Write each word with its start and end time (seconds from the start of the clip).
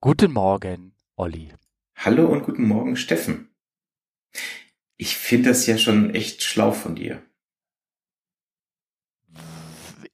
Guten 0.00 0.32
Morgen, 0.32 0.94
Olli. 1.16 1.52
Hallo 1.96 2.26
und 2.26 2.44
guten 2.44 2.66
Morgen, 2.66 2.96
Steffen. 2.96 3.54
Ich 4.96 5.16
finde 5.16 5.50
das 5.50 5.66
ja 5.66 5.76
schon 5.78 6.14
echt 6.14 6.42
schlau 6.42 6.72
von 6.72 6.94
dir. 6.94 7.22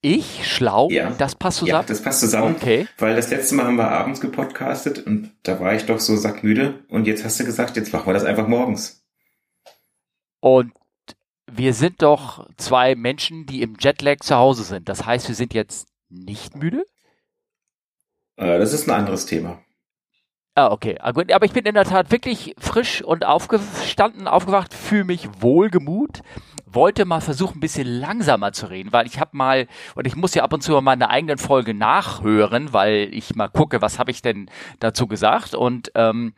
Ich 0.00 0.46
schlau? 0.52 0.88
Ja. 0.90 1.10
Das 1.10 1.34
passt 1.34 1.60
Ja, 1.62 1.66
zusammen? 1.66 1.86
das 1.88 2.02
passt 2.02 2.20
zusammen, 2.20 2.54
Okay. 2.56 2.86
weil 2.98 3.16
das 3.16 3.30
letzte 3.30 3.54
Mal 3.54 3.66
haben 3.66 3.76
wir 3.76 3.88
abends 3.90 4.20
gepodcastet 4.20 5.06
und 5.06 5.32
da 5.42 5.58
war 5.58 5.74
ich 5.74 5.86
doch 5.86 5.98
so 6.00 6.16
sackmüde 6.16 6.84
und 6.88 7.06
jetzt 7.06 7.24
hast 7.24 7.40
du 7.40 7.44
gesagt, 7.44 7.76
jetzt 7.76 7.92
machen 7.92 8.06
wir 8.06 8.14
das 8.14 8.24
einfach 8.24 8.46
morgens. 8.46 9.04
Und 10.40 10.72
wir 11.50 11.74
sind 11.74 12.02
doch 12.02 12.48
zwei 12.56 12.94
Menschen, 12.94 13.46
die 13.46 13.62
im 13.62 13.76
Jetlag 13.80 14.18
zu 14.20 14.36
Hause 14.36 14.64
sind. 14.64 14.88
Das 14.88 15.06
heißt, 15.06 15.28
wir 15.28 15.34
sind 15.34 15.54
jetzt 15.54 15.88
nicht 16.08 16.56
müde? 16.56 16.84
Äh, 18.36 18.58
das 18.58 18.72
ist 18.72 18.88
ein 18.88 18.94
anderes 18.94 19.26
Thema. 19.26 19.62
Ah, 20.58 20.70
okay. 20.72 20.96
Ah. 21.00 21.08
Aber 21.08 21.44
ich 21.44 21.52
bin 21.52 21.66
in 21.66 21.74
der 21.74 21.84
Tat 21.84 22.10
wirklich 22.10 22.54
frisch 22.58 23.02
und 23.02 23.26
aufgestanden, 23.26 24.26
aufgewacht, 24.26 24.72
fühle 24.72 25.04
mich 25.04 25.28
wohlgemut, 25.40 26.22
wollte 26.76 27.04
mal 27.04 27.20
versuchen, 27.20 27.56
ein 27.56 27.60
bisschen 27.60 27.88
langsamer 27.88 28.52
zu 28.52 28.66
reden, 28.66 28.92
weil 28.92 29.06
ich 29.06 29.18
habe 29.18 29.36
mal, 29.36 29.66
und 29.96 30.06
ich 30.06 30.14
muss 30.14 30.34
ja 30.34 30.44
ab 30.44 30.52
und 30.52 30.62
zu 30.62 30.70
mal 30.72 30.80
meine 30.80 31.10
eigenen 31.10 31.38
Folge 31.38 31.74
nachhören, 31.74 32.72
weil 32.72 33.08
ich 33.12 33.34
mal 33.34 33.48
gucke, 33.48 33.82
was 33.82 33.98
habe 33.98 34.12
ich 34.12 34.22
denn 34.22 34.48
dazu 34.78 35.08
gesagt. 35.08 35.54
Und 35.54 35.90
ähm, 35.96 36.34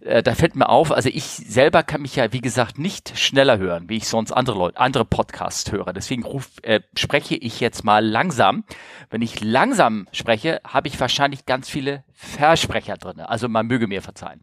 äh, 0.00 0.22
da 0.22 0.34
fällt 0.34 0.56
mir 0.56 0.70
auf, 0.70 0.92
also 0.92 1.10
ich 1.12 1.24
selber 1.24 1.82
kann 1.82 2.00
mich 2.00 2.16
ja, 2.16 2.32
wie 2.32 2.40
gesagt, 2.40 2.78
nicht 2.78 3.18
schneller 3.18 3.58
hören, 3.58 3.90
wie 3.90 3.98
ich 3.98 4.08
sonst 4.08 4.32
andere 4.32 4.56
Leute, 4.56 4.80
andere 4.80 5.04
Podcasts 5.04 5.70
höre. 5.70 5.92
Deswegen 5.92 6.22
ruf, 6.22 6.48
äh, 6.62 6.80
spreche 6.96 7.34
ich 7.34 7.60
jetzt 7.60 7.84
mal 7.84 8.06
langsam. 8.06 8.64
Wenn 9.10 9.20
ich 9.20 9.42
langsam 9.42 10.08
spreche, 10.12 10.60
habe 10.64 10.88
ich 10.88 10.98
wahrscheinlich 10.98 11.44
ganz 11.44 11.68
viele 11.68 12.04
Versprecher 12.14 12.96
drin. 12.96 13.20
Also 13.20 13.48
man 13.48 13.66
möge 13.66 13.88
mir 13.88 14.00
verzeihen. 14.00 14.40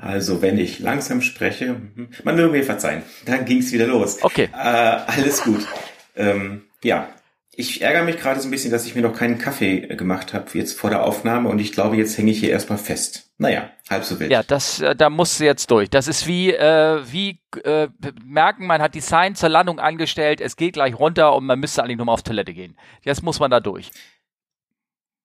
Also 0.00 0.42
wenn 0.42 0.58
ich 0.58 0.78
langsam 0.78 1.20
spreche, 1.20 1.74
mhm, 1.74 2.10
man 2.22 2.36
möge 2.36 2.52
mir 2.52 2.64
verzeihen, 2.64 3.02
dann 3.26 3.44
ging's 3.44 3.72
wieder 3.72 3.88
los. 3.88 4.22
Okay. 4.22 4.48
Äh, 4.52 4.56
alles 4.56 5.42
gut. 5.42 5.66
Ähm, 6.14 6.62
ja, 6.84 7.08
ich 7.50 7.82
ärgere 7.82 8.04
mich 8.04 8.18
gerade 8.18 8.38
so 8.38 8.46
ein 8.46 8.52
bisschen, 8.52 8.70
dass 8.70 8.86
ich 8.86 8.94
mir 8.94 9.02
noch 9.02 9.16
keinen 9.16 9.38
Kaffee 9.38 9.80
gemacht 9.80 10.32
habe 10.32 10.46
jetzt 10.56 10.78
vor 10.78 10.90
der 10.90 11.02
Aufnahme 11.02 11.48
und 11.48 11.58
ich 11.58 11.72
glaube, 11.72 11.96
jetzt 11.96 12.16
hänge 12.16 12.30
ich 12.30 12.38
hier 12.38 12.50
erstmal 12.50 12.78
fest. 12.78 13.32
Naja, 13.38 13.70
halb 13.90 14.04
so 14.04 14.20
wild. 14.20 14.30
Ja, 14.30 14.44
das, 14.44 14.80
äh, 14.80 14.94
da 14.94 15.10
musst 15.10 15.40
du 15.40 15.44
jetzt 15.44 15.68
durch. 15.72 15.90
Das 15.90 16.06
ist 16.06 16.28
wie, 16.28 16.52
äh, 16.52 17.00
wie 17.10 17.40
äh, 17.64 17.88
merken, 18.24 18.66
man 18.68 18.80
hat 18.80 18.94
die 18.94 19.00
Sign 19.00 19.34
zur 19.34 19.48
Landung 19.48 19.80
angestellt, 19.80 20.40
es 20.40 20.54
geht 20.54 20.74
gleich 20.74 20.96
runter 20.96 21.34
und 21.34 21.46
man 21.46 21.58
müsste 21.58 21.82
eigentlich 21.82 21.96
nur 21.96 22.06
mal 22.06 22.12
auf 22.12 22.22
Toilette 22.22 22.54
gehen. 22.54 22.76
Jetzt 23.02 23.24
muss 23.24 23.40
man 23.40 23.50
da 23.50 23.58
durch. 23.58 23.90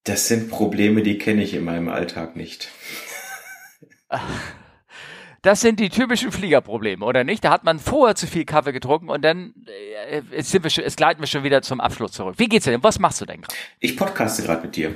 Das 0.04 0.28
sind 0.28 0.50
Probleme, 0.50 1.04
die 1.04 1.20
kenne 1.20 1.44
ich 1.44 1.54
in 1.54 1.64
meinem 1.64 1.90
Alltag 1.90 2.36
nicht. 2.36 2.70
Das 5.44 5.60
sind 5.60 5.82
die 5.82 5.90
typischen 5.90 6.32
Fliegerprobleme, 6.32 7.04
oder 7.04 7.26
nicht? 7.26 7.44
Da 7.44 7.52
hat 7.52 7.66
man 7.66 7.78
vorher 7.78 8.16
zu 8.16 8.28
viel 8.28 8.46
Kaffee 8.46 8.72
getrunken 8.72 9.10
und 9.10 9.24
dann 9.24 9.54
äh, 10.10 10.22
jetzt 10.32 10.52
sind 10.52 10.64
wir 10.64 10.70
schon, 10.70 10.86
es 10.86 10.96
gleiten 10.96 11.20
wir 11.20 11.28
schon 11.28 11.44
wieder 11.44 11.62
zum 11.62 11.82
Abschluss 11.82 12.14
zurück. 12.14 12.36
Wie 12.38 12.48
geht's 12.48 12.64
dir 12.64 12.72
denn? 12.72 12.82
Was 12.82 12.98
machst 12.98 13.20
du 13.20 13.26
denn 13.26 13.42
gerade? 13.42 13.54
Ich 13.80 13.98
podcaste 13.98 14.42
gerade 14.42 14.62
mit 14.66 14.76
dir. 14.78 14.96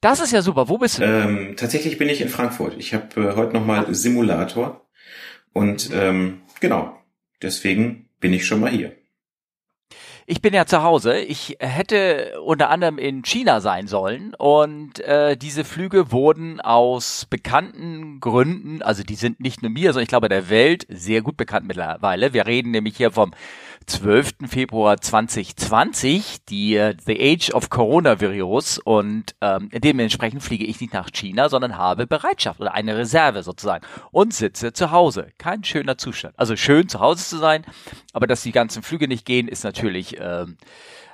Das 0.00 0.18
ist 0.18 0.32
ja 0.32 0.42
super. 0.42 0.68
Wo 0.68 0.78
bist 0.78 0.98
du? 0.98 1.04
Ähm, 1.04 1.54
tatsächlich 1.56 1.96
bin 1.96 2.08
ich 2.08 2.20
in 2.20 2.28
Frankfurt. 2.28 2.74
Ich 2.76 2.92
habe 2.92 3.20
äh, 3.20 3.36
heute 3.36 3.52
nochmal 3.52 3.94
Simulator 3.94 4.84
und 5.52 5.90
ähm, 5.94 6.42
genau, 6.58 7.00
deswegen 7.40 8.08
bin 8.18 8.32
ich 8.32 8.46
schon 8.46 8.58
mal 8.60 8.70
hier. 8.70 8.96
Ich 10.28 10.42
bin 10.42 10.52
ja 10.52 10.66
zu 10.66 10.82
Hause. 10.82 11.20
Ich 11.20 11.56
hätte 11.60 12.40
unter 12.42 12.68
anderem 12.70 12.98
in 12.98 13.22
China 13.22 13.60
sein 13.60 13.86
sollen 13.86 14.34
und 14.34 14.98
äh, 14.98 15.36
diese 15.36 15.62
Flüge 15.62 16.10
wurden 16.10 16.60
aus 16.60 17.26
bekannten 17.30 18.18
Gründen, 18.18 18.82
also 18.82 19.04
die 19.04 19.14
sind 19.14 19.38
nicht 19.38 19.62
nur 19.62 19.70
mir, 19.70 19.92
sondern 19.92 20.02
ich 20.02 20.08
glaube 20.08 20.28
der 20.28 20.50
Welt 20.50 20.84
sehr 20.88 21.22
gut 21.22 21.36
bekannt 21.36 21.68
mittlerweile. 21.68 22.32
Wir 22.32 22.44
reden 22.44 22.72
nämlich 22.72 22.96
hier 22.96 23.12
vom 23.12 23.34
12. 23.86 24.48
Februar 24.48 25.00
2020, 25.00 26.44
die 26.48 26.74
äh, 26.76 26.94
The 27.06 27.18
Age 27.20 27.50
of 27.54 27.70
Coronavirus 27.70 28.78
und 28.78 29.34
ähm, 29.40 29.70
dementsprechend 29.72 30.42
fliege 30.42 30.64
ich 30.64 30.80
nicht 30.80 30.92
nach 30.92 31.10
China, 31.12 31.48
sondern 31.48 31.78
habe 31.78 32.06
Bereitschaft 32.06 32.60
oder 32.60 32.74
eine 32.74 32.96
Reserve 32.96 33.42
sozusagen 33.42 33.86
und 34.10 34.34
sitze 34.34 34.72
zu 34.72 34.90
Hause. 34.90 35.30
Kein 35.38 35.62
schöner 35.64 35.96
Zustand. 35.98 36.34
Also 36.38 36.56
schön 36.56 36.88
zu 36.88 37.00
Hause 37.00 37.24
zu 37.24 37.38
sein, 37.38 37.64
aber 38.12 38.26
dass 38.26 38.42
die 38.42 38.52
ganzen 38.52 38.82
Flüge 38.82 39.06
nicht 39.08 39.24
gehen, 39.24 39.46
ist 39.48 39.62
natürlich 39.64 40.16
ähm, 40.18 40.56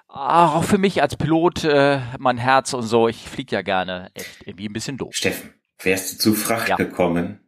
auch 0.08 0.64
für 0.64 0.78
mich 0.78 1.02
als 1.02 1.16
Pilot 1.16 1.64
äh, 1.64 2.00
mein 2.18 2.38
Herz 2.38 2.72
und 2.74 2.82
so. 2.82 3.08
Ich 3.08 3.28
fliege 3.28 3.54
ja 3.54 3.62
gerne 3.62 4.10
echt 4.14 4.46
irgendwie 4.46 4.68
ein 4.68 4.72
bisschen 4.72 4.96
doof. 4.96 5.14
Steffen, 5.14 5.54
wärst 5.82 6.14
du 6.14 6.18
zu 6.18 6.34
Fracht 6.34 6.68
Ja. 6.68 6.76
gekommen, 6.76 7.40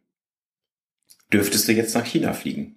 dürftest 1.33 1.67
du 1.67 1.73
jetzt 1.73 1.95
nach 1.95 2.05
China 2.05 2.33
fliegen. 2.33 2.74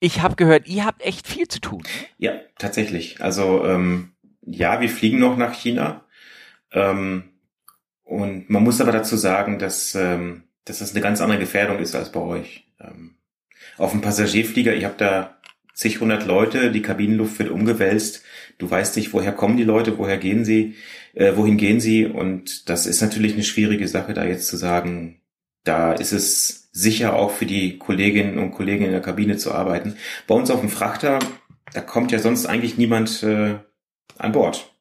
Ich 0.00 0.22
habe 0.22 0.34
gehört, 0.34 0.66
ihr 0.66 0.86
habt 0.86 1.02
echt 1.02 1.28
viel 1.28 1.46
zu 1.46 1.60
tun. 1.60 1.82
Ja, 2.16 2.32
tatsächlich. 2.58 3.20
Also 3.20 3.64
ähm, 3.66 4.12
ja, 4.40 4.80
wir 4.80 4.88
fliegen 4.88 5.18
noch 5.18 5.36
nach 5.36 5.54
China. 5.54 6.04
Ähm, 6.72 7.24
und 8.02 8.48
man 8.48 8.64
muss 8.64 8.80
aber 8.80 8.92
dazu 8.92 9.16
sagen, 9.16 9.58
dass, 9.58 9.94
ähm, 9.94 10.44
dass 10.64 10.78
das 10.78 10.92
eine 10.92 11.02
ganz 11.02 11.20
andere 11.20 11.38
Gefährdung 11.38 11.78
ist 11.78 11.94
als 11.94 12.10
bei 12.10 12.20
euch. 12.20 12.66
Ähm, 12.80 13.16
auf 13.76 13.92
dem 13.92 14.00
Passagierflieger, 14.00 14.74
ihr 14.74 14.86
habt 14.86 15.00
da 15.00 15.36
zig 15.74 16.00
hundert 16.00 16.26
Leute, 16.26 16.72
die 16.72 16.82
Kabinenluft 16.82 17.38
wird 17.38 17.50
umgewälzt. 17.50 18.22
Du 18.58 18.70
weißt 18.70 18.96
nicht, 18.96 19.12
woher 19.12 19.32
kommen 19.32 19.56
die 19.56 19.64
Leute, 19.64 19.98
woher 19.98 20.18
gehen 20.18 20.44
sie, 20.44 20.76
äh, 21.14 21.36
wohin 21.36 21.56
gehen 21.56 21.80
sie. 21.80 22.06
Und 22.06 22.68
das 22.68 22.86
ist 22.86 23.00
natürlich 23.00 23.34
eine 23.34 23.44
schwierige 23.44 23.86
Sache, 23.86 24.14
da 24.14 24.24
jetzt 24.24 24.48
zu 24.48 24.56
sagen, 24.56 25.20
da 25.64 25.92
ist 25.92 26.12
es 26.12 26.59
sicher 26.72 27.14
auch 27.14 27.30
für 27.30 27.46
die 27.46 27.78
Kolleginnen 27.78 28.38
und 28.38 28.52
Kollegen 28.52 28.84
in 28.84 28.92
der 28.92 29.02
Kabine 29.02 29.36
zu 29.36 29.52
arbeiten. 29.52 29.96
Bei 30.26 30.34
uns 30.34 30.50
auf 30.50 30.60
dem 30.60 30.68
Frachter, 30.70 31.18
da 31.72 31.80
kommt 31.80 32.12
ja 32.12 32.18
sonst 32.18 32.46
eigentlich 32.46 32.78
niemand 32.78 33.22
äh, 33.22 33.56
an 34.18 34.32
Bord. 34.32 34.72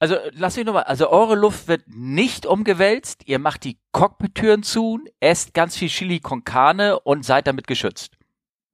Also 0.00 0.14
lass 0.32 0.56
mich 0.56 0.64
nochmal, 0.64 0.84
also 0.84 1.10
eure 1.10 1.34
Luft 1.34 1.66
wird 1.66 1.82
nicht 1.88 2.46
umgewälzt, 2.46 3.22
ihr 3.26 3.40
macht 3.40 3.64
die 3.64 3.78
Cockpit-Türen 3.90 4.62
zu, 4.62 5.00
esst 5.18 5.54
ganz 5.54 5.76
viel 5.76 5.88
Chili 5.88 6.20
con 6.20 6.44
Carne 6.44 7.00
und 7.00 7.24
seid 7.24 7.48
damit 7.48 7.66
geschützt. 7.66 8.12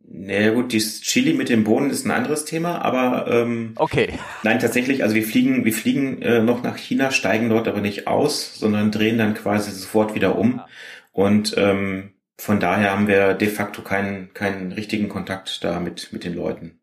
Na 0.07 0.51
gut, 0.51 0.73
dieses 0.73 1.01
Chili 1.01 1.33
mit 1.33 1.49
dem 1.49 1.65
Bohnen 1.65 1.89
ist 1.89 2.05
ein 2.05 2.11
anderes 2.11 2.45
Thema, 2.45 2.83
aber 2.83 3.27
ähm, 3.27 3.73
Okay. 3.77 4.19
nein, 4.43 4.59
tatsächlich, 4.59 5.03
also 5.03 5.15
wir 5.15 5.23
fliegen, 5.23 5.65
wir 5.65 5.73
fliegen 5.73 6.21
äh, 6.21 6.43
noch 6.43 6.63
nach 6.63 6.77
China, 6.77 7.11
steigen 7.11 7.49
dort 7.49 7.69
aber 7.69 7.81
nicht 7.81 8.07
aus, 8.07 8.55
sondern 8.59 8.91
drehen 8.91 9.17
dann 9.17 9.33
quasi 9.33 9.71
sofort 9.71 10.15
wieder 10.15 10.37
um. 10.37 10.61
Ah. 10.61 10.69
Und 11.15 11.55
ähm, 11.57 12.13
von 12.37 12.59
daher 12.59 12.91
haben 12.91 13.07
wir 13.07 13.35
de 13.35 13.49
facto 13.49 13.83
keinen, 13.83 14.35
keinen 14.35 14.73
richtigen 14.73 15.09
Kontakt 15.09 15.63
da 15.63 15.79
mit, 15.79 16.13
mit 16.13 16.25
den 16.25 16.35
Leuten. 16.35 16.81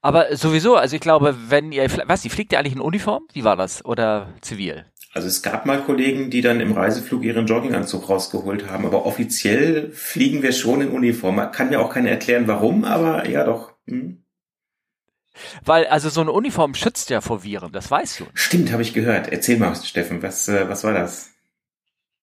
Aber 0.00 0.36
sowieso, 0.36 0.76
also 0.76 0.94
ich 0.94 1.02
glaube, 1.02 1.36
wenn 1.48 1.72
ihr, 1.72 1.90
was, 2.06 2.24
ihr 2.24 2.30
fliegt 2.30 2.52
ihr 2.52 2.58
eigentlich 2.58 2.74
in 2.74 2.80
Uniform? 2.80 3.26
Wie 3.32 3.42
war 3.42 3.56
das? 3.56 3.84
Oder 3.84 4.32
zivil? 4.40 4.84
Also 5.12 5.26
es 5.26 5.42
gab 5.42 5.66
mal 5.66 5.82
Kollegen, 5.82 6.30
die 6.30 6.42
dann 6.42 6.60
im 6.60 6.72
Reiseflug 6.72 7.24
ihren 7.24 7.46
Jogginganzug 7.46 8.08
rausgeholt 8.08 8.70
haben, 8.70 8.86
aber 8.86 9.04
offiziell 9.04 9.90
fliegen 9.92 10.42
wir 10.42 10.52
schon 10.52 10.80
in 10.80 10.90
Uniform. 10.90 11.36
Man 11.36 11.50
kann 11.50 11.70
mir 11.70 11.80
auch 11.80 11.92
keiner 11.92 12.10
erklären, 12.10 12.46
warum, 12.46 12.84
aber 12.84 13.28
ja 13.28 13.44
doch. 13.44 13.72
Hm. 13.86 14.24
Weil, 15.64 15.86
also 15.86 16.08
so 16.08 16.20
eine 16.20 16.30
Uniform 16.30 16.74
schützt 16.74 17.10
ja 17.10 17.20
vor 17.20 17.42
Viren, 17.42 17.72
das 17.72 17.90
weißt 17.90 18.20
du. 18.20 18.24
Stimmt, 18.34 18.70
habe 18.70 18.82
ich 18.82 18.94
gehört. 18.94 19.32
Erzähl 19.32 19.58
mal, 19.58 19.74
Steffen, 19.74 20.22
was, 20.22 20.46
äh, 20.48 20.68
was 20.68 20.84
war 20.84 20.92
das? 20.92 21.33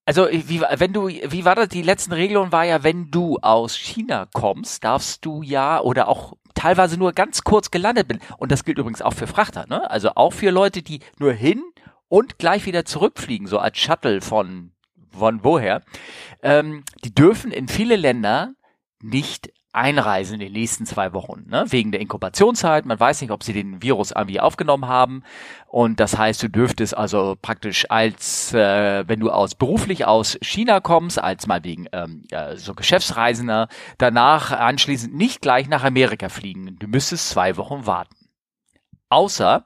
Also, 0.06 0.28
wie, 0.32 0.62
wenn 0.62 0.94
du, 0.94 1.08
wie 1.08 1.46
war 1.46 1.56
das? 1.56 1.70
Die 1.70 1.84
letzten 1.84 2.14
Regelungen 2.14 2.52
war 2.52 2.66
ja, 2.66 2.84
wenn 2.84 3.12
du 3.12 3.38
aus 3.42 3.76
China 3.76 4.28
kommst, 4.34 4.84
darfst 4.84 5.26
du 5.26 5.42
ja 5.44 5.80
oder 5.80 6.08
auch 6.08 6.34
teilweise 6.56 6.98
nur 6.98 7.14
ganz 7.14 7.44
kurz 7.44 7.72
gelandet 7.72 8.08
bin. 8.08 8.20
Und 8.38 8.52
das 8.52 8.64
gilt 8.64 8.78
übrigens 8.78 9.02
auch 9.02 9.14
für 9.14 9.28
Frachter, 9.28 9.66
ne? 9.68 9.90
Also 9.90 10.12
auch 10.16 10.34
für 10.34 10.50
Leute, 10.50 10.82
die 10.82 11.00
nur 11.20 11.34
hin 11.34 11.62
und 12.08 12.40
gleich 12.40 12.66
wieder 12.66 12.84
zurückfliegen, 12.84 13.48
so 13.48 13.60
als 13.60 13.78
Shuttle 13.78 14.22
von, 14.22 14.72
von 15.12 15.44
woher. 15.44 15.82
Ähm, 16.42 16.84
die 17.04 17.14
dürfen 17.14 17.52
in 17.52 17.68
viele 17.68 17.96
Länder 17.96 18.54
nicht 19.02 19.52
einreisen 19.74 20.36
in 20.36 20.40
den 20.42 20.54
nächsten 20.54 20.86
zwei 20.86 21.14
Wochen, 21.14 21.46
ne? 21.48 21.66
wegen 21.70 21.92
der 21.92 22.02
Inkubationszeit. 22.02 22.86
Man 22.86 23.00
weiß 23.00 23.22
nicht, 23.22 23.32
ob 23.32 23.44
sie 23.44 23.54
den 23.54 23.82
Virus 23.82 24.12
irgendwie 24.12 24.40
aufgenommen 24.40 24.88
haben. 24.88 25.24
Und 25.68 26.00
das 26.00 26.18
heißt, 26.18 26.44
du 26.44 26.50
dürftest 26.50 26.96
also 26.96 27.38
praktisch 27.42 27.90
als, 27.90 28.54
äh, 28.54 29.08
wenn 29.08 29.20
du 29.20 29.30
aus 29.32 29.56
beruflich 29.56 30.06
aus 30.06 30.38
China 30.42 30.82
kommst, 30.82 31.22
als 31.22 31.48
mal 31.48 31.64
wegen 31.64 31.88
ähm, 31.94 32.26
ja, 32.30 32.56
so 32.58 32.74
Geschäftsreisender, 32.74 33.70
danach 33.98 34.52
anschließend 34.52 35.16
nicht 35.16 35.42
gleich 35.42 35.70
nach 35.70 35.84
Amerika 35.84 36.30
fliegen. 36.30 36.78
Du 36.80 36.88
müsstest 36.88 37.30
zwei 37.30 37.56
Wochen 37.56 37.86
warten. 37.86 38.16
Außer 39.10 39.66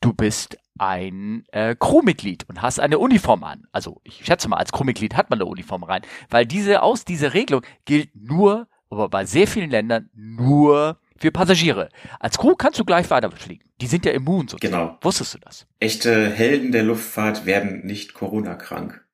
du 0.00 0.12
bist 0.12 0.56
ein 0.78 1.44
äh, 1.52 1.76
Crewmitglied 1.78 2.48
und 2.48 2.62
hast 2.62 2.80
eine 2.80 2.98
Uniform 2.98 3.44
an. 3.44 3.66
Also 3.70 4.00
ich 4.02 4.24
schätze 4.24 4.48
mal, 4.48 4.56
als 4.56 4.72
Crewmitglied 4.72 5.14
hat 5.14 5.28
man 5.28 5.38
eine 5.38 5.46
Uniform 5.46 5.84
rein, 5.84 6.02
weil 6.30 6.46
diese 6.46 6.82
aus 6.82 7.04
diese 7.04 7.34
Regelung 7.34 7.62
gilt 7.84 8.10
nur, 8.16 8.66
aber 8.90 9.08
bei 9.08 9.24
sehr 9.24 9.46
vielen 9.46 9.70
Ländern 9.70 10.10
nur 10.14 10.98
für 11.16 11.30
Passagiere. 11.30 11.88
Als 12.18 12.38
Crew 12.38 12.54
kannst 12.56 12.78
du 12.78 12.84
gleich 12.84 13.08
weiterfliegen. 13.10 13.64
Die 13.80 13.86
sind 13.86 14.04
ja 14.04 14.12
immun 14.12 14.48
sozusagen. 14.48 14.74
Genau. 14.74 14.98
Wusstest 15.00 15.34
du 15.34 15.38
das? 15.38 15.66
Echte 15.78 16.30
Helden 16.30 16.72
der 16.72 16.82
Luftfahrt 16.82 17.46
werden 17.46 17.86
nicht 17.86 18.14
Corona-krank. 18.14 19.04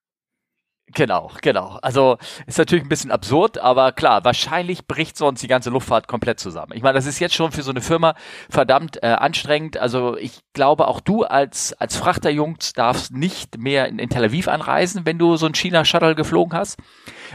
Genau, 0.94 1.32
genau. 1.42 1.78
Also 1.82 2.16
ist 2.46 2.58
natürlich 2.58 2.84
ein 2.84 2.88
bisschen 2.88 3.10
absurd, 3.10 3.58
aber 3.58 3.90
klar, 3.90 4.24
wahrscheinlich 4.24 4.86
bricht 4.86 5.16
sonst 5.18 5.42
die 5.42 5.48
ganze 5.48 5.68
Luftfahrt 5.70 6.06
komplett 6.06 6.38
zusammen. 6.38 6.72
Ich 6.74 6.82
meine, 6.82 6.94
das 6.94 7.06
ist 7.06 7.18
jetzt 7.18 7.34
schon 7.34 7.50
für 7.50 7.62
so 7.62 7.70
eine 7.70 7.80
Firma 7.80 8.14
verdammt 8.48 9.02
äh, 9.02 9.08
anstrengend. 9.08 9.78
Also 9.78 10.16
ich 10.16 10.40
glaube, 10.52 10.86
auch 10.86 11.00
du 11.00 11.24
als 11.24 11.72
als 11.72 11.96
Frachterjungs 11.96 12.72
darfst 12.72 13.12
nicht 13.12 13.58
mehr 13.58 13.88
in, 13.88 13.98
in 13.98 14.08
Tel 14.08 14.24
Aviv 14.24 14.46
anreisen, 14.46 15.02
wenn 15.04 15.18
du 15.18 15.36
so 15.36 15.46
ein 15.46 15.54
China-Shuttle 15.54 16.14
geflogen 16.14 16.56
hast. 16.56 16.78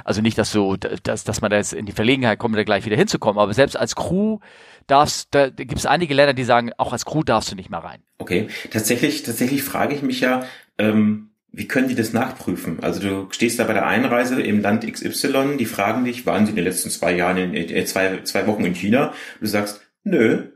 Also 0.06 0.22
nicht, 0.22 0.38
dass 0.38 0.54
du, 0.54 0.78
dass, 0.78 1.26
dass 1.26 1.42
man 1.42 1.52
da 1.52 1.58
jetzt 1.58 1.74
in 1.74 1.86
die 1.86 1.92
Verlegenheit 1.92 2.40
kommt, 2.40 2.56
da 2.56 2.64
gleich 2.64 2.86
wieder 2.86 2.96
hinzukommen, 2.96 3.40
aber 3.40 3.54
selbst 3.54 3.76
als 3.76 3.96
Crew 3.96 4.40
darfst, 4.88 5.28
da 5.32 5.50
gibt 5.50 5.76
es 5.76 5.86
einige 5.86 6.14
Länder, 6.14 6.34
die 6.34 6.46
sagen, 6.46 6.72
auch 6.78 6.94
als 6.94 7.06
Crew 7.06 7.24
darfst 7.24 7.52
du 7.52 7.56
nicht 7.56 7.70
mehr 7.70 7.84
rein. 7.84 8.02
Okay, 8.18 8.48
tatsächlich, 8.72 9.24
tatsächlich 9.24 9.64
frage 9.64 9.94
ich 9.94 10.02
mich 10.02 10.22
ja, 10.22 10.46
ähm, 10.78 11.31
wie 11.54 11.68
können 11.68 11.90
die 11.90 11.96
das 11.96 12.14
nachprüfen? 12.14 12.80
Also 12.82 13.02
du 13.02 13.28
stehst 13.32 13.60
da 13.60 13.66
bei 13.66 13.74
der 13.74 13.86
Einreise 13.86 14.42
im 14.42 14.62
Land 14.62 14.90
XY, 14.90 15.58
die 15.58 15.66
fragen 15.66 16.06
dich, 16.06 16.26
waren 16.26 16.46
sie 16.46 16.52
in 16.52 16.56
den 16.56 16.66
letzten 16.66 16.90
zwei 16.90 17.14
Jahren, 17.14 17.38
in, 17.38 17.54
äh, 17.54 17.86
zwei, 17.86 18.22
zwei 18.24 18.48
Wochen 18.48 18.64
in 18.64 18.74
China? 18.74 19.14
Du 19.40 19.48
sagst, 19.48 19.82
nö. 20.04 20.52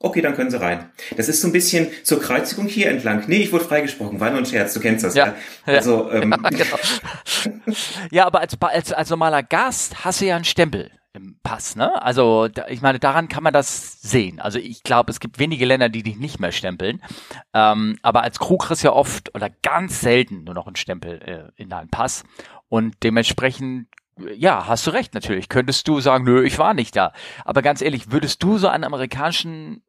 Okay, 0.00 0.20
dann 0.20 0.34
können 0.34 0.50
sie 0.50 0.60
rein. 0.60 0.90
Das 1.16 1.28
ist 1.28 1.40
so 1.40 1.48
ein 1.48 1.52
bisschen 1.52 1.86
zur 2.02 2.20
Kreuzigung 2.20 2.66
hier 2.66 2.90
entlang. 2.90 3.24
Nee, 3.26 3.38
ich 3.38 3.52
wurde 3.52 3.64
freigesprochen. 3.64 4.20
War 4.20 4.28
nur 4.30 4.40
ein 4.40 4.46
Scherz, 4.46 4.74
du 4.74 4.80
kennst 4.80 5.02
das. 5.02 5.14
Ja. 5.14 5.28
ja. 5.28 5.34
Also, 5.72 6.10
ähm, 6.10 6.34
ja, 6.42 6.50
genau. 6.50 7.76
ja, 8.10 8.26
aber 8.26 8.40
als, 8.40 8.60
als, 8.60 8.92
als 8.92 9.08
normaler 9.08 9.42
Gast 9.42 10.04
hast 10.04 10.20
du 10.20 10.26
ja 10.26 10.36
einen 10.36 10.44
Stempel 10.44 10.90
Pass, 11.44 11.76
ne? 11.76 12.02
Also 12.02 12.48
da, 12.48 12.66
ich 12.68 12.82
meine, 12.82 12.98
daran 12.98 13.28
kann 13.28 13.44
man 13.44 13.52
das 13.52 14.02
sehen. 14.02 14.40
Also 14.40 14.58
ich 14.58 14.82
glaube, 14.82 15.12
es 15.12 15.20
gibt 15.20 15.38
wenige 15.38 15.64
Länder, 15.64 15.88
die 15.88 16.02
dich 16.02 16.16
nicht 16.16 16.40
mehr 16.40 16.50
stempeln. 16.50 17.00
Ähm, 17.52 17.98
aber 18.02 18.22
als 18.22 18.40
Crew 18.40 18.56
kriegst 18.56 18.82
du 18.82 18.88
ja 18.88 18.92
oft 18.92 19.32
oder 19.32 19.48
ganz 19.62 20.00
selten 20.00 20.42
nur 20.42 20.54
noch 20.54 20.66
einen 20.66 20.74
Stempel 20.74 21.22
äh, 21.22 21.62
in 21.62 21.68
deinen 21.68 21.88
Pass. 21.88 22.24
Und 22.68 22.96
dementsprechend, 23.04 23.86
ja, 24.36 24.66
hast 24.66 24.88
du 24.88 24.90
recht 24.90 25.14
natürlich. 25.14 25.48
Könntest 25.48 25.86
du 25.86 26.00
sagen, 26.00 26.24
nö, 26.24 26.42
ich 26.44 26.58
war 26.58 26.74
nicht 26.74 26.96
da. 26.96 27.12
Aber 27.44 27.62
ganz 27.62 27.80
ehrlich, 27.80 28.10
würdest 28.10 28.42
du 28.42 28.58
so 28.58 28.66
einen 28.66 28.82
amerikanischen 28.82 29.84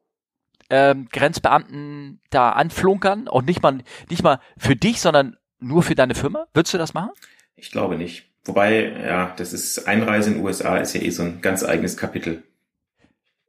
ähm, 0.70 1.08
Grenzbeamten 1.10 2.20
da 2.30 2.50
anflunkern? 2.50 3.26
Und 3.26 3.46
nicht 3.46 3.64
mal, 3.64 3.78
nicht 4.10 4.22
mal 4.22 4.38
für 4.56 4.76
dich, 4.76 5.00
sondern 5.00 5.36
nur 5.58 5.82
für 5.82 5.96
deine 5.96 6.14
Firma? 6.14 6.46
Würdest 6.54 6.72
du 6.72 6.78
das 6.78 6.94
machen? 6.94 7.10
Ich 7.56 7.72
glaube 7.72 7.96
nicht. 7.96 8.30
Wobei, 8.46 8.92
ja, 9.06 9.34
das 9.36 9.52
ist 9.52 9.86
Einreise 9.86 10.30
in 10.30 10.36
den 10.36 10.44
USA 10.44 10.78
ist 10.78 10.94
ja 10.94 11.02
eh 11.02 11.10
so 11.10 11.22
ein 11.22 11.40
ganz 11.40 11.64
eigenes 11.64 11.96
Kapitel. 11.96 12.42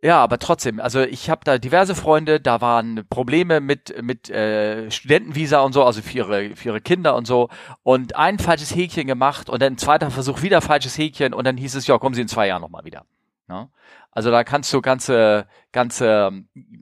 Ja, 0.01 0.23
aber 0.23 0.37
trotzdem, 0.37 0.79
also 0.79 1.01
ich 1.01 1.31
habe 1.31 1.41
da 1.43 1.57
diverse 1.57 1.95
Freunde, 1.95 2.39
da 2.39 2.61
waren 2.61 3.03
Probleme 3.09 3.61
mit 3.61 3.99
mit 4.03 4.29
äh, 4.29 4.91
Studentenvisa 4.91 5.61
und 5.61 5.73
so, 5.73 5.83
also 5.83 6.03
für 6.03 6.17
ihre 6.17 6.55
für 6.55 6.69
ihre 6.69 6.81
Kinder 6.81 7.15
und 7.15 7.25
so 7.25 7.49
und 7.81 8.15
ein 8.15 8.37
falsches 8.37 8.75
Häkchen 8.75 9.07
gemacht 9.07 9.49
und 9.49 9.59
dann 9.59 9.77
zweiter 9.79 10.11
Versuch 10.11 10.43
wieder 10.43 10.61
falsches 10.61 10.97
Häkchen 10.99 11.33
und 11.33 11.45
dann 11.47 11.57
hieß 11.57 11.73
es 11.73 11.87
ja, 11.87 11.97
kommen 11.97 12.13
Sie 12.13 12.21
in 12.21 12.27
zwei 12.27 12.45
Jahren 12.47 12.61
nochmal 12.61 12.85
wieder. 12.85 13.05
Ne? 13.47 13.69
Also 14.17 14.31
da 14.31 14.43
kannst 14.43 14.73
du 14.73 14.81
ganze, 14.81 15.45
ganze, 15.71 16.31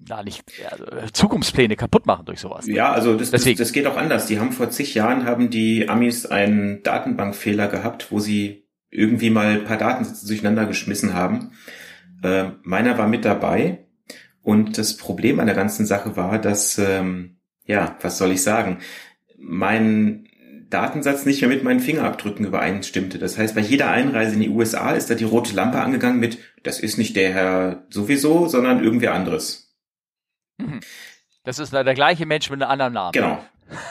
na 0.08 0.24
nicht, 0.24 0.46
ja, 0.58 0.72
Zukunftspläne 1.12 1.76
kaputt 1.76 2.06
machen 2.06 2.26
durch 2.26 2.40
sowas. 2.40 2.66
Ja, 2.66 2.94
also 2.94 3.18
das, 3.18 3.30
das, 3.32 3.44
das 3.44 3.74
geht 3.74 3.88
auch 3.88 3.98
anders. 3.98 4.28
Die 4.28 4.40
haben 4.40 4.54
vor 4.54 4.70
zig 4.70 4.96
Jahren 4.96 5.26
haben 5.26 5.50
die 5.50 5.90
Amis 5.90 6.26
einen 6.26 6.82
Datenbankfehler 6.82 7.68
gehabt, 7.68 8.10
wo 8.10 8.22
sie 8.22 8.70
irgendwie 8.90 9.32
mal 9.32 9.48
ein 9.48 9.64
paar 9.66 9.76
Datensätze 9.76 10.26
durcheinander 10.28 10.66
geschmissen 10.66 11.14
haben. 11.14 11.52
Äh, 12.24 12.52
meiner 12.64 12.98
war 12.98 13.10
mit 13.10 13.26
dabei 13.26 13.86
und 14.42 14.78
das 14.78 14.96
Problem 14.96 15.42
an 15.42 15.48
der 15.48 15.58
ganzen 15.58 15.86
Sache 15.86 16.16
war, 16.16 16.40
dass, 16.40 16.78
ähm, 16.78 17.42
ja, 17.66 17.98
was 18.00 18.18
soll 18.18 18.32
ich 18.32 18.44
sagen, 18.44 18.78
mein 19.38 20.30
Datensatz 20.76 21.26
nicht 21.26 21.42
mehr 21.42 21.50
mit 21.50 21.64
meinen 21.64 21.80
Fingerabdrücken 21.80 22.46
übereinstimmte. 22.46 23.18
Das 23.18 23.38
heißt, 23.38 23.56
bei 23.56 23.62
jeder 23.62 23.90
Einreise 23.90 24.36
in 24.36 24.42
die 24.42 24.50
USA 24.50 24.92
ist 24.92 25.10
da 25.10 25.16
die 25.16 25.24
rote 25.24 25.56
Lampe 25.56 25.80
angegangen 25.80 26.20
mit, 26.20 26.38
das 26.64 26.80
ist 26.80 26.98
nicht 26.98 27.16
der 27.16 27.34
Herr 27.34 27.86
sowieso, 27.90 28.48
sondern 28.48 28.84
irgendwer 28.84 29.14
anderes. 29.14 29.76
Mhm. 30.58 30.82
Das 31.44 31.60
ist 31.60 31.74
der 31.74 31.94
gleiche 31.94 32.26
Mensch 32.26 32.50
mit 32.50 32.62
einem 32.62 32.72
anderen 32.72 32.94
Namen. 32.94 33.12
Genau. 33.14 33.44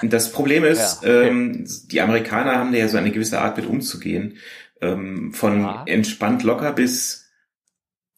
Und 0.02 0.12
das 0.12 0.32
Problem 0.32 0.64
ist, 0.64 1.02
ja, 1.02 1.22
ähm, 1.22 1.66
die 1.86 2.00
Amerikaner 2.00 2.56
haben 2.56 2.72
da 2.72 2.78
ja 2.78 2.88
so 2.88 2.98
eine 2.98 3.12
gewisse 3.12 3.40
Art 3.40 3.56
mit 3.56 3.66
umzugehen. 3.66 4.38
Ähm, 4.80 5.32
von 5.32 5.62
ja. 5.62 5.84
entspannt 5.86 6.42
locker 6.42 6.72
bis 6.72 7.24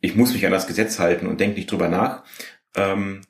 ich 0.00 0.14
muss 0.14 0.32
mich 0.32 0.44
an 0.46 0.52
das 0.52 0.66
Gesetz 0.66 0.98
halten 0.98 1.26
und 1.26 1.40
denke 1.40 1.56
nicht 1.56 1.70
drüber 1.70 1.88
nach. 1.88 2.24
Ähm, 2.74 3.22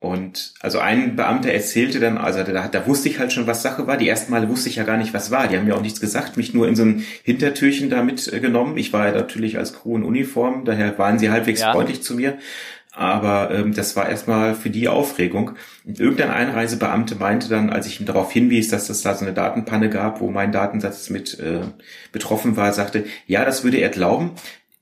und 0.00 0.54
also 0.60 0.78
ein 0.78 1.16
Beamter 1.16 1.50
erzählte 1.50 1.98
dann, 1.98 2.18
also 2.18 2.44
da, 2.44 2.68
da 2.68 2.86
wusste 2.86 3.08
ich 3.08 3.18
halt 3.18 3.32
schon, 3.32 3.48
was 3.48 3.62
Sache 3.62 3.88
war. 3.88 3.96
Die 3.96 4.08
ersten 4.08 4.30
Male 4.30 4.48
wusste 4.48 4.68
ich 4.68 4.76
ja 4.76 4.84
gar 4.84 4.96
nicht, 4.96 5.12
was 5.12 5.32
war. 5.32 5.48
Die 5.48 5.56
haben 5.56 5.66
mir 5.66 5.74
auch 5.74 5.82
nichts 5.82 6.00
gesagt, 6.00 6.36
mich 6.36 6.54
nur 6.54 6.68
in 6.68 6.76
so 6.76 6.84
ein 6.84 7.04
Hintertürchen 7.24 7.90
da 7.90 8.02
mitgenommen. 8.02 8.76
Ich 8.76 8.92
war 8.92 9.06
ja 9.06 9.12
natürlich 9.12 9.58
als 9.58 9.72
Crew 9.72 9.96
in 9.96 10.04
Uniform, 10.04 10.64
daher 10.64 10.96
waren 10.98 11.18
sie 11.18 11.30
halbwegs 11.30 11.62
ja. 11.62 11.72
freundlich 11.72 12.02
zu 12.02 12.14
mir. 12.14 12.38
Aber 12.92 13.50
ähm, 13.50 13.74
das 13.74 13.96
war 13.96 14.08
erstmal 14.08 14.54
für 14.54 14.70
die 14.70 14.88
Aufregung. 14.88 15.52
Und 15.84 15.98
irgendein 15.98 16.30
Einreisebeamte 16.30 17.16
meinte 17.16 17.48
dann, 17.48 17.70
als 17.70 17.86
ich 17.86 17.98
ihm 18.00 18.06
darauf 18.06 18.30
hinwies, 18.30 18.68
dass 18.68 18.88
es 18.90 19.02
da 19.02 19.14
so 19.14 19.24
eine 19.24 19.34
Datenpanne 19.34 19.90
gab, 19.90 20.20
wo 20.20 20.30
mein 20.30 20.52
Datensatz 20.52 21.10
mit 21.10 21.38
äh, 21.40 21.60
betroffen 22.12 22.56
war, 22.56 22.72
sagte, 22.72 23.04
ja, 23.26 23.44
das 23.44 23.64
würde 23.64 23.78
er 23.78 23.88
glauben. 23.88 24.32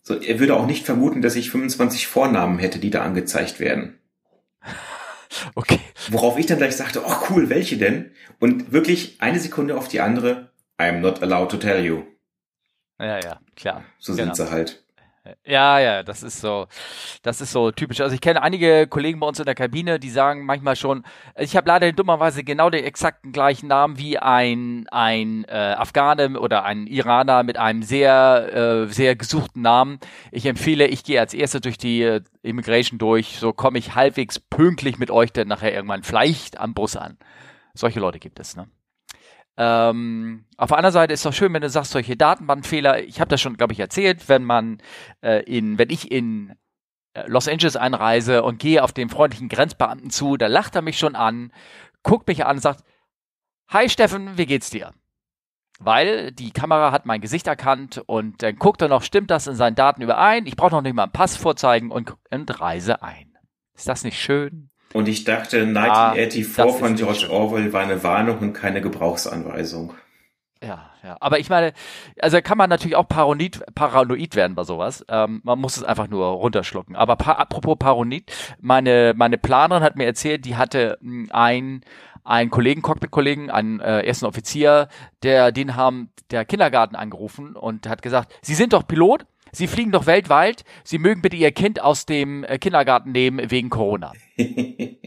So, 0.02 0.18
er 0.20 0.38
würde 0.38 0.56
auch 0.56 0.66
nicht 0.66 0.86
vermuten, 0.86 1.20
dass 1.20 1.36
ich 1.36 1.50
25 1.50 2.06
Vornamen 2.06 2.58
hätte, 2.58 2.78
die 2.78 2.90
da 2.90 3.02
angezeigt 3.02 3.60
werden. 3.60 3.98
Okay. 5.54 5.80
Worauf 6.10 6.38
ich 6.38 6.46
dann 6.46 6.58
gleich 6.58 6.76
sagte, 6.76 7.02
oh 7.04 7.16
cool, 7.30 7.50
welche 7.50 7.76
denn? 7.76 8.12
Und 8.38 8.72
wirklich 8.72 9.20
eine 9.20 9.38
Sekunde 9.38 9.76
auf 9.76 9.88
die 9.88 10.00
andere, 10.00 10.50
I'm 10.78 10.98
not 11.00 11.22
allowed 11.22 11.50
to 11.50 11.56
tell 11.56 11.84
you. 11.84 12.04
Ja, 12.98 13.18
ja, 13.20 13.40
klar. 13.56 13.84
So 13.98 14.14
genau. 14.14 14.34
sind 14.34 14.46
sie 14.46 14.50
halt. 14.50 14.85
Ja, 15.44 15.78
ja, 15.78 16.02
das 16.02 16.22
ist 16.22 16.40
so, 16.40 16.66
das 17.22 17.40
ist 17.40 17.52
so 17.52 17.70
typisch. 17.70 18.00
Also 18.00 18.14
ich 18.14 18.20
kenne 18.20 18.42
einige 18.42 18.86
Kollegen 18.86 19.20
bei 19.20 19.26
uns 19.26 19.38
in 19.38 19.44
der 19.44 19.54
Kabine, 19.54 19.98
die 19.98 20.10
sagen 20.10 20.44
manchmal 20.44 20.76
schon, 20.76 21.04
ich 21.36 21.56
habe 21.56 21.68
leider 21.68 21.92
dummerweise 21.92 22.44
genau 22.44 22.70
den 22.70 22.84
exakten 22.84 23.32
gleichen 23.32 23.68
Namen 23.68 23.98
wie 23.98 24.18
ein 24.18 24.86
ein 24.90 25.44
äh, 25.44 25.74
Afghane 25.76 26.38
oder 26.38 26.64
ein 26.64 26.86
Iraner 26.86 27.42
mit 27.42 27.56
einem 27.58 27.82
sehr 27.82 28.86
äh, 28.86 28.92
sehr 28.92 29.16
gesuchten 29.16 29.62
Namen. 29.62 29.98
Ich 30.32 30.46
empfehle, 30.46 30.86
ich 30.86 31.04
gehe 31.04 31.20
als 31.20 31.34
Erster 31.34 31.60
durch 31.60 31.78
die 31.78 32.02
äh, 32.02 32.20
Immigration 32.42 32.98
durch, 32.98 33.38
so 33.38 33.52
komme 33.52 33.78
ich 33.78 33.94
halbwegs 33.94 34.38
pünktlich 34.38 34.98
mit 34.98 35.10
euch 35.10 35.32
dann 35.32 35.48
nachher 35.48 35.74
irgendwann 35.74 36.02
vielleicht 36.02 36.58
am 36.58 36.74
Bus 36.74 36.96
an. 36.96 37.18
Solche 37.74 38.00
Leute 38.00 38.18
gibt 38.18 38.40
es, 38.40 38.56
ne? 38.56 38.68
Ähm, 39.56 40.44
auf 40.56 40.68
der 40.68 40.78
anderen 40.78 40.92
Seite 40.92 41.14
ist 41.14 41.20
es 41.20 41.24
doch 41.24 41.32
schön, 41.32 41.52
wenn 41.54 41.62
du 41.62 41.70
sagst, 41.70 41.92
solche 41.92 42.16
Datenbankfehler, 42.16 43.02
ich 43.02 43.20
habe 43.20 43.30
das 43.30 43.40
schon, 43.40 43.56
glaube 43.56 43.72
ich, 43.72 43.80
erzählt, 43.80 44.28
wenn 44.28 44.44
man 44.44 44.78
äh, 45.22 45.42
in, 45.44 45.78
wenn 45.78 45.90
ich 45.90 46.10
in 46.10 46.56
äh, 47.14 47.26
Los 47.26 47.48
Angeles 47.48 47.76
einreise 47.76 48.42
und 48.42 48.58
gehe 48.58 48.82
auf 48.82 48.92
den 48.92 49.08
freundlichen 49.08 49.48
Grenzbeamten 49.48 50.10
zu, 50.10 50.36
da 50.36 50.46
lacht 50.46 50.76
er 50.76 50.82
mich 50.82 50.98
schon 50.98 51.16
an, 51.16 51.52
guckt 52.02 52.28
mich 52.28 52.44
an 52.44 52.56
und 52.56 52.62
sagt, 52.62 52.84
Hi 53.68 53.88
Steffen, 53.88 54.38
wie 54.38 54.46
geht's 54.46 54.70
dir? 54.70 54.92
Weil 55.78 56.32
die 56.32 56.52
Kamera 56.52 56.92
hat 56.92 57.04
mein 57.04 57.20
Gesicht 57.20 57.46
erkannt 57.46 58.02
und 58.06 58.42
dann 58.42 58.56
guckt 58.56 58.80
er 58.80 58.88
noch, 58.88 59.02
stimmt 59.02 59.30
das 59.30 59.46
in 59.46 59.56
seinen 59.56 59.74
Daten 59.74 60.02
überein? 60.02 60.46
Ich 60.46 60.56
brauche 60.56 60.70
noch 60.70 60.82
nicht 60.82 60.94
mal 60.94 61.04
einen 61.04 61.12
Pass 61.12 61.36
vorzeigen 61.36 61.90
und, 61.90 62.14
und 62.30 62.60
reise 62.60 63.02
ein. 63.02 63.36
Ist 63.74 63.88
das 63.88 64.04
nicht 64.04 64.20
schön? 64.20 64.70
Und 64.96 65.08
ich 65.08 65.24
dachte, 65.24 65.60
1984 65.60 66.58
ah, 66.58 66.68
von 66.68 66.94
George 66.94 67.26
Orwell 67.30 67.74
war 67.74 67.82
eine 67.82 68.02
Warnung 68.02 68.38
und 68.38 68.52
keine 68.54 68.80
Gebrauchsanweisung. 68.80 69.92
Ja, 70.62 70.90
ja. 71.04 71.18
Aber 71.20 71.38
ich 71.38 71.50
meine, 71.50 71.74
also 72.18 72.40
kann 72.40 72.56
man 72.56 72.70
natürlich 72.70 72.96
auch 72.96 73.06
paranoid, 73.06 73.62
paranoid 73.74 74.34
werden 74.34 74.54
bei 74.54 74.64
sowas. 74.64 75.04
Ähm, 75.10 75.42
man 75.44 75.58
muss 75.58 75.76
es 75.76 75.84
einfach 75.84 76.08
nur 76.08 76.26
runterschlucken. 76.28 76.96
Aber 76.96 77.16
pa 77.16 77.32
apropos 77.32 77.76
paranoid, 77.78 78.32
meine, 78.58 79.12
meine 79.14 79.36
Planerin 79.36 79.82
hat 79.82 79.96
mir 79.96 80.06
erzählt, 80.06 80.46
die 80.46 80.56
hatte 80.56 80.96
hm, 81.02 81.28
ein 81.30 81.82
einen 82.24 82.50
Kollegen, 82.50 82.80
Cockpit-Kollegen, 82.80 83.50
einen 83.50 83.80
äh, 83.80 84.00
ersten 84.00 84.24
Offizier, 84.24 84.88
der 85.22 85.52
den 85.52 85.76
haben 85.76 86.08
der 86.30 86.46
Kindergarten 86.46 86.96
angerufen 86.96 87.54
und 87.54 87.86
hat 87.86 88.00
gesagt, 88.00 88.32
Sie 88.40 88.54
sind 88.54 88.72
doch 88.72 88.86
Pilot? 88.86 89.26
Sie 89.56 89.66
fliegen 89.68 89.90
doch 89.90 90.04
weltweit. 90.04 90.64
Sie 90.84 90.98
mögen 90.98 91.22
bitte 91.22 91.36
Ihr 91.36 91.50
Kind 91.50 91.80
aus 91.80 92.04
dem 92.04 92.44
äh, 92.44 92.58
Kindergarten 92.58 93.12
nehmen 93.12 93.50
wegen 93.50 93.70
Corona. 93.70 94.12
ich 94.36 95.00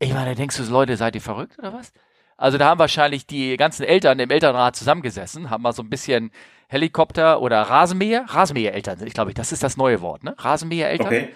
meine, 0.00 0.34
denkst 0.34 0.56
du, 0.56 0.64
Leute, 0.64 0.96
seid 0.96 1.14
ihr 1.14 1.20
verrückt 1.20 1.58
oder 1.60 1.72
was? 1.72 1.92
Also 2.36 2.58
da 2.58 2.68
haben 2.68 2.78
wahrscheinlich 2.78 3.26
die 3.26 3.56
ganzen 3.56 3.84
Eltern 3.84 4.18
im 4.18 4.30
Elternrat 4.30 4.74
zusammengesessen, 4.74 5.48
haben 5.48 5.62
mal 5.62 5.72
so 5.72 5.82
ein 5.82 5.90
bisschen 5.90 6.32
Helikopter 6.68 7.40
oder 7.40 7.62
Rasenmäher, 7.62 8.24
Rasenmäher-Eltern, 8.28 9.04
ich 9.06 9.14
glaube, 9.14 9.32
das 9.32 9.52
ist 9.52 9.62
das 9.62 9.76
neue 9.76 10.00
Wort, 10.00 10.22
ne? 10.22 10.34
Rasenmäher-Eltern. 10.36 11.06
Okay. 11.06 11.28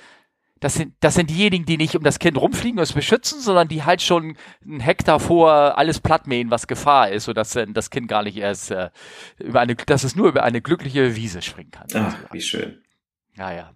Das 0.62 0.75
sind, 0.75 0.95
das 1.00 1.14
sind 1.14 1.28
diejenigen, 1.28 1.66
die 1.66 1.76
nicht 1.76 1.97
um 1.97 2.04
das 2.04 2.21
Kind 2.21 2.40
rumfliegen 2.40 2.78
und 2.78 2.85
es 2.85 2.92
beschützen, 2.92 3.40
sondern 3.40 3.66
die 3.66 3.83
halt 3.83 4.00
schon 4.00 4.37
einen 4.64 4.78
Hektar 4.78 5.19
vor 5.19 5.76
alles 5.76 5.99
plattmähen, 5.99 6.52
was 6.52 6.69
Gefahr 6.69 7.11
ist, 7.11 7.25
sodass 7.25 7.59
das 7.69 7.90
Kind 7.90 8.07
gar 8.07 8.23
nicht 8.23 8.37
erst 8.37 8.71
äh, 8.71 8.90
über 9.38 9.61
eine, 9.61 9.75
dass 9.75 10.04
es 10.04 10.14
nur 10.14 10.28
über 10.28 10.45
eine 10.45 10.62
glückliche 10.62 11.16
Wiese 11.16 11.42
springen 11.42 11.73
kann. 11.73 11.88
Ach, 11.95 12.16
wie 12.31 12.40
schön. 12.40 12.81
Ja, 13.37 13.52
ja. 13.52 13.73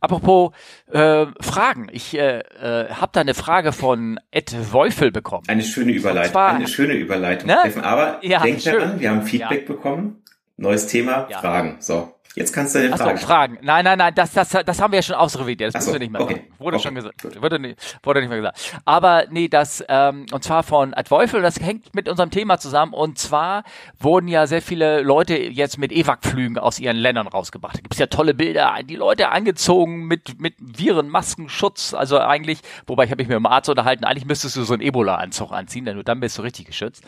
Apropos 0.00 0.52
äh, 0.92 1.26
Fragen. 1.40 1.88
Ich 1.92 2.12
äh, 2.12 2.40
äh, 2.40 2.90
habe 2.90 3.12
da 3.12 3.22
eine 3.22 3.32
Frage 3.32 3.72
von 3.72 4.20
Ed 4.30 4.54
Weufel 4.72 5.10
bekommen. 5.10 5.44
Eine 5.48 5.62
schöne 5.62 5.92
Überleitung. 5.92 6.32
Zwar, 6.32 6.56
eine 6.56 6.68
schöne 6.68 6.92
Überleitung, 6.92 7.48
ne? 7.48 7.56
Steffen. 7.60 7.84
Aber 7.84 8.22
ja, 8.22 8.42
denk 8.42 8.62
daran, 8.62 9.00
wir 9.00 9.10
haben 9.10 9.22
Feedback 9.22 9.66
ja. 9.66 9.74
bekommen. 9.74 10.22
Neues 10.58 10.88
Thema, 10.88 11.26
ja. 11.30 11.38
Fragen. 11.38 11.76
So. 11.80 12.19
Jetzt 12.36 12.52
kannst 12.52 12.76
du 12.76 12.78
eine 12.78 12.96
Frage 12.96 13.18
so, 13.18 13.26
Fragen. 13.26 13.58
Nein, 13.60 13.84
nein, 13.84 13.98
nein, 13.98 14.14
das, 14.14 14.32
das, 14.32 14.50
das 14.50 14.80
haben 14.80 14.92
wir 14.92 14.98
ja 14.98 15.02
schon 15.02 15.16
ausrevidiert. 15.16 15.74
Das 15.74 15.84
so, 15.84 15.90
müssen 15.90 16.00
wir 16.00 16.06
nicht 16.06 16.12
mehr 16.12 16.20
okay. 16.20 16.34
sagen. 16.34 16.54
Wurde 16.58 16.76
okay. 16.76 16.84
schon 16.84 16.94
gesagt. 16.94 17.42
Wurde 17.42 17.58
nicht, 17.58 17.98
wurde 18.04 18.20
nicht 18.20 18.28
mehr 18.28 18.38
gesagt. 18.38 18.80
Aber 18.84 19.24
nee, 19.30 19.48
das, 19.48 19.84
ähm, 19.88 20.26
und 20.30 20.44
zwar 20.44 20.62
von 20.62 20.94
Ad 20.94 21.08
Teufel, 21.08 21.42
das 21.42 21.58
hängt 21.58 21.92
mit 21.92 22.08
unserem 22.08 22.30
Thema 22.30 22.58
zusammen. 22.58 22.92
Und 22.92 23.18
zwar 23.18 23.64
wurden 23.98 24.28
ja 24.28 24.46
sehr 24.46 24.62
viele 24.62 25.02
Leute 25.02 25.36
jetzt 25.36 25.78
mit 25.78 25.90
EVAC-Flügen 25.90 26.56
aus 26.56 26.78
ihren 26.78 26.96
Ländern 26.96 27.26
rausgebracht. 27.26 27.78
Da 27.78 27.80
gibt's 27.80 27.98
ja 27.98 28.06
tolle 28.06 28.32
Bilder, 28.32 28.76
die 28.84 28.96
Leute 28.96 29.30
angezogen 29.30 30.06
mit, 30.06 30.40
mit 30.40 30.54
Viren, 30.58 31.08
Masken, 31.08 31.48
Schutz. 31.48 31.94
Also 31.94 32.20
eigentlich, 32.20 32.60
wobei 32.86 33.04
ich 33.04 33.10
habe 33.10 33.22
mich 33.22 33.28
mit 33.28 33.36
dem 33.36 33.46
Arzt 33.46 33.68
unterhalten, 33.68 34.04
eigentlich 34.04 34.24
müsstest 34.24 34.54
du 34.54 34.62
so 34.62 34.74
einen 34.74 34.82
Ebola-Anzug 34.82 35.50
anziehen, 35.50 35.84
denn 35.84 35.96
nur 35.96 36.04
dann 36.04 36.20
bist 36.20 36.38
du 36.38 36.42
richtig 36.42 36.66
geschützt. 36.66 37.04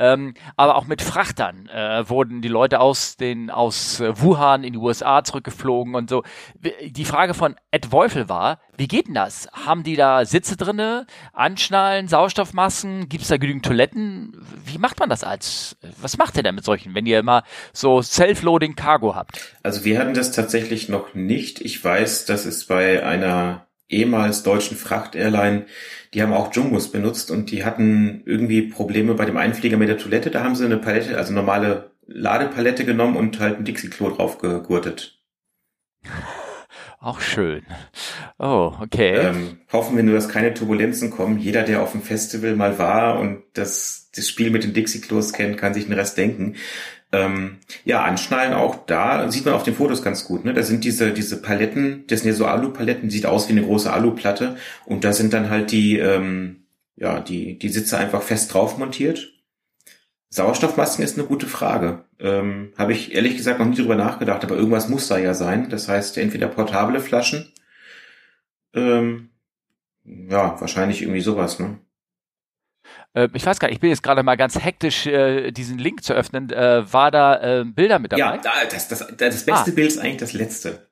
Ähm, 0.00 0.32
aber 0.56 0.76
auch 0.76 0.86
mit 0.86 1.02
Frachtern 1.02 1.68
äh, 1.68 2.08
wurden 2.08 2.40
die 2.40 2.48
Leute 2.48 2.80
aus 2.80 3.18
den 3.18 3.50
aus 3.50 4.00
äh, 4.00 4.18
Wuhan 4.18 4.64
in 4.64 4.72
die 4.72 4.78
USA 4.78 5.22
zurückgeflogen 5.22 5.94
und 5.94 6.08
so. 6.08 6.22
Die 6.82 7.04
Frage 7.04 7.34
von 7.34 7.54
Ed 7.70 7.92
Wolfel 7.92 8.30
war, 8.30 8.60
wie 8.78 8.88
geht 8.88 9.08
denn 9.08 9.14
das? 9.14 9.46
Haben 9.52 9.82
die 9.82 9.96
da 9.96 10.24
Sitze 10.24 10.56
drinne, 10.56 11.06
Anschnallen, 11.34 12.08
Sauerstoffmasken? 12.08 13.10
Gibt 13.10 13.24
es 13.24 13.28
da 13.28 13.36
genügend 13.36 13.66
Toiletten? 13.66 14.32
Wie 14.64 14.78
macht 14.78 14.98
man 14.98 15.10
das 15.10 15.22
als? 15.22 15.76
Was 16.00 16.16
macht 16.16 16.34
ihr 16.38 16.42
denn 16.42 16.54
mit 16.54 16.64
solchen, 16.64 16.94
wenn 16.94 17.04
ihr 17.04 17.18
immer 17.18 17.42
so 17.74 18.00
Self-Loading 18.00 18.76
Cargo 18.76 19.14
habt? 19.14 19.38
Also 19.62 19.84
wir 19.84 19.98
hatten 19.98 20.14
das 20.14 20.32
tatsächlich 20.32 20.88
noch 20.88 21.12
nicht. 21.12 21.60
Ich 21.60 21.84
weiß, 21.84 22.24
dass 22.24 22.46
es 22.46 22.64
bei 22.64 23.04
einer 23.04 23.66
ehemals 23.90 24.42
deutschen 24.42 24.76
Fracht-Airline, 24.76 25.66
die 26.14 26.22
haben 26.22 26.32
auch 26.32 26.52
Jumbos 26.54 26.90
benutzt 26.90 27.30
und 27.30 27.50
die 27.50 27.64
hatten 27.64 28.22
irgendwie 28.24 28.62
Probleme 28.62 29.14
bei 29.14 29.26
dem 29.26 29.36
Einflieger 29.36 29.76
mit 29.76 29.88
der 29.88 29.98
Toilette. 29.98 30.30
Da 30.30 30.42
haben 30.42 30.56
sie 30.56 30.64
eine 30.64 30.78
Palette, 30.78 31.16
also 31.16 31.32
normale 31.32 31.90
Ladepalette 32.06 32.84
genommen 32.84 33.16
und 33.16 33.38
halt 33.38 33.58
ein 33.58 33.64
Dixie-Klo 33.64 34.10
drauf 34.10 34.38
gegurtet. 34.38 35.20
Auch 37.02 37.20
schön. 37.20 37.62
Oh, 38.38 38.74
okay. 38.78 39.14
Ähm, 39.14 39.60
hoffen 39.72 39.96
wir 39.96 40.02
nur, 40.02 40.14
dass 40.14 40.28
keine 40.28 40.52
Turbulenzen 40.52 41.10
kommen. 41.10 41.38
Jeder, 41.38 41.62
der 41.62 41.82
auf 41.82 41.92
dem 41.92 42.02
Festival 42.02 42.56
mal 42.56 42.78
war 42.78 43.18
und 43.18 43.42
das, 43.54 44.10
das 44.14 44.28
Spiel 44.28 44.50
mit 44.50 44.64
den 44.64 44.74
Dixie-Klos 44.74 45.32
kennt, 45.32 45.56
kann 45.56 45.72
sich 45.72 45.84
den 45.84 45.94
Rest 45.94 46.18
denken. 46.18 46.56
Ähm, 47.12 47.58
ja, 47.84 48.04
Anschnallen 48.04 48.54
auch 48.54 48.86
da 48.86 49.30
sieht 49.30 49.44
man 49.44 49.54
auf 49.54 49.64
den 49.64 49.74
Fotos 49.74 50.02
ganz 50.02 50.24
gut. 50.24 50.44
Ne? 50.44 50.54
Da 50.54 50.62
sind 50.62 50.84
diese 50.84 51.12
diese 51.12 51.42
Paletten, 51.42 52.04
das 52.06 52.20
sind 52.20 52.28
ja 52.30 52.36
so 52.36 52.46
Alu-Paletten, 52.46 53.10
sieht 53.10 53.26
aus 53.26 53.48
wie 53.48 53.52
eine 53.52 53.62
große 53.62 53.92
Aluplatte 53.92 54.56
und 54.86 55.02
da 55.04 55.12
sind 55.12 55.32
dann 55.32 55.50
halt 55.50 55.72
die 55.72 55.98
ähm, 55.98 56.66
ja 56.96 57.20
die 57.20 57.58
die 57.58 57.68
Sitze 57.68 57.98
einfach 57.98 58.22
fest 58.22 58.54
drauf 58.54 58.78
montiert. 58.78 59.32
Sauerstoffmasken 60.30 61.04
ist 61.04 61.18
eine 61.18 61.26
gute 61.26 61.46
Frage. 61.46 62.04
Ähm, 62.20 62.72
Habe 62.78 62.92
ich 62.92 63.12
ehrlich 63.14 63.36
gesagt 63.36 63.58
noch 63.58 63.66
nie 63.66 63.76
drüber 63.76 63.96
nachgedacht, 63.96 64.44
aber 64.44 64.54
irgendwas 64.54 64.88
muss 64.88 65.08
da 65.08 65.18
ja 65.18 65.34
sein. 65.34 65.68
Das 65.70 65.88
heißt 65.88 66.18
entweder 66.18 66.46
portable 66.46 67.00
Flaschen. 67.00 67.52
Ähm, 68.72 69.30
ja, 70.04 70.60
wahrscheinlich 70.60 71.02
irgendwie 71.02 71.20
sowas, 71.20 71.58
ne? 71.58 71.78
Äh, 73.14 73.28
ich 73.34 73.44
weiß 73.44 73.58
gar 73.58 73.68
nicht, 73.68 73.76
ich 73.76 73.80
bin 73.80 73.90
jetzt 73.90 74.02
gerade 74.02 74.22
mal 74.22 74.36
ganz 74.36 74.58
hektisch, 74.58 75.06
äh, 75.06 75.50
diesen 75.50 75.78
Link 75.78 76.04
zu 76.04 76.14
öffnen. 76.14 76.50
Äh, 76.50 76.92
war 76.92 77.10
da 77.10 77.60
äh, 77.60 77.64
Bilder 77.64 77.98
mit 77.98 78.12
dabei? 78.12 78.40
Ja, 78.42 78.66
das, 78.70 78.88
das, 78.88 79.06
das 79.16 79.44
beste 79.44 79.52
ah. 79.52 79.74
Bild 79.74 79.88
ist 79.88 79.98
eigentlich 79.98 80.18
das 80.18 80.32
letzte. 80.32 80.90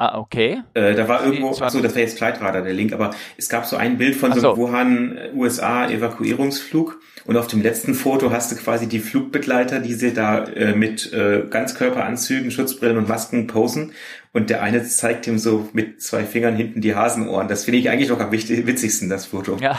Ah, 0.00 0.16
okay. 0.16 0.62
Äh, 0.74 0.94
da 0.94 1.08
war 1.08 1.24
irgendwo, 1.24 1.50
achso, 1.50 1.80
das 1.80 1.96
wäre 1.96 2.06
jetzt 2.06 2.18
Flightradar 2.18 2.62
der 2.62 2.72
Link, 2.72 2.92
aber 2.92 3.10
es 3.36 3.48
gab 3.48 3.66
so 3.66 3.76
ein 3.76 3.98
Bild 3.98 4.14
von 4.14 4.32
so, 4.32 4.40
so 4.40 4.48
einem 4.50 4.56
Wuhan 4.56 5.16
äh, 5.16 5.30
USA 5.34 5.88
Evakuierungsflug 5.90 7.00
und 7.24 7.36
auf 7.36 7.48
dem 7.48 7.62
letzten 7.62 7.94
Foto 7.96 8.30
hast 8.30 8.52
du 8.52 8.56
quasi 8.56 8.86
die 8.86 9.00
Flugbegleiter, 9.00 9.80
die 9.80 9.94
sie 9.94 10.14
da 10.14 10.44
äh, 10.44 10.76
mit 10.76 11.10
Ganzkörperanzügen, 11.10 12.52
Schutzbrillen 12.52 12.96
und 12.96 13.08
Masken 13.08 13.48
posen 13.48 13.92
und 14.32 14.50
der 14.50 14.62
eine 14.62 14.84
zeigt 14.84 15.26
ihm 15.26 15.36
so 15.36 15.68
mit 15.72 16.00
zwei 16.00 16.22
Fingern 16.22 16.54
hinten 16.54 16.80
die 16.80 16.94
Hasenohren. 16.94 17.48
Das 17.48 17.64
finde 17.64 17.78
ich 17.78 17.90
eigentlich 17.90 18.08
noch 18.08 18.20
am 18.20 18.30
witzigsten, 18.30 19.08
das 19.08 19.26
Foto. 19.26 19.56
Ja. 19.60 19.76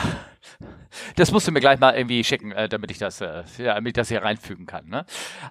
Das 1.15 1.31
musst 1.31 1.47
du 1.47 1.51
mir 1.51 1.59
gleich 1.59 1.79
mal 1.79 1.95
irgendwie 1.95 2.23
schicken, 2.23 2.51
äh, 2.51 2.69
damit 2.69 2.91
ich 2.91 2.97
das, 2.97 3.21
äh, 3.21 3.43
ja, 3.57 3.75
damit 3.75 3.89
ich 3.89 3.93
das 3.93 4.09
hier 4.09 4.21
reinfügen 4.21 4.65
kann. 4.65 4.87
Ne? 4.87 5.05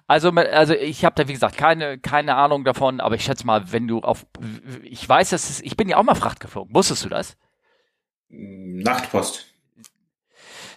Also, 0.07 0.29
also 0.31 0.73
ich 0.73 1.05
habe 1.05 1.15
da 1.15 1.27
wie 1.27 1.33
gesagt 1.33 1.57
keine 1.57 1.97
keine 1.97 2.35
Ahnung 2.35 2.63
davon, 2.63 2.99
aber 2.99 3.15
ich 3.15 3.23
schätze 3.23 3.45
mal, 3.45 3.71
wenn 3.71 3.87
du 3.87 3.99
auf, 3.99 4.25
ich 4.83 5.07
weiß, 5.07 5.29
dass 5.31 5.49
es, 5.49 5.61
ich 5.61 5.77
bin 5.77 5.89
ja 5.89 5.97
auch 5.97 6.03
mal 6.03 6.15
Fracht 6.15 6.39
geflogen. 6.39 6.73
Wusstest 6.73 7.05
du 7.05 7.09
das? 7.09 7.37
Nachtpost. 8.29 9.47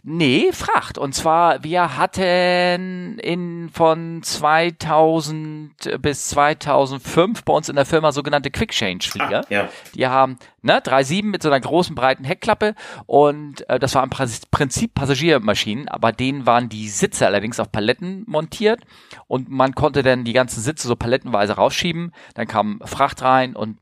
Nee, 0.04 0.50
Fracht. 0.50 0.98
Und 0.98 1.14
zwar, 1.14 1.62
wir 1.62 1.96
hatten 1.96 3.20
in 3.20 3.70
von 3.72 4.20
2000 4.20 6.00
bis 6.00 6.28
2005 6.30 7.44
bei 7.44 7.52
uns 7.52 7.68
in 7.68 7.76
der 7.76 7.86
Firma 7.86 8.10
sogenannte 8.10 8.50
Quick 8.50 8.72
Change 8.72 9.08
Flieger. 9.08 9.42
Ah, 9.42 9.46
ja. 9.48 9.68
Die 9.94 10.08
haben 10.08 10.38
ne, 10.62 10.80
3.7 10.80 11.24
mit 11.26 11.42
so 11.44 11.50
einer 11.50 11.60
großen 11.60 11.94
breiten 11.94 12.24
Heckklappe 12.24 12.74
und 13.06 13.68
äh, 13.68 13.78
das 13.78 13.94
war 13.94 14.02
im 14.02 14.10
Prinzip 14.10 14.94
Passagiermaschinen, 14.94 15.88
aber 15.88 16.10
denen 16.10 16.46
waren 16.46 16.68
die 16.68 16.88
Sitze 16.88 17.24
allerdings 17.26 17.60
auf 17.60 17.70
Paletten 17.70 18.24
montiert 18.26 18.80
und 19.28 19.50
man 19.50 19.76
konnte 19.76 20.02
dann 20.02 20.24
die 20.24 20.32
ganzen 20.32 20.62
Sitze 20.62 20.88
so 20.88 20.96
palettenweise 20.96 21.52
rausschieben. 21.52 22.12
Dann 22.34 22.48
kam 22.48 22.80
Fracht 22.84 23.22
rein 23.22 23.54
und 23.54 23.78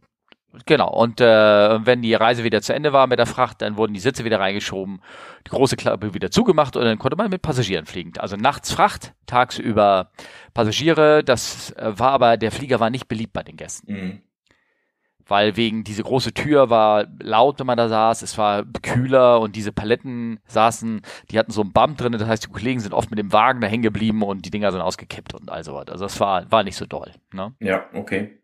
Genau, 0.66 0.92
und 0.92 1.21
äh, 1.21 1.87
wenn 1.87 2.02
die 2.02 2.14
Reise 2.14 2.42
wieder 2.42 2.61
zu 2.61 2.75
Ende 2.75 2.92
war 2.92 3.07
mit 3.07 3.21
der 3.21 3.26
Fracht, 3.26 3.62
dann 3.62 3.76
wurden 3.76 3.95
die 3.95 4.00
Sitze 4.00 4.25
wieder 4.25 4.40
reingeschoben, 4.40 5.00
die 5.47 5.50
große 5.50 5.76
Klappe 5.76 6.12
wieder 6.12 6.30
zugemacht 6.33 6.76
und 6.76 6.85
dann 6.85 6.99
konnte 6.99 7.16
man 7.16 7.30
mit 7.30 7.42
Passagieren 7.42 7.87
fliegen. 7.87 8.12
Also 8.19 8.37
nachts 8.37 8.73
Fracht, 8.73 9.14
tagsüber 9.26 10.11
Passagiere. 10.52 11.23
Das 11.23 11.71
äh, 11.73 11.92
war 11.97 12.11
aber, 12.11 12.37
der 12.37 12.50
Flieger 12.50 12.80
war 12.80 12.90
nicht 12.90 13.07
beliebt 13.07 13.33
bei 13.33 13.45
den 13.45 13.57
Gästen. 13.57 13.92
Mhm. 13.92 14.23
Weil 15.28 15.57
wegen 15.57 15.85
diese 15.85 16.02
große 16.02 16.35
Tür 16.35 16.71
war 16.71 17.07
laut, 17.23 17.61
wenn 17.61 17.66
man 17.66 17.78
da 17.78 17.88
saß, 17.88 18.23
es 18.23 18.37
war 18.37 18.64
kühler 18.83 19.40
und 19.40 19.54
diese 19.54 19.71
Paletten 19.71 20.40
saßen, 20.47 21.02
die 21.30 21.38
hatten 21.38 21.52
so 21.52 21.62
ein 21.62 21.73
Bump 21.73 21.99
drin, 21.99 22.11
das 22.11 22.26
heißt, 22.26 22.47
die 22.47 22.50
Kollegen 22.50 22.80
sind 22.80 22.92
oft 22.92 23.11
mit 23.11 23.21
dem 23.21 23.33
Wagen 23.33 23.61
da 23.61 23.69
hängen 23.69 23.85
geblieben 23.85 24.25
und 24.25 24.45
die 24.45 24.50
Dinger 24.50 24.73
sind 24.73 24.80
ausgekippt 24.80 25.35
und 25.35 25.49
all 25.49 25.62
sowas. 25.62 25.87
Also 25.88 26.07
das 26.07 26.19
war, 26.19 26.50
war 26.50 26.64
nicht 26.64 26.75
so 26.75 26.85
doll. 26.85 27.12
Ne? 27.33 27.54
Ja, 27.61 27.85
okay. 27.95 28.39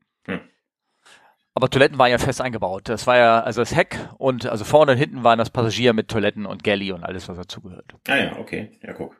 Aber 1.57 1.71
Toiletten 1.71 1.97
waren 1.97 2.11
ja 2.11 2.19
fest 2.19 2.43
eingebaut. 2.43 2.83
Das 2.91 3.07
war 3.07 3.17
ja, 3.17 3.41
also 3.41 3.63
das 3.63 3.75
Heck 3.75 3.99
und 4.19 4.45
also 4.45 4.67
vorne 4.67 4.93
und 4.93 4.99
hinten 4.99 5.25
waren 5.25 5.39
das 5.39 5.49
Passagier 5.49 5.95
mit 5.95 6.09
Toiletten 6.09 6.45
und 6.45 6.63
Galley 6.63 6.93
und 6.93 7.03
alles, 7.03 7.31
was 7.31 7.39
dazugehört. 7.39 7.95
Ah 8.07 8.17
ja, 8.19 8.39
okay. 8.39 8.79
Ja, 8.83 8.93
guck. 8.93 9.17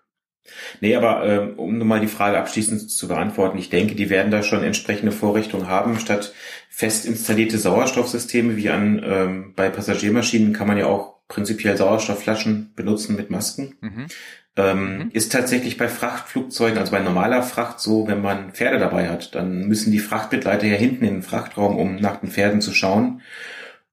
Nee, 0.83 0.95
aber 0.97 1.27
ähm, 1.27 1.59
um 1.59 1.79
nochmal 1.79 2.01
die 2.01 2.09
Frage 2.09 2.39
abschließend 2.39 2.91
zu 2.91 3.09
beantworten, 3.09 3.57
ich 3.57 3.71
denke, 3.71 3.95
die 3.95 4.11
werden 4.11 4.31
da 4.31 4.43
schon 4.43 4.63
entsprechende 4.63 5.13
Vorrichtungen 5.13 5.67
haben. 5.67 5.99
Statt 5.99 6.35
fest 6.69 7.07
installierte 7.07 7.57
Sauerstoffsysteme 7.57 8.59
wie 8.59 8.69
an 8.69 9.03
ähm, 9.03 9.55
bei 9.57 9.71
Passagiermaschinen 9.71 10.53
kann 10.53 10.67
man 10.67 10.77
ja 10.77 10.85
auch 10.85 11.15
prinzipiell 11.29 11.79
Sauerstoffflaschen 11.79 12.75
benutzen 12.77 13.17
mit 13.17 13.31
Masken. 13.31 13.77
Mhm. 13.81 14.07
Ähm, 14.57 14.99
mhm. 14.99 15.11
Ist 15.13 15.33
tatsächlich 15.33 15.77
bei 15.77 15.89
Frachtflugzeugen, 15.89 16.79
also 16.79 16.93
bei 16.93 17.01
normaler 17.01 17.43
Fracht 17.43 17.79
so, 17.79 18.07
wenn 18.09 18.23
man 18.23 18.53
Pferde 18.53 18.79
dabei 18.79 19.09
hat, 19.09 19.35
dann 19.35 19.69
müssen 19.69 19.93
die 19.93 19.99
Frachtbegleiter 19.99 20.67
ja 20.67 20.77
hinten 20.77 21.05
in 21.05 21.15
den 21.15 21.23
Frachtraum, 21.23 21.77
um 21.77 21.97
nach 21.97 22.17
den 22.17 22.31
Pferden 22.31 22.63
zu 22.63 22.73
schauen. 22.73 23.21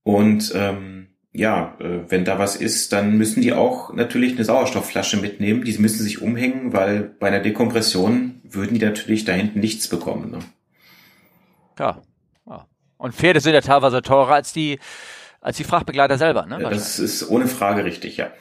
Und 0.03 0.53
ähm, 0.55 1.08
ja, 1.34 1.75
äh, 1.79 2.10
wenn 2.10 2.24
da 2.24 2.39
was 2.39 2.55
ist, 2.55 2.93
dann 2.93 3.17
müssen 3.17 3.41
die 3.41 3.51
auch 3.51 3.93
natürlich 3.93 4.36
eine 4.36 4.46
Sauerstoffflasche 4.46 5.17
mitnehmen. 5.17 5.63
Die 5.65 5.77
müssen 5.79 6.03
sich 6.03 6.22
umhängen, 6.22 6.72
weil 6.72 7.01
bei 7.01 7.27
einer 7.27 7.39
Dekompression 7.41 8.39
würden 8.43 8.77
die 8.77 8.86
natürlich 8.86 9.25
da 9.25 9.34
hinten 9.34 9.60
nichts 9.60 9.88
bekommen. 9.88 10.32
Ne? 10.32 10.39
Ja. 11.77 12.01
ja. 12.46 12.67
Und 12.98 13.15
Pferde 13.15 13.41
sind 13.41 13.53
ja 13.53 13.62
teilweise 13.62 14.01
teurer 14.01 14.34
als 14.36 14.53
die 14.53 14.79
als 15.41 15.58
die 15.58 15.65
Frachtbegleiter 15.65 16.17
selber, 16.17 16.46
ne? 16.46 16.58
Das 16.60 17.00
ist 17.00 17.29
ohne 17.29 17.48
Frage 17.48 17.84
richtig, 17.84 18.15
ja. 18.15 18.32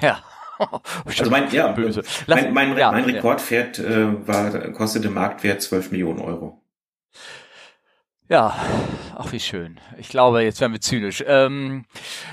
Ja. 0.00 0.22
also 1.04 1.30
mein, 1.30 1.50
ja, 1.50 1.68
Böse. 1.68 2.02
mein, 2.26 2.52
mein, 2.52 2.76
ja, 2.76 2.92
mein 2.92 3.04
Rekordpferd 3.04 3.78
äh, 3.78 4.26
war, 4.26 4.50
kostete 4.72 5.10
Marktwert 5.10 5.62
12 5.62 5.90
Millionen 5.90 6.20
Euro. 6.20 6.60
Ja, 8.28 8.56
ach 9.14 9.32
wie 9.32 9.40
schön. 9.40 9.78
Ich 9.98 10.08
glaube, 10.08 10.42
jetzt 10.42 10.60
werden 10.60 10.72
wir 10.72 10.80
zynisch. 10.80 11.22
Ähm, 11.26 11.84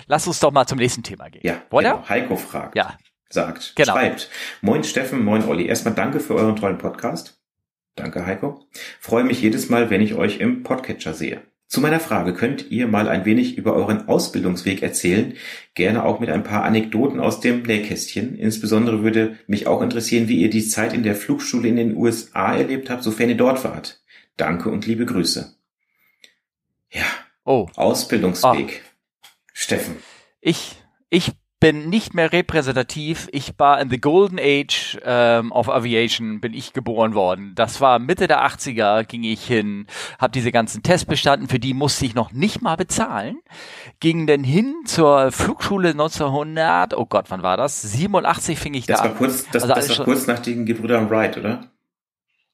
lass 0.07 0.25
uns 0.25 0.39
doch 0.39 0.51
mal 0.51 0.65
zum 0.65 0.77
nächsten 0.77 1.03
Thema 1.03 1.29
gehen. 1.29 1.41
Ja, 1.43 1.61
Genau. 1.69 2.07
Heiko 2.07 2.37
fragt. 2.37 2.75
Ja. 2.75 2.97
Sagt, 3.29 3.75
genau. 3.75 3.93
schreibt. 3.93 4.29
Moin 4.61 4.83
Steffen, 4.83 5.23
moin 5.23 5.45
Olli. 5.45 5.65
Erstmal 5.65 5.93
danke 5.93 6.19
für 6.19 6.35
euren 6.35 6.55
tollen 6.55 6.77
Podcast. 6.77 7.41
Danke, 7.95 8.25
Heiko. 8.25 8.65
Freue 8.99 9.23
mich 9.23 9.41
jedes 9.41 9.69
Mal, 9.69 9.89
wenn 9.89 10.01
ich 10.01 10.15
euch 10.15 10.39
im 10.39 10.63
Podcatcher 10.63 11.13
sehe. 11.13 11.41
Zu 11.71 11.79
meiner 11.79 12.01
Frage, 12.01 12.33
könnt 12.33 12.69
ihr 12.69 12.85
mal 12.85 13.07
ein 13.07 13.23
wenig 13.23 13.57
über 13.57 13.73
euren 13.73 14.09
Ausbildungsweg 14.09 14.81
erzählen? 14.81 15.35
Gerne 15.73 16.03
auch 16.03 16.19
mit 16.19 16.29
ein 16.29 16.43
paar 16.43 16.65
Anekdoten 16.65 17.21
aus 17.21 17.39
dem 17.39 17.61
Nähkästchen. 17.61 18.35
Insbesondere 18.35 19.03
würde 19.03 19.37
mich 19.47 19.67
auch 19.67 19.81
interessieren, 19.81 20.27
wie 20.27 20.41
ihr 20.41 20.49
die 20.49 20.67
Zeit 20.67 20.91
in 20.91 21.03
der 21.03 21.15
Flugschule 21.15 21.69
in 21.69 21.77
den 21.77 21.95
USA 21.95 22.57
erlebt 22.57 22.89
habt, 22.89 23.03
sofern 23.03 23.29
ihr 23.29 23.37
dort 23.37 23.63
wart. 23.63 24.01
Danke 24.35 24.69
und 24.69 24.85
liebe 24.85 25.05
Grüße. 25.05 25.55
Ja. 26.89 27.05
Oh. 27.45 27.69
Ausbildungsweg. 27.77 28.81
Oh. 28.83 29.27
Steffen. 29.53 29.95
Ich, 30.41 30.75
ich 31.09 31.31
bin 31.61 31.89
nicht 31.89 32.13
mehr 32.15 32.33
repräsentativ. 32.33 33.29
Ich 33.31 33.53
war 33.57 33.79
in 33.79 33.89
the 33.89 34.01
Golden 34.01 34.39
Age 34.39 34.97
ähm, 35.05 35.51
of 35.51 35.69
Aviation, 35.69 36.41
bin 36.41 36.53
ich 36.53 36.73
geboren 36.73 37.13
worden. 37.13 37.53
Das 37.55 37.79
war 37.79 37.99
Mitte 37.99 38.27
der 38.27 38.43
80er, 38.45 39.05
ging 39.05 39.23
ich 39.23 39.45
hin, 39.45 39.85
habe 40.19 40.31
diese 40.31 40.51
ganzen 40.51 40.83
Tests 40.83 41.05
bestanden, 41.05 41.47
für 41.47 41.59
die 41.59 41.75
musste 41.75 42.05
ich 42.05 42.15
noch 42.15 42.33
nicht 42.33 42.61
mal 42.61 42.75
bezahlen. 42.75 43.37
Ging 43.99 44.25
dann 44.25 44.43
hin 44.43 44.73
zur 44.85 45.31
Flugschule 45.31 45.89
1900, 45.91 46.97
oh 46.97 47.05
Gott, 47.05 47.25
wann 47.29 47.43
war 47.43 47.57
das? 47.57 47.81
87 47.83 48.57
fing 48.57 48.73
ich 48.73 48.87
das 48.87 48.99
da 48.99 49.05
war 49.05 49.13
kurz, 49.13 49.45
Das, 49.51 49.63
also 49.63 49.75
das 49.75 49.99
war 49.99 50.05
kurz 50.05 50.25
nach 50.25 50.39
den 50.39 50.65
Gebrüdern 50.65 51.09
Wright, 51.11 51.37
oder? 51.37 51.70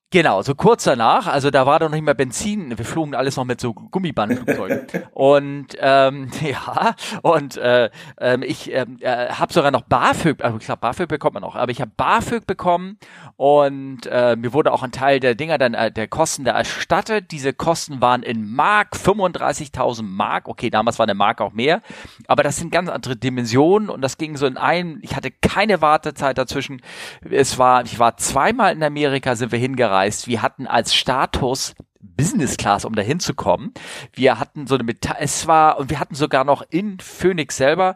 Genau, 0.10 0.42
so 0.42 0.56
kurz 0.56 0.86
danach, 0.86 1.28
also 1.28 1.52
da 1.52 1.66
war 1.66 1.80
doch 1.80 1.90
noch 1.90 1.96
nicht 1.96 2.06
mehr 2.06 2.14
Benzin, 2.14 2.78
wir 2.78 2.86
flogen 2.86 3.14
alles 3.14 3.36
noch 3.36 3.44
mit 3.44 3.60
so 3.60 3.74
Gummibandflugzeugen. 3.74 4.88
und 5.12 5.76
ähm, 5.82 6.30
ja, 6.42 6.96
und 7.24 7.58
äh, 7.58 7.90
äh, 8.16 8.46
ich 8.46 8.72
ähm, 8.72 9.00
äh, 9.02 9.28
habe 9.28 9.52
sogar 9.52 9.70
noch 9.70 9.82
BAföG, 9.82 10.42
also 10.42 10.60
ich 10.60 10.66
glaube 10.66 10.80
BAföG 10.80 11.10
bekommt 11.10 11.34
man 11.34 11.44
noch, 11.44 11.58
aber 11.58 11.74
ich 11.74 11.82
habe 11.82 11.92
BAföG 11.98 12.48
bekommen 12.48 12.98
und 13.36 14.06
äh, 14.06 14.38
mir 14.38 14.54
wurde 14.54 14.72
auch 14.72 14.82
ein 14.82 14.94
Teil 14.94 15.20
der 15.20 15.36
Dinger 15.36 15.58
dann 15.58 15.74
äh, 15.74 15.92
der 15.92 16.08
Kosten 16.08 16.46
da 16.46 16.54
erstattet. 16.54 17.32
Diese 17.32 17.52
Kosten 17.52 18.00
waren 18.00 18.24
in 18.24 18.50
Mark 18.50 18.96
35.000 18.96 20.04
Mark. 20.04 20.48
Okay, 20.48 20.70
damals 20.70 21.00
war 21.00 21.04
eine 21.04 21.16
Mark 21.16 21.42
auch 21.42 21.52
mehr, 21.52 21.82
aber 22.30 22.44
das 22.44 22.56
sind 22.56 22.72
ganz 22.72 22.90
andere 22.90 23.18
Dimensionen 23.18 23.90
und 23.90 24.00
das 24.00 24.18
ging 24.18 24.38
so 24.38 24.46
in 24.46 24.56
einen. 24.56 25.00
Ich 25.02 25.18
hatte 25.18 25.32
keine 25.32 25.82
Wartezeit 25.82 26.38
dazwischen. 26.38 26.82
Es 27.30 27.60
war, 27.60 27.84
ich 27.84 28.00
war 28.00 28.16
zweimal 28.16 28.74
in 28.74 28.82
Amerika, 28.82 29.36
sind 29.36 29.52
wir 29.52 29.60
hingereist 29.60 29.97
angereist. 29.98 30.28
Wir 30.28 30.42
hatten 30.42 30.68
als 30.68 30.94
Status 30.94 31.74
Business 32.00 32.58
Class, 32.58 32.86
um 32.86 32.96
dahin 32.96 33.20
zu 33.20 33.34
kommen. 33.34 33.74
Wir 34.14 34.40
hatten 34.40 34.66
so 34.66 34.76
eine 34.76 34.84
Metall, 34.84 35.18
es 35.20 35.46
war, 35.48 35.78
und 35.78 35.90
wir 35.90 36.00
hatten 36.00 36.16
sogar 36.16 36.44
noch 36.46 36.64
in 36.70 37.00
Phoenix 37.00 37.58
selber 37.58 37.96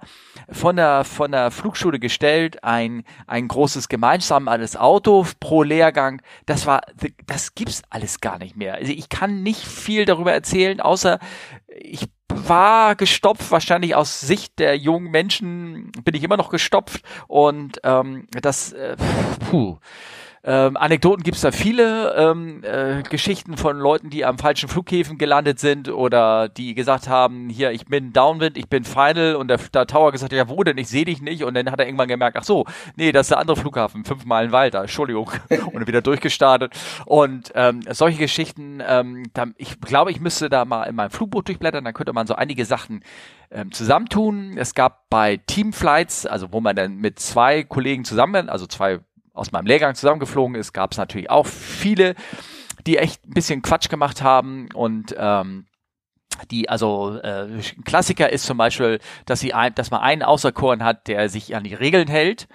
von 0.49 0.75
der, 0.75 1.03
von 1.03 1.31
der 1.31 1.49
Flugschule 1.49 1.99
gestellt 1.99 2.63
ein, 2.63 3.03
ein 3.25 3.47
großes 3.47 3.89
gemeinsames 3.89 4.75
Auto 4.75 5.25
pro 5.39 5.63
Lehrgang. 5.63 6.21
Das 6.45 6.65
war, 6.65 6.81
das 7.25 7.55
gibt's 7.55 7.83
alles 7.89 8.21
gar 8.21 8.37
nicht 8.37 8.55
mehr. 8.57 8.75
Also 8.75 8.91
ich 8.91 9.09
kann 9.09 9.43
nicht 9.43 9.65
viel 9.65 10.05
darüber 10.05 10.33
erzählen, 10.33 10.81
außer 10.81 11.19
ich 11.67 12.07
war 12.27 12.95
gestopft, 12.95 13.51
wahrscheinlich 13.51 13.95
aus 13.95 14.19
Sicht 14.19 14.59
der 14.59 14.77
jungen 14.77 15.11
Menschen 15.11 15.91
bin 16.03 16.15
ich 16.15 16.23
immer 16.23 16.37
noch 16.37 16.49
gestopft 16.49 17.03
und 17.27 17.79
ähm, 17.83 18.27
das, 18.41 18.73
äh, 18.73 18.95
puh, 19.49 19.77
ähm, 20.43 20.75
Anekdoten 20.75 21.23
gibt's 21.23 21.41
da 21.41 21.51
viele, 21.51 22.15
ähm, 22.15 22.63
äh, 22.63 23.03
Geschichten 23.03 23.57
von 23.57 23.77
Leuten, 23.77 24.09
die 24.09 24.25
am 24.25 24.39
falschen 24.39 24.69
Flughäfen 24.69 25.19
gelandet 25.19 25.59
sind 25.59 25.87
oder 25.89 26.49
die 26.49 26.73
gesagt 26.73 27.07
haben, 27.07 27.49
hier, 27.49 27.71
ich 27.71 27.85
bin 27.85 28.11
Downwind, 28.11 28.57
ich 28.57 28.67
bin 28.67 28.83
Final 28.83 29.35
und 29.35 29.49
der, 29.49 29.57
der 29.57 29.85
Tower 29.85 30.11
gesagt, 30.11 30.33
ja 30.33 30.49
wo 30.49 30.63
denn, 30.63 30.79
ich 30.79 30.87
sehe 30.87 31.05
dich 31.05 31.21
nicht. 31.21 31.43
Und 31.43 31.53
dann 31.53 31.69
hat 31.69 31.79
er 31.79 31.85
irgendwann 31.85 32.07
gemerkt, 32.07 32.37
ach 32.37 32.43
so, 32.43 32.65
nee, 32.95 33.11
das 33.11 33.25
ist 33.25 33.31
der 33.31 33.37
andere 33.37 33.55
Flughafen, 33.55 34.03
fünf 34.03 34.25
Meilen 34.25 34.51
weiter, 34.51 34.81
Entschuldigung. 34.81 35.29
Und 35.73 35.85
wieder 35.85 36.01
durchgestartet. 36.01 36.73
Und 37.05 37.51
ähm, 37.53 37.81
solche 37.91 38.17
Geschichten, 38.17 38.81
ähm, 38.85 39.25
da, 39.33 39.45
ich 39.57 39.79
glaube, 39.79 40.09
ich 40.09 40.19
müsste 40.19 40.49
da 40.49 40.65
mal 40.65 40.85
in 40.85 40.95
meinem 40.95 41.11
Flugboot 41.11 41.47
durchblättern, 41.47 41.83
dann 41.83 41.93
könnte 41.93 42.13
man 42.13 42.25
so 42.25 42.33
einige 42.33 42.65
Sachen 42.65 43.03
ähm, 43.51 43.71
zusammentun. 43.71 44.57
Es 44.57 44.73
gab 44.73 45.07
bei 45.09 45.37
Teamflights, 45.37 46.25
also 46.25 46.51
wo 46.51 46.61
man 46.61 46.75
dann 46.75 46.97
mit 46.97 47.19
zwei 47.19 47.63
Kollegen 47.63 48.05
zusammen, 48.05 48.49
also 48.49 48.65
zwei 48.65 49.01
aus 49.33 49.51
meinem 49.51 49.65
Lehrgang 49.65 49.95
zusammengeflogen 49.95 50.55
ist, 50.55 50.73
gab 50.73 50.91
es 50.91 50.97
natürlich 50.97 51.29
auch 51.29 51.47
viele, 51.47 52.15
die 52.85 52.97
echt 52.97 53.25
ein 53.25 53.33
bisschen 53.33 53.61
Quatsch 53.61 53.89
gemacht 53.89 54.21
haben 54.21 54.69
und 54.73 55.15
ähm, 55.17 55.65
die 56.49 56.69
also 56.69 57.19
äh, 57.19 57.47
Klassiker 57.85 58.31
ist 58.31 58.45
zum 58.45 58.57
Beispiel, 58.57 58.99
dass 59.25 59.39
sie 59.39 59.53
ein, 59.53 59.75
dass 59.75 59.91
man 59.91 60.01
einen 60.01 60.23
Außerkorn 60.23 60.83
hat, 60.83 61.07
der 61.07 61.29
sich 61.29 61.55
an 61.55 61.63
die 61.63 61.73
Regeln 61.73 62.07
hält. 62.07 62.47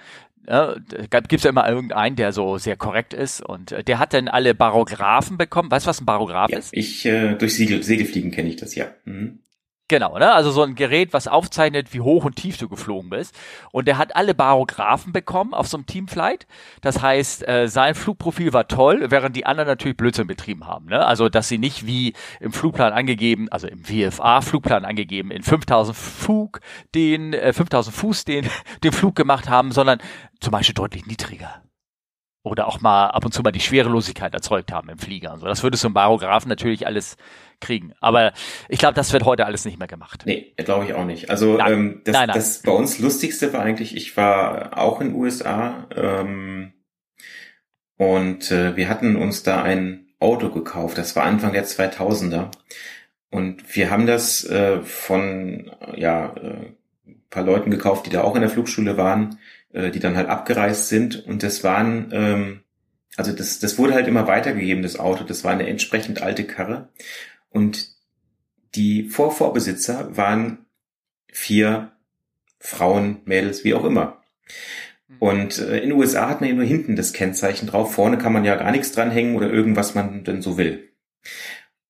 Ja, 0.49 0.77
da 1.11 1.21
gibt's 1.21 1.43
ja 1.43 1.51
immer 1.51 1.69
irgendeinen, 1.69 2.15
der 2.15 2.33
so 2.33 2.57
sehr 2.57 2.77
korrekt 2.77 3.13
ist 3.13 3.41
und 3.41 3.73
äh, 3.73 3.83
der 3.83 3.99
hat 3.99 4.15
dann 4.15 4.29
alle 4.29 4.55
Barographen 4.55 5.37
bekommen. 5.37 5.71
Weißt 5.71 5.87
du, 5.87 5.89
was 5.89 6.01
ein 6.01 6.07
Barograph 6.07 6.51
ja, 6.51 6.59
ist? 6.59 6.71
Ich 6.73 7.05
äh, 7.05 7.35
durch 7.35 7.55
Segel, 7.57 7.83
Segelfliegen 7.83 8.31
kenne 8.31 8.49
ich 8.49 8.57
das 8.57 8.75
ja. 8.75 8.87
Mhm. 9.05 9.41
Genau, 9.89 10.19
ne? 10.19 10.33
Also 10.33 10.51
so 10.51 10.63
ein 10.63 10.75
Gerät, 10.75 11.13
was 11.13 11.29
aufzeichnet, 11.29 11.95
wie 11.95 12.01
hoch 12.01 12.25
und 12.25 12.35
tief 12.35 12.59
du 12.59 12.69
geflogen 12.69 13.09
bist. 13.09 13.39
Und 13.71 13.87
der 13.87 13.99
hat 13.99 14.17
alle 14.17 14.35
Barographen 14.35 15.13
bekommen 15.13 15.55
auf 15.55 15.69
so 15.69 15.77
einem 15.77 15.87
Teamflight. 15.87 16.49
Das 16.81 17.03
heißt, 17.03 17.47
äh, 17.47 17.69
sein 17.69 17.95
Flugprofil 17.95 18.53
war 18.53 18.67
toll, 18.67 19.07
während 19.11 19.37
die 19.37 19.47
anderen 19.47 19.69
natürlich 19.69 19.97
Blödsinn 19.97 20.27
betrieben 20.27 20.67
haben. 20.67 20.87
Ne? 20.87 21.07
Also, 21.07 21.29
dass 21.29 21.47
sie 21.47 21.59
nicht 21.59 21.87
wie 21.87 22.15
im 22.41 22.53
Flugplan 22.53 22.93
angegeben, 22.93 23.49
also 23.53 23.69
im 23.69 23.89
WFA-Flugplan 23.89 24.85
angegeben, 24.85 25.31
in 25.31 25.45
5000 25.45 25.97
Fug 25.97 26.61
den, 26.97 27.33
äh, 27.33 27.53
5000 27.53 27.95
Fuß 27.95 28.25
den, 28.25 28.51
den 28.83 28.93
Flug 28.93 29.15
gemacht 29.15 29.49
haben, 29.49 29.71
sondern 29.71 30.01
zum 30.41 30.51
Beispiel 30.51 30.75
deutlich 30.75 31.07
niedriger 31.07 31.63
oder 32.47 32.69
auch 32.69 32.81
mal 32.81 33.09
ab 33.09 33.25
und 33.25 33.33
zu 33.33 33.43
mal 33.43 33.51
die 33.51 33.61
Schwerelosigkeit 33.61 34.33
erzeugt 34.33 34.73
haben 34.73 34.89
im 34.89 34.99
Flieger 34.99 35.33
und 35.33 35.41
so. 35.41 35.47
Das 35.47 35.65
würde 35.65 35.77
so 35.77 35.89
ein 35.89 35.95
Barograph 35.95 36.47
natürlich 36.47 36.87
alles 36.87 37.17
kriegen. 37.61 37.93
Aber 38.01 38.33
ich 38.69 38.79
glaube, 38.79 38.95
das 38.95 39.13
wird 39.13 39.25
heute 39.25 39.47
alles 39.47 39.65
nicht 39.65 39.79
mehr 39.79 39.89
gemacht. 39.89 40.23
Nee, 40.27 40.53
glaube 40.57 40.85
ich 40.87 40.95
auch 40.95 41.05
nicht. 41.05 41.31
Also 41.31 41.57
nein. 41.57 41.73
Ähm, 41.73 42.01
das, 42.05 42.13
nein, 42.15 42.27
nein. 42.29 42.37
das 42.37 42.63
bei 42.63 42.73
uns 42.73 42.99
lustigste 42.99 43.53
war 43.53 43.61
eigentlich, 43.61 43.97
ich 43.97 44.17
war 44.17 44.79
auch 44.79 45.01
in 45.01 45.09
den 45.09 45.17
USA 45.17 45.87
ähm, 45.95 46.73
und 47.97 48.51
äh, 48.51 48.77
wir 48.77 48.89
hatten 48.89 49.17
uns 49.17 49.43
da 49.43 49.63
ein 49.63 50.09
Auto 50.19 50.51
gekauft. 50.51 50.99
Das 50.99 51.17
war 51.17 51.25
Anfang 51.25 51.53
der 51.53 51.67
2000er. 51.67 52.51
Und 53.31 53.77
wir 53.77 53.91
haben 53.91 54.07
das 54.07 54.45
äh, 54.45 54.81
von 54.83 55.71
ja 55.97 56.35
äh, 56.37 56.73
paar 57.29 57.43
Leuten 57.43 57.71
gekauft, 57.71 58.07
die 58.07 58.11
da 58.11 58.23
auch 58.23 58.35
in 58.35 58.41
der 58.41 58.51
Flugschule 58.51 58.97
waren 58.97 59.39
äh, 59.77 59.91
die 59.91 60.01
dann 60.01 60.17
halt 60.17 60.29
abgereist 60.29 60.89
sind. 60.89 61.27
Und 61.27 61.43
das 61.43 61.63
waren, 61.63 62.09
ähm, 62.13 62.61
also 63.17 63.33
das, 63.33 63.59
das 63.59 63.79
wurde 63.79 63.95
halt 63.95 64.09
immer 64.09 64.27
weitergegeben, 64.27 64.83
das 64.83 64.99
Auto. 64.99 65.23
Das 65.25 65.45
war 65.45 65.53
eine 65.53 65.69
entsprechend 65.69 66.23
alte 66.23 66.45
Karre. 66.45 66.89
Und 67.51 67.95
die 68.75 69.05
Vorvorbesitzer 69.05 70.17
waren 70.17 70.67
vier 71.33 71.93
Frauen, 72.59 73.21
Mädels, 73.25 73.65
wie 73.65 73.75
auch 73.75 73.85
immer. 73.85 74.23
Mhm. 75.09 75.17
Und 75.19 75.59
äh, 75.59 75.79
in 75.79 75.91
den 75.91 75.99
USA 75.99 76.29
hat 76.29 76.41
man 76.41 76.51
ja 76.51 76.57
nur 76.57 76.65
hinten 76.65 76.97
das 76.97 77.13
Kennzeichen 77.13 77.67
drauf. 77.67 77.95
Vorne 77.95 78.19
kann 78.19 78.33
man 78.33 78.45
ja 78.45 78.57
gar 78.57 78.71
nichts 78.71 78.93
dranhängen 78.93 79.37
oder 79.37 79.51
irgendwas 79.51 79.95
man 79.95 80.25
denn 80.25 80.43
so 80.43 80.59
will. 80.59 80.91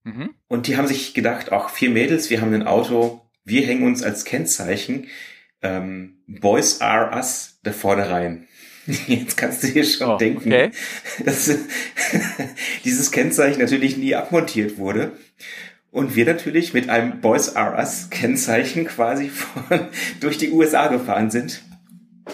Mhm. 0.04 0.30
Und 0.48 0.66
die 0.66 0.76
haben 0.76 0.86
sich 0.86 1.14
gedacht, 1.14 1.52
auch 1.52 1.70
vier 1.70 1.90
Mädels, 1.90 2.30
wir 2.30 2.40
haben 2.40 2.54
ein 2.54 2.66
Auto, 2.66 3.22
wir 3.44 3.66
hängen 3.66 3.84
uns 3.84 4.02
als 4.02 4.24
Kennzeichen 4.24 5.08
ähm, 5.62 6.18
Boys 6.26 6.80
are 6.80 7.14
us 7.14 7.58
da 7.62 7.72
vorne 7.72 8.08
rein. 8.08 8.48
Jetzt 9.06 9.36
kannst 9.36 9.62
du 9.62 9.68
dir 9.68 9.84
schon 9.84 10.10
oh, 10.10 10.16
denken, 10.16 10.52
okay. 10.52 10.70
dass 11.24 11.50
dieses 12.84 13.10
Kennzeichen 13.10 13.60
natürlich 13.60 13.96
nie 13.96 14.14
abmontiert 14.14 14.78
wurde. 14.78 15.12
Und 15.90 16.14
wir 16.14 16.26
natürlich 16.26 16.74
mit 16.74 16.90
einem 16.90 17.20
Boys 17.20 17.48
R 17.48 17.76
Us 17.78 18.08
Kennzeichen 18.10 18.86
quasi 18.86 19.28
von, 19.30 19.88
durch 20.20 20.38
die 20.38 20.50
USA 20.50 20.88
gefahren 20.88 21.30
sind. 21.30 21.62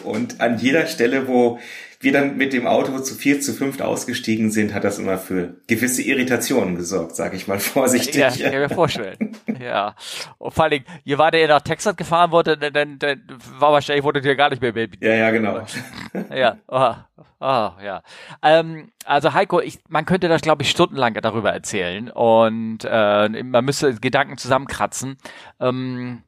Und 0.04 0.40
an 0.40 0.58
jeder 0.58 0.86
Stelle, 0.86 1.28
wo 1.28 1.58
wir 2.02 2.12
dann 2.12 2.36
mit 2.36 2.52
dem 2.52 2.66
Auto 2.66 2.98
zu 2.98 3.14
vier, 3.14 3.40
zu 3.40 3.52
fünft 3.52 3.80
ausgestiegen 3.80 4.50
sind, 4.50 4.74
hat 4.74 4.84
das 4.84 4.98
immer 4.98 5.18
für 5.18 5.56
gewisse 5.68 6.02
Irritationen 6.02 6.76
gesorgt, 6.76 7.14
sage 7.14 7.36
ich 7.36 7.46
mal 7.46 7.58
vorsichtig. 7.58 8.16
Ja, 8.16 8.28
ich 8.28 8.42
kann 8.42 8.52
mir 8.52 8.68
vorstellen. 8.68 9.36
ja. 9.60 9.94
Und 10.38 10.52
vor 10.52 10.64
allem, 10.64 10.84
ihr 11.04 11.18
war 11.18 11.30
der 11.30 11.46
nach 11.48 11.60
Texas 11.60 11.96
gefahren 11.96 12.32
wurde, 12.32 12.58
dann, 12.58 12.98
dann, 12.98 13.22
war 13.58 13.72
wahrscheinlich, 13.72 14.04
wurde 14.04 14.20
ihr 14.20 14.34
gar 14.34 14.50
nicht 14.50 14.60
mehr 14.60 14.72
Baby. 14.72 14.98
Ja, 15.00 15.14
ja, 15.14 15.30
genau. 15.30 15.64
ja, 16.34 16.56
oh, 16.66 16.94
oh, 17.40 17.70
ja. 17.84 18.02
Ähm, 18.42 18.90
also 19.04 19.32
Heiko, 19.32 19.60
ich, 19.60 19.78
man 19.88 20.04
könnte 20.04 20.28
das, 20.28 20.42
glaube 20.42 20.62
ich, 20.62 20.70
stundenlang 20.70 21.14
darüber 21.14 21.52
erzählen 21.52 22.10
und 22.10 22.80
äh, 22.84 23.28
man 23.28 23.64
müsste 23.64 23.94
Gedanken 23.94 24.38
zusammenkratzen. 24.38 25.16
Ähm, 25.60 26.22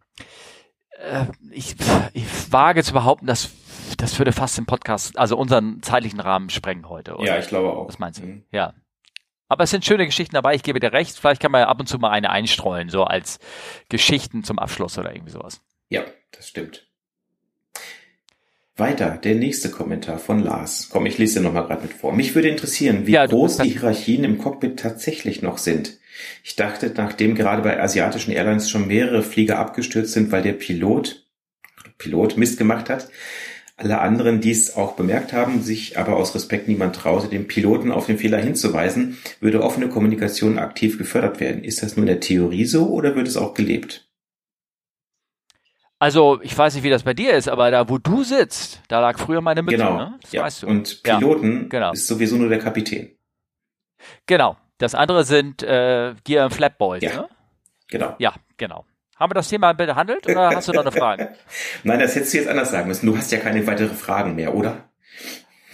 äh, 0.99 1.27
ich, 1.51 1.77
ich 2.13 2.53
wage 2.53 2.83
zu 2.83 2.93
behaupten, 2.93 3.27
dass 3.27 3.51
das 3.99 4.19
würde 4.19 4.33
fast 4.33 4.57
den 4.59 4.67
Podcast, 4.67 5.19
also 5.19 5.37
unseren 5.37 5.83
zeitlichen 5.83 6.21
Rahmen 6.21 6.51
sprengen 6.51 6.89
heute. 6.89 7.17
Oder? 7.17 7.27
Ja, 7.27 7.39
ich 7.39 7.49
glaube 7.49 7.73
auch. 7.73 7.89
Was 7.89 7.99
meinst 7.99 8.21
du? 8.21 8.27
Mhm. 8.27 8.45
Ja. 8.51 8.75
Aber 9.49 9.65
es 9.65 9.71
sind 9.71 9.85
schöne 9.85 10.07
Geschichten 10.07 10.35
dabei, 10.35 10.55
ich 10.55 10.63
gebe 10.63 10.81
dir 10.81 10.93
recht. 10.93 11.19
Vielleicht 11.19 11.41
kann 11.41 11.53
man 11.53 11.61
ja 11.61 11.69
ab 11.69 11.79
und 11.79 11.87
zu 11.87 11.99
mal 11.99 12.11
eine 12.11 12.31
einstreuen, 12.31 12.89
so 12.89 13.05
als 13.05 13.39
Geschichten 13.89 14.43
zum 14.43 14.59
Abschluss 14.59 14.99
oder 14.99 15.13
irgendwie 15.15 15.33
sowas. 15.33 15.61
Ja, 15.91 16.03
das 16.33 16.49
stimmt. 16.49 16.89
Weiter, 18.77 19.19
der 19.19 19.37
nächste 19.37 19.71
Kommentar 19.71 20.19
von 20.19 20.43
Lars. 20.43 20.89
Komm, 20.91 21.07
ich 21.07 21.19
lese 21.19 21.41
nochmal 21.41 21.67
gerade 21.67 21.83
mit 21.83 21.93
vor. 21.93 22.13
Mich 22.13 22.35
würde 22.35 22.49
interessieren, 22.49 23.07
wie 23.07 23.13
ja, 23.13 23.27
groß 23.27 23.59
die 23.59 23.71
Hierarchien 23.71 24.25
im 24.25 24.39
Cockpit 24.39 24.81
tatsächlich 24.81 25.43
noch 25.43 25.59
sind. 25.59 25.99
Ich 26.43 26.57
dachte, 26.57 26.93
nachdem 26.97 27.35
gerade 27.35 27.63
bei 27.63 27.81
asiatischen 27.81 28.33
Airlines 28.33 28.71
schon 28.71 28.87
mehrere 28.87 29.23
Flieger 29.23 29.59
abgestürzt 29.59 30.13
sind, 30.13 30.33
weil 30.33 30.43
der 30.43 30.53
Pilot, 30.53 31.27
Pilot 31.99 32.37
Mist 32.37 32.59
gemacht 32.59 32.89
hat, 32.91 33.09
Alle 33.77 34.01
anderen, 34.01 34.41
die 34.41 34.53
es 34.53 34.77
auch 34.77 34.95
bemerkt 34.95 35.33
haben, 35.33 35.61
sich 35.61 35.99
aber 35.99 36.17
aus 36.17 36.33
Respekt 36.37 36.69
niemand 36.69 36.95
traute, 36.95 37.27
den 37.27 37.49
Piloten 37.49 37.91
auf 37.91 38.07
den 38.07 38.19
Fehler 38.19 38.39
hinzuweisen, 38.39 39.19
würde 39.41 39.65
offene 39.65 39.89
Kommunikation 39.89 40.61
aktiv 40.61 40.97
gefördert 40.97 41.41
werden. 41.41 41.65
Ist 41.65 41.83
das 41.83 41.97
nur 41.97 42.05
in 42.05 42.13
der 42.13 42.21
Theorie 42.21 42.67
so 42.67 42.89
oder 42.89 43.17
wird 43.17 43.27
es 43.27 43.37
auch 43.37 43.53
gelebt? 43.53 44.09
Also, 45.99 46.41
ich 46.43 46.57
weiß 46.57 46.75
nicht, 46.75 46.85
wie 46.85 46.91
das 46.91 47.03
bei 47.03 47.15
dir 47.15 47.35
ist, 47.35 47.49
aber 47.49 47.71
da, 47.73 47.89
wo 47.89 47.99
du 47.99 48.23
sitzt, 48.23 48.81
da 48.87 49.01
lag 49.01 49.19
früher 49.19 49.41
meine 49.41 49.63
Mütze, 49.63 49.79
genau. 49.79 49.97
ne? 49.97 50.19
Das 50.23 50.33
ja. 50.33 50.43
weißt 50.43 50.63
du. 50.63 50.67
Und 50.69 51.03
Piloten 51.03 51.63
ja, 51.63 51.69
genau. 51.69 51.93
ist 51.93 52.07
sowieso 52.07 52.37
nur 52.37 52.49
der 52.49 52.59
Kapitän. 52.61 53.17
Genau. 54.27 54.57
Das 54.79 54.95
andere 54.95 55.25
sind 55.25 55.63
äh, 55.63 56.15
Gear 56.25 56.47
und 56.47 56.55
Flatboys, 56.55 57.03
ja. 57.03 57.23
ne? 57.23 57.29
Genau. 57.89 58.15
Ja, 58.19 58.35
genau. 58.57 58.85
Haben 59.17 59.31
wir 59.31 59.35
das 59.35 59.49
Thema 59.49 59.73
behandelt 59.73 60.27
oder 60.29 60.51
hast 60.51 60.67
du 60.67 60.73
noch 60.73 60.83
eine 60.83 60.93
Frage? 60.93 61.35
Nein, 61.85 62.01
das 62.01 62.17
hättest 62.17 62.35
du 62.35 62.39
jetzt 62.39 62.49
anders 62.49 62.71
sagen 62.71 62.89
müssen. 62.89 63.07
Du 63.07 63.17
hast 63.17 63.31
ja 63.31 63.39
keine 63.39 63.65
weitere 63.67 63.95
Fragen 63.95 64.35
mehr, 64.35 64.55
oder? 64.55 64.89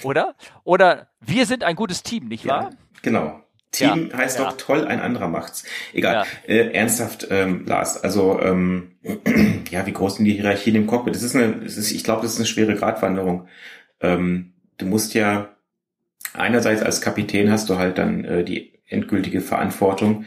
Oder? 0.02 0.34
Oder 0.64 1.08
wir 1.20 1.46
sind 1.46 1.64
ein 1.64 1.76
gutes 1.76 2.02
Team, 2.02 2.28
nicht 2.28 2.46
wahr? 2.46 2.70
Ja, 2.70 2.78
genau. 3.02 3.42
Team 3.70 4.10
ja, 4.10 4.18
heißt 4.18 4.38
ja. 4.38 4.46
doch 4.46 4.56
toll, 4.56 4.86
ein 4.86 5.00
anderer 5.00 5.28
macht's. 5.28 5.64
Egal. 5.92 6.26
Äh, 6.46 6.72
ernsthaft, 6.72 7.28
ähm, 7.30 7.64
Lars, 7.66 8.02
also 8.02 8.40
ähm, 8.40 8.96
ja, 9.70 9.86
wie 9.86 9.92
groß 9.92 10.16
sind 10.16 10.24
die 10.24 10.32
Hierarchien 10.32 10.76
im 10.76 10.86
Cockpit? 10.86 11.14
Das 11.14 11.22
ist 11.22 11.36
eine, 11.36 11.52
das 11.52 11.76
ist, 11.76 11.92
ich 11.92 12.02
glaube, 12.02 12.22
das 12.22 12.32
ist 12.32 12.38
eine 12.38 12.46
schwere 12.46 12.74
Gratwanderung. 12.74 13.48
Ähm, 14.00 14.54
du 14.78 14.86
musst 14.86 15.14
ja 15.14 15.56
einerseits 16.34 16.82
als 16.82 17.00
Kapitän 17.00 17.50
hast 17.50 17.70
du 17.70 17.78
halt 17.78 17.98
dann 17.98 18.24
äh, 18.24 18.44
die 18.44 18.79
endgültige 18.90 19.40
Verantwortung. 19.40 20.26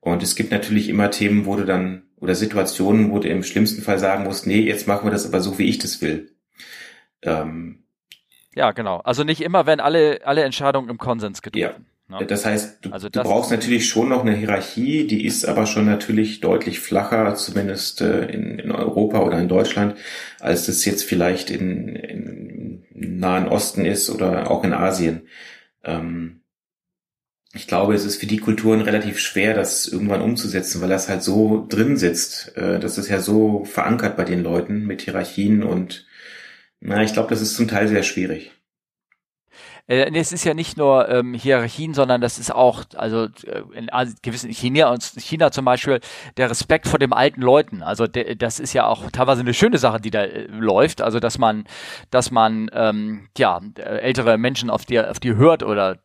Und 0.00 0.22
es 0.22 0.36
gibt 0.36 0.50
natürlich 0.50 0.88
immer 0.88 1.10
Themen, 1.10 1.46
wo 1.46 1.56
du 1.56 1.64
dann, 1.64 2.04
oder 2.16 2.34
Situationen, 2.34 3.10
wo 3.10 3.18
du 3.18 3.28
im 3.28 3.42
schlimmsten 3.42 3.82
Fall 3.82 3.98
sagen 3.98 4.24
musst, 4.24 4.46
nee, 4.46 4.60
jetzt 4.60 4.88
machen 4.88 5.06
wir 5.06 5.10
das 5.10 5.26
aber 5.26 5.40
so, 5.40 5.58
wie 5.58 5.68
ich 5.68 5.78
das 5.78 6.00
will. 6.02 6.32
Ähm, 7.22 7.84
ja, 8.54 8.72
genau. 8.72 8.98
Also 8.98 9.24
nicht 9.24 9.40
immer, 9.40 9.66
wenn 9.66 9.80
alle, 9.80 10.20
alle 10.24 10.42
Entscheidungen 10.42 10.88
im 10.88 10.98
Konsens 10.98 11.42
getroffen. 11.42 11.86
Ja. 12.08 12.20
Ne? 12.20 12.26
Das 12.26 12.46
heißt, 12.46 12.86
du, 12.86 12.90
also 12.90 13.08
das 13.08 13.22
du 13.22 13.28
brauchst 13.28 13.50
natürlich 13.50 13.86
schon 13.86 14.08
noch 14.08 14.22
eine 14.22 14.34
Hierarchie, 14.34 15.06
die 15.06 15.26
ist 15.26 15.44
aber 15.44 15.66
schon 15.66 15.84
natürlich 15.84 16.40
deutlich 16.40 16.80
flacher, 16.80 17.34
zumindest 17.34 18.00
äh, 18.00 18.24
in, 18.26 18.58
in 18.58 18.70
Europa 18.70 19.20
oder 19.20 19.38
in 19.38 19.48
Deutschland, 19.48 19.96
als 20.40 20.68
es 20.68 20.84
jetzt 20.86 21.04
vielleicht 21.04 21.50
in, 21.50 21.94
in 21.96 22.86
Nahen 22.94 23.46
Osten 23.46 23.84
ist 23.84 24.08
oder 24.08 24.50
auch 24.50 24.64
in 24.64 24.72
Asien. 24.72 25.28
Ähm, 25.84 26.37
ich 27.54 27.66
glaube, 27.66 27.94
es 27.94 28.04
ist 28.04 28.16
für 28.16 28.26
die 28.26 28.38
Kulturen 28.38 28.80
relativ 28.82 29.18
schwer, 29.18 29.54
das 29.54 29.86
irgendwann 29.88 30.20
umzusetzen, 30.22 30.80
weil 30.80 30.88
das 30.90 31.08
halt 31.08 31.22
so 31.22 31.66
drin 31.68 31.96
sitzt. 31.96 32.56
Äh, 32.56 32.78
das 32.78 32.98
ist 32.98 33.08
ja 33.08 33.20
so 33.20 33.64
verankert 33.64 34.16
bei 34.16 34.24
den 34.24 34.42
Leuten 34.42 34.86
mit 34.86 35.02
Hierarchien 35.02 35.62
und 35.62 36.06
na, 36.80 37.02
ich 37.02 37.12
glaube, 37.12 37.30
das 37.30 37.40
ist 37.40 37.56
zum 37.56 37.68
Teil 37.68 37.88
sehr 37.88 38.02
schwierig. 38.04 38.52
Äh, 39.88 40.10
es 40.14 40.32
ist 40.32 40.44
ja 40.44 40.54
nicht 40.54 40.76
nur 40.76 41.08
ähm, 41.08 41.34
Hierarchien, 41.34 41.94
sondern 41.94 42.20
das 42.20 42.38
ist 42.38 42.54
auch, 42.54 42.84
also 42.94 43.24
äh, 43.24 43.62
in 43.74 43.88
gewissen 44.22 44.52
China, 44.52 44.96
China 45.18 45.50
zum 45.50 45.64
Beispiel, 45.64 46.00
der 46.36 46.50
Respekt 46.50 46.86
vor 46.86 46.98
den 46.98 47.12
alten 47.12 47.40
Leuten. 47.40 47.82
Also 47.82 48.06
de, 48.06 48.34
das 48.36 48.60
ist 48.60 48.74
ja 48.74 48.86
auch 48.86 49.10
teilweise 49.10 49.40
eine 49.40 49.54
schöne 49.54 49.78
Sache, 49.78 50.00
die 50.00 50.10
da 50.10 50.22
äh, 50.22 50.46
läuft. 50.46 51.00
Also 51.00 51.18
dass 51.20 51.38
man, 51.38 51.64
dass 52.10 52.30
man 52.30 52.70
ähm, 52.72 53.28
ja 53.36 53.60
ältere 53.76 54.38
Menschen 54.38 54.70
auf 54.70 54.84
die 54.84 55.00
auf 55.00 55.20
die 55.20 55.34
hört 55.34 55.62
oder 55.62 55.98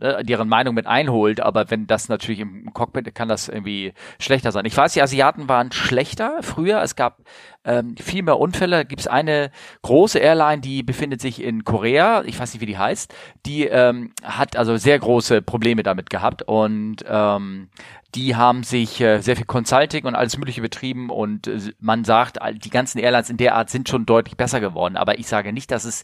äh, 0.00 0.24
deren 0.24 0.48
Meinung 0.48 0.74
mit 0.74 0.86
einholt, 0.86 1.40
aber 1.40 1.70
wenn 1.70 1.86
das 1.86 2.08
natürlich 2.08 2.40
im 2.40 2.72
Cockpit 2.72 3.14
kann 3.14 3.28
das 3.28 3.48
irgendwie 3.48 3.92
schlechter 4.18 4.52
sein. 4.52 4.64
Ich 4.64 4.76
weiß, 4.76 4.92
die 4.92 5.02
Asiaten 5.02 5.48
waren 5.48 5.72
schlechter 5.72 6.42
früher. 6.42 6.82
Es 6.82 6.96
gab 6.96 7.18
ähm, 7.64 7.96
viel 7.96 8.22
mehr 8.22 8.38
Unfälle. 8.38 8.84
Gibt 8.84 9.00
es 9.00 9.06
eine 9.06 9.50
große 9.82 10.18
Airline, 10.18 10.60
die 10.60 10.82
befindet 10.82 11.20
sich 11.20 11.42
in 11.42 11.64
Korea. 11.64 12.22
Ich 12.24 12.38
weiß 12.38 12.52
nicht, 12.52 12.60
wie 12.60 12.66
die 12.66 12.78
heißt. 12.78 13.14
Die 13.46 13.66
ähm, 13.66 14.12
hat 14.22 14.56
also 14.56 14.76
sehr 14.76 14.98
große 14.98 15.42
Probleme 15.42 15.82
damit 15.82 16.10
gehabt 16.10 16.42
und 16.42 17.04
ähm, 17.08 17.68
die 18.14 18.36
haben 18.36 18.62
sich 18.62 19.00
äh, 19.00 19.20
sehr 19.20 19.36
viel 19.36 19.46
Consulting 19.46 20.04
und 20.04 20.14
alles 20.14 20.36
Mögliche 20.36 20.60
betrieben 20.60 21.08
und 21.08 21.46
äh, 21.46 21.72
man 21.80 22.04
sagt, 22.04 22.38
die 22.62 22.70
ganzen 22.70 22.98
Airlines 22.98 23.30
in 23.30 23.38
der 23.38 23.54
Art 23.54 23.70
sind 23.70 23.88
schon 23.88 24.06
deutlich 24.06 24.36
besser 24.36 24.60
geworden. 24.60 24.96
Aber 24.96 25.18
ich 25.18 25.26
sage 25.26 25.52
nicht, 25.52 25.70
dass 25.70 25.84
es 25.84 26.02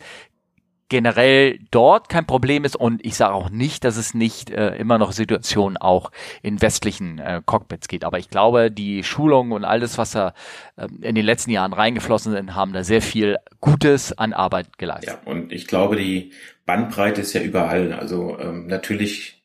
generell 0.89 1.59
dort 1.71 2.09
kein 2.09 2.27
Problem 2.27 2.65
ist 2.65 2.77
und 2.77 3.05
ich 3.05 3.17
sage 3.17 3.35
auch 3.35 3.51
nicht, 3.51 3.85
dass 3.85 3.97
es 3.97 4.15
nicht 4.15 4.51
äh, 4.51 4.77
immer 4.77 4.99
noch 4.99 5.13
Situationen 5.13 5.77
auch 5.77 6.11
in 6.43 6.61
westlichen 6.63 7.19
äh, 7.19 7.43
Cockpits 7.45 7.89
geht. 7.89 8.05
Aber 8.05 8.19
ich 8.19 8.31
glaube, 8.31 8.71
die 8.71 9.05
Schulungen 9.05 9.53
und 9.53 9.65
alles, 9.65 9.99
was 9.99 10.13
da 10.13 10.35
äh, 10.77 10.87
in 11.03 11.15
den 11.15 11.25
letzten 11.25 11.51
Jahren 11.51 11.73
reingeflossen 11.73 12.33
sind, 12.33 12.55
haben 12.55 12.73
da 12.73 12.85
sehr 12.85 13.03
viel 13.03 13.37
Gutes 13.61 14.17
an 14.17 14.33
Arbeit 14.33 14.79
geleistet. 14.79 15.19
Ja, 15.25 15.31
und 15.31 15.53
ich 15.53 15.67
glaube, 15.67 15.97
die 15.97 16.33
Bandbreite 16.65 17.21
ist 17.21 17.33
ja 17.35 17.43
überall. 17.43 17.93
Also 17.93 18.39
ähm, 18.39 18.67
natürlich 18.67 19.43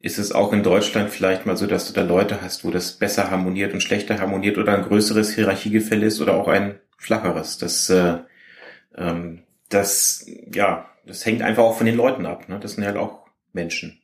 ist 0.00 0.18
es 0.18 0.32
auch 0.32 0.52
in 0.52 0.62
Deutschland 0.62 1.10
vielleicht 1.10 1.44
mal 1.44 1.56
so, 1.56 1.66
dass 1.66 1.86
du 1.86 1.92
da 1.92 2.02
Leute 2.02 2.40
hast, 2.40 2.64
wo 2.64 2.70
das 2.70 2.92
besser 2.92 3.30
harmoniert 3.30 3.72
und 3.72 3.82
schlechter 3.82 4.18
harmoniert 4.20 4.56
oder 4.56 4.74
ein 4.74 4.84
größeres 4.84 5.34
Hierarchiegefälle 5.34 6.06
ist 6.06 6.20
oder 6.20 6.36
auch 6.36 6.48
ein 6.48 6.78
flacheres. 6.96 7.58
Das 7.58 7.90
äh, 7.90 8.18
ähm, 8.96 9.42
das, 9.68 10.26
ja, 10.52 10.90
das 11.06 11.24
hängt 11.24 11.42
einfach 11.42 11.62
auch 11.62 11.76
von 11.76 11.86
den 11.86 11.96
Leuten 11.96 12.26
ab. 12.26 12.48
Ne? 12.48 12.58
Das 12.60 12.72
sind 12.72 12.84
halt 12.84 12.96
auch 12.96 13.26
Menschen. 13.52 14.00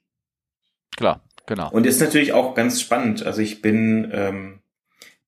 Klar, 0.96 1.22
genau. 1.46 1.70
Und 1.70 1.86
ist 1.86 2.00
natürlich 2.00 2.32
auch 2.32 2.54
ganz 2.54 2.80
spannend. 2.80 3.24
Also 3.24 3.40
ich 3.42 3.62
bin, 3.62 4.10
ähm, 4.12 4.60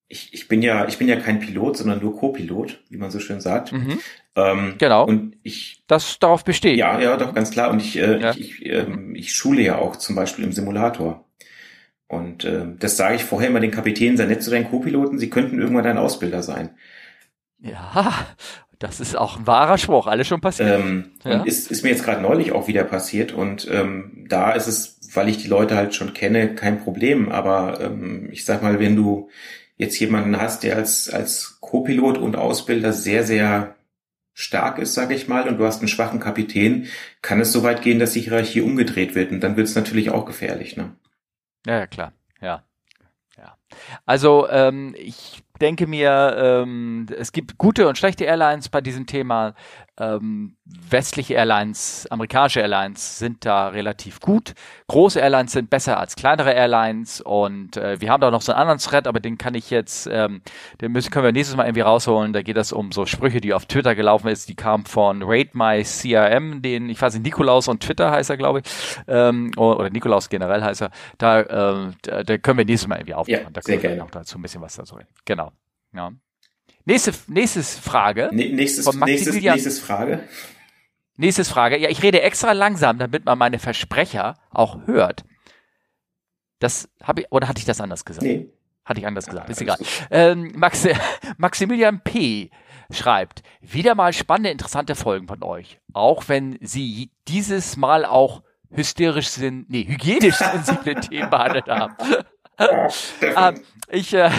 ich, 0.08 0.32
ich 0.32 0.48
bin 0.48 0.62
ja, 0.62 0.86
ich 0.86 0.98
bin 0.98 1.08
ja 1.08 1.16
kein 1.16 1.40
Pilot, 1.40 1.76
sondern 1.76 2.00
nur 2.00 2.16
Co-Pilot, 2.16 2.82
wie 2.88 2.96
man 2.96 3.10
so 3.10 3.18
schön 3.18 3.40
sagt. 3.40 3.72
Mhm. 3.72 3.98
Ähm, 4.36 4.74
genau. 4.78 5.04
Und 5.06 5.36
ich. 5.42 5.82
Das 5.86 6.18
darauf 6.18 6.44
besteht. 6.44 6.76
Ja, 6.76 7.00
ja, 7.00 7.16
doch 7.16 7.34
ganz 7.34 7.50
klar. 7.50 7.70
Und 7.70 7.80
ich, 7.80 7.96
äh, 7.96 8.20
ja. 8.20 8.30
ich, 8.30 8.62
ich, 8.62 8.66
ähm, 8.66 9.14
ich 9.14 9.34
schule 9.34 9.62
ja 9.62 9.78
auch 9.78 9.96
zum 9.96 10.14
Beispiel 10.14 10.44
im 10.44 10.52
Simulator. 10.52 11.24
Und 12.08 12.44
äh, 12.44 12.66
das 12.78 12.96
sage 12.96 13.16
ich 13.16 13.24
vorher 13.24 13.48
immer 13.48 13.60
den 13.60 13.72
Kapitänen, 13.72 14.16
sei 14.16 14.26
nett 14.26 14.42
zu 14.42 14.50
deinen 14.50 14.70
Co-Piloten, 14.70 15.18
sie 15.18 15.30
könnten 15.30 15.58
irgendwann 15.58 15.84
dein 15.84 15.98
Ausbilder 15.98 16.42
sein. 16.42 16.76
Ja, 17.58 18.14
das 18.78 19.00
ist 19.00 19.16
auch 19.16 19.38
ein 19.38 19.46
wahrer 19.46 19.78
Spruch, 19.78 20.06
alles 20.06 20.26
schon 20.26 20.40
passiert. 20.40 20.80
Ähm, 20.80 21.12
ja. 21.24 21.42
Ist, 21.44 21.70
ist 21.70 21.82
mir 21.82 21.90
jetzt 21.90 22.04
gerade 22.04 22.22
neulich 22.22 22.52
auch 22.52 22.68
wieder 22.68 22.84
passiert 22.84 23.32
und 23.32 23.68
ähm, 23.70 24.26
da 24.28 24.52
ist 24.52 24.66
es, 24.66 24.98
weil 25.14 25.28
ich 25.28 25.38
die 25.38 25.48
Leute 25.48 25.76
halt 25.76 25.94
schon 25.94 26.14
kenne, 26.14 26.54
kein 26.54 26.80
Problem. 26.80 27.30
Aber 27.30 27.80
ähm, 27.80 28.28
ich 28.32 28.44
sag 28.44 28.62
mal, 28.62 28.78
wenn 28.78 28.96
du 28.96 29.30
jetzt 29.76 29.98
jemanden 29.98 30.40
hast, 30.40 30.62
der 30.62 30.76
als, 30.76 31.08
als 31.08 31.58
Co-Pilot 31.60 32.18
und 32.18 32.36
Ausbilder 32.36 32.92
sehr, 32.92 33.24
sehr 33.24 33.76
stark 34.34 34.78
ist, 34.78 34.94
sage 34.94 35.14
ich 35.14 35.28
mal, 35.28 35.48
und 35.48 35.56
du 35.58 35.64
hast 35.64 35.78
einen 35.78 35.88
schwachen 35.88 36.20
Kapitän, 36.20 36.88
kann 37.22 37.40
es 37.40 37.52
so 37.52 37.62
weit 37.62 37.80
gehen, 37.80 37.98
dass 37.98 38.12
die 38.12 38.20
Hierarchie 38.20 38.60
umgedreht 38.60 39.14
wird 39.14 39.30
und 39.32 39.40
dann 39.40 39.56
wird 39.56 39.66
es 39.66 39.74
natürlich 39.74 40.10
auch 40.10 40.26
gefährlich. 40.26 40.76
Ne? 40.76 40.94
Ja, 41.66 41.78
ja, 41.78 41.86
klar. 41.86 42.12
Ja. 42.42 42.62
Ja. 43.38 43.56
Also 44.04 44.48
ähm, 44.50 44.94
ich 44.98 45.42
denke 45.58 45.86
mir, 45.86 46.36
ähm, 46.38 47.06
es 47.18 47.32
gibt 47.32 47.58
gute 47.58 47.88
und 47.88 47.98
schlechte 47.98 48.24
Airlines 48.24 48.68
bei 48.68 48.80
diesem 48.80 49.06
Thema 49.06 49.54
ähm, 49.98 50.56
westliche 50.64 51.34
Airlines, 51.34 52.06
amerikanische 52.10 52.60
Airlines 52.60 53.18
sind 53.18 53.46
da 53.46 53.68
relativ 53.68 54.20
gut. 54.20 54.54
Große 54.88 55.18
Airlines 55.18 55.52
sind 55.52 55.70
besser 55.70 55.98
als 55.98 56.16
kleinere 56.16 56.52
Airlines 56.52 57.22
und 57.22 57.78
äh, 57.78 58.00
wir 58.00 58.10
haben 58.10 58.20
da 58.20 58.30
noch 58.30 58.42
so 58.42 58.52
einen 58.52 58.60
anderen 58.60 58.78
Thread, 58.78 59.06
aber 59.06 59.20
den 59.20 59.38
kann 59.38 59.54
ich 59.54 59.70
jetzt, 59.70 60.06
ähm, 60.10 60.42
den 60.80 60.92
müssen, 60.92 61.10
können 61.10 61.24
wir 61.24 61.32
nächstes 61.32 61.56
Mal 61.56 61.64
irgendwie 61.64 61.80
rausholen. 61.80 62.34
Da 62.34 62.42
geht 62.42 62.58
es 62.58 62.72
um 62.72 62.92
so 62.92 63.06
Sprüche, 63.06 63.40
die 63.40 63.54
auf 63.54 63.64
Twitter 63.64 63.94
gelaufen 63.94 64.28
ist. 64.28 64.48
Die 64.48 64.54
kamen 64.54 64.84
von 64.84 65.22
Rate 65.22 65.50
My 65.54 65.82
CRM, 65.82 66.60
den, 66.60 66.90
ich 66.90 67.00
weiß 67.00 67.14
nicht, 67.14 67.24
Nikolaus 67.24 67.68
und 67.68 67.82
Twitter 67.82 68.10
heißt 68.10 68.28
er, 68.28 68.36
glaube 68.36 68.60
ich, 68.60 68.66
ähm, 69.08 69.52
oder 69.56 69.88
Nikolaus 69.88 70.28
generell 70.28 70.62
heißt 70.62 70.82
er. 70.82 70.90
Da, 71.16 71.40
äh, 71.40 71.92
da, 72.02 72.22
da 72.22 72.38
können 72.38 72.58
wir 72.58 72.64
nächstes 72.66 72.88
Mal 72.88 72.96
irgendwie 72.96 73.14
aufmachen. 73.14 73.44
Ja, 73.44 73.50
da 73.50 73.60
können 73.62 73.82
wir 73.82 73.96
noch 73.96 74.10
dazu 74.10 74.38
ein 74.38 74.42
bisschen 74.42 74.60
was 74.60 74.76
dazu 74.76 74.96
reden. 74.96 75.08
Genau. 75.24 75.45
Ja. 75.96 76.12
Nächste, 76.84 77.12
nächstes 77.26 77.78
Frage. 77.78 78.30
Nee, 78.32 78.52
nächstes, 78.52 78.92
nächstes, 78.94 79.34
nächstes 79.34 79.80
Frage. 79.80 80.28
Nächstes 81.16 81.48
Frage. 81.48 81.78
Ja, 81.78 81.88
ich 81.88 82.02
rede 82.02 82.22
extra 82.22 82.52
langsam, 82.52 82.98
damit 82.98 83.24
man 83.24 83.38
meine 83.38 83.58
Versprecher 83.58 84.36
auch 84.50 84.86
hört. 84.86 85.24
Das 86.58 86.88
habe 87.02 87.22
ich, 87.22 87.32
oder 87.32 87.48
hatte 87.48 87.58
ich 87.58 87.64
das 87.64 87.80
anders 87.80 88.04
gesagt? 88.04 88.26
Nee. 88.26 88.50
Hatte 88.84 89.00
ich 89.00 89.06
anders 89.06 89.26
gesagt, 89.26 89.50
ist 89.50 89.60
egal. 89.60 89.78
Ähm, 90.10 90.52
Max, 90.54 90.86
Maximilian 91.38 92.02
P. 92.04 92.50
schreibt, 92.92 93.42
wieder 93.60 93.96
mal 93.96 94.12
spannende, 94.12 94.50
interessante 94.50 94.94
Folgen 94.94 95.26
von 95.26 95.42
euch. 95.42 95.80
Auch 95.92 96.28
wenn 96.28 96.56
sie 96.60 97.10
dieses 97.26 97.76
Mal 97.76 98.04
auch 98.04 98.42
hysterisch 98.70 99.28
sind, 99.28 99.68
nee, 99.70 99.84
hygienisch 99.88 100.36
sensible 100.36 100.94
Themen 101.00 101.30
behandelt 101.30 101.66
haben. 101.66 101.96
Ähm, 102.58 103.60
ich, 103.88 104.14
äh, 104.14 104.30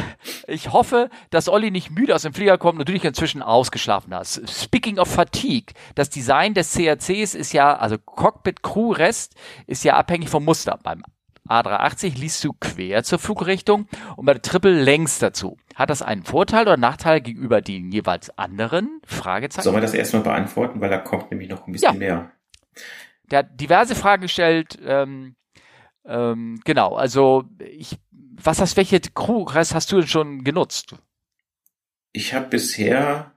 ich 0.48 0.72
hoffe, 0.74 1.10
dass 1.30 1.50
Olli 1.50 1.72
nicht 1.72 1.92
müde 1.92 2.16
aus 2.16 2.24
dem 2.24 2.34
Flieger 2.34 2.58
kommt 2.58 2.80
und 2.80 2.90
du 2.90 2.94
dich 2.94 3.06
inzwischen 3.06 3.42
ausgeschlafen 3.42 4.14
hast. 4.14 4.42
Speaking 4.50 5.00
of 5.00 5.08
Fatigue, 5.08 5.74
das 5.96 6.10
Design 6.10 6.54
des 6.54 6.74
CRCs 6.74 7.36
ist 7.36 7.54
ja, 7.54 7.76
also 7.76 7.98
Cockpit 7.98 8.64
Crew 8.64 8.92
Rest 8.92 9.36
ist 9.68 9.84
ja 9.84 9.96
abhängig 9.96 10.30
vom 10.30 10.46
Muster. 10.46 10.80
Beim 10.82 11.04
A380 11.48 12.18
liest 12.18 12.44
du 12.44 12.54
quer 12.54 13.04
zur 13.04 13.20
Flugrichtung 13.20 13.88
und 14.16 14.26
bei 14.26 14.34
der 14.34 14.42
Triple 14.42 14.82
längs 14.82 15.20
dazu. 15.20 15.58
Hat 15.76 15.90
das 15.90 16.02
einen 16.02 16.24
Vorteil 16.24 16.64
oder 16.64 16.78
Nachteil 16.78 17.22
gegenüber 17.22 17.62
den 17.62 17.92
jeweils 17.92 18.38
anderen? 18.38 19.00
Fragezeichen. 19.06 19.64
Sollen 19.64 19.78
wir 19.78 19.82
das 19.82 19.94
erstmal 19.94 20.24
beantworten, 20.24 20.82
weil 20.82 20.90
da 20.90 20.98
kommt 20.98 21.32
nämlich 21.32 21.50
noch 21.50 21.68
ein 21.68 21.72
bisschen 21.72 21.94
ja. 21.94 21.98
mehr. 21.98 22.32
Der 23.30 23.40
hat 23.40 23.60
diverse 23.60 23.96
Fragen 23.96 24.24
gestellt. 24.24 24.78
Ähm, 24.84 25.36
ähm, 26.06 26.60
genau, 26.64 26.96
also 26.96 27.44
ich, 27.60 27.98
was 28.44 28.60
hast, 28.60 28.78
welche 28.78 29.00
Crew-Rest 29.00 29.74
hast 29.74 29.92
du 29.92 29.98
denn 29.98 30.08
schon 30.08 30.44
genutzt? 30.44 30.96
Ich 32.14 32.34
habe 32.34 32.48
bisher, 32.48 33.32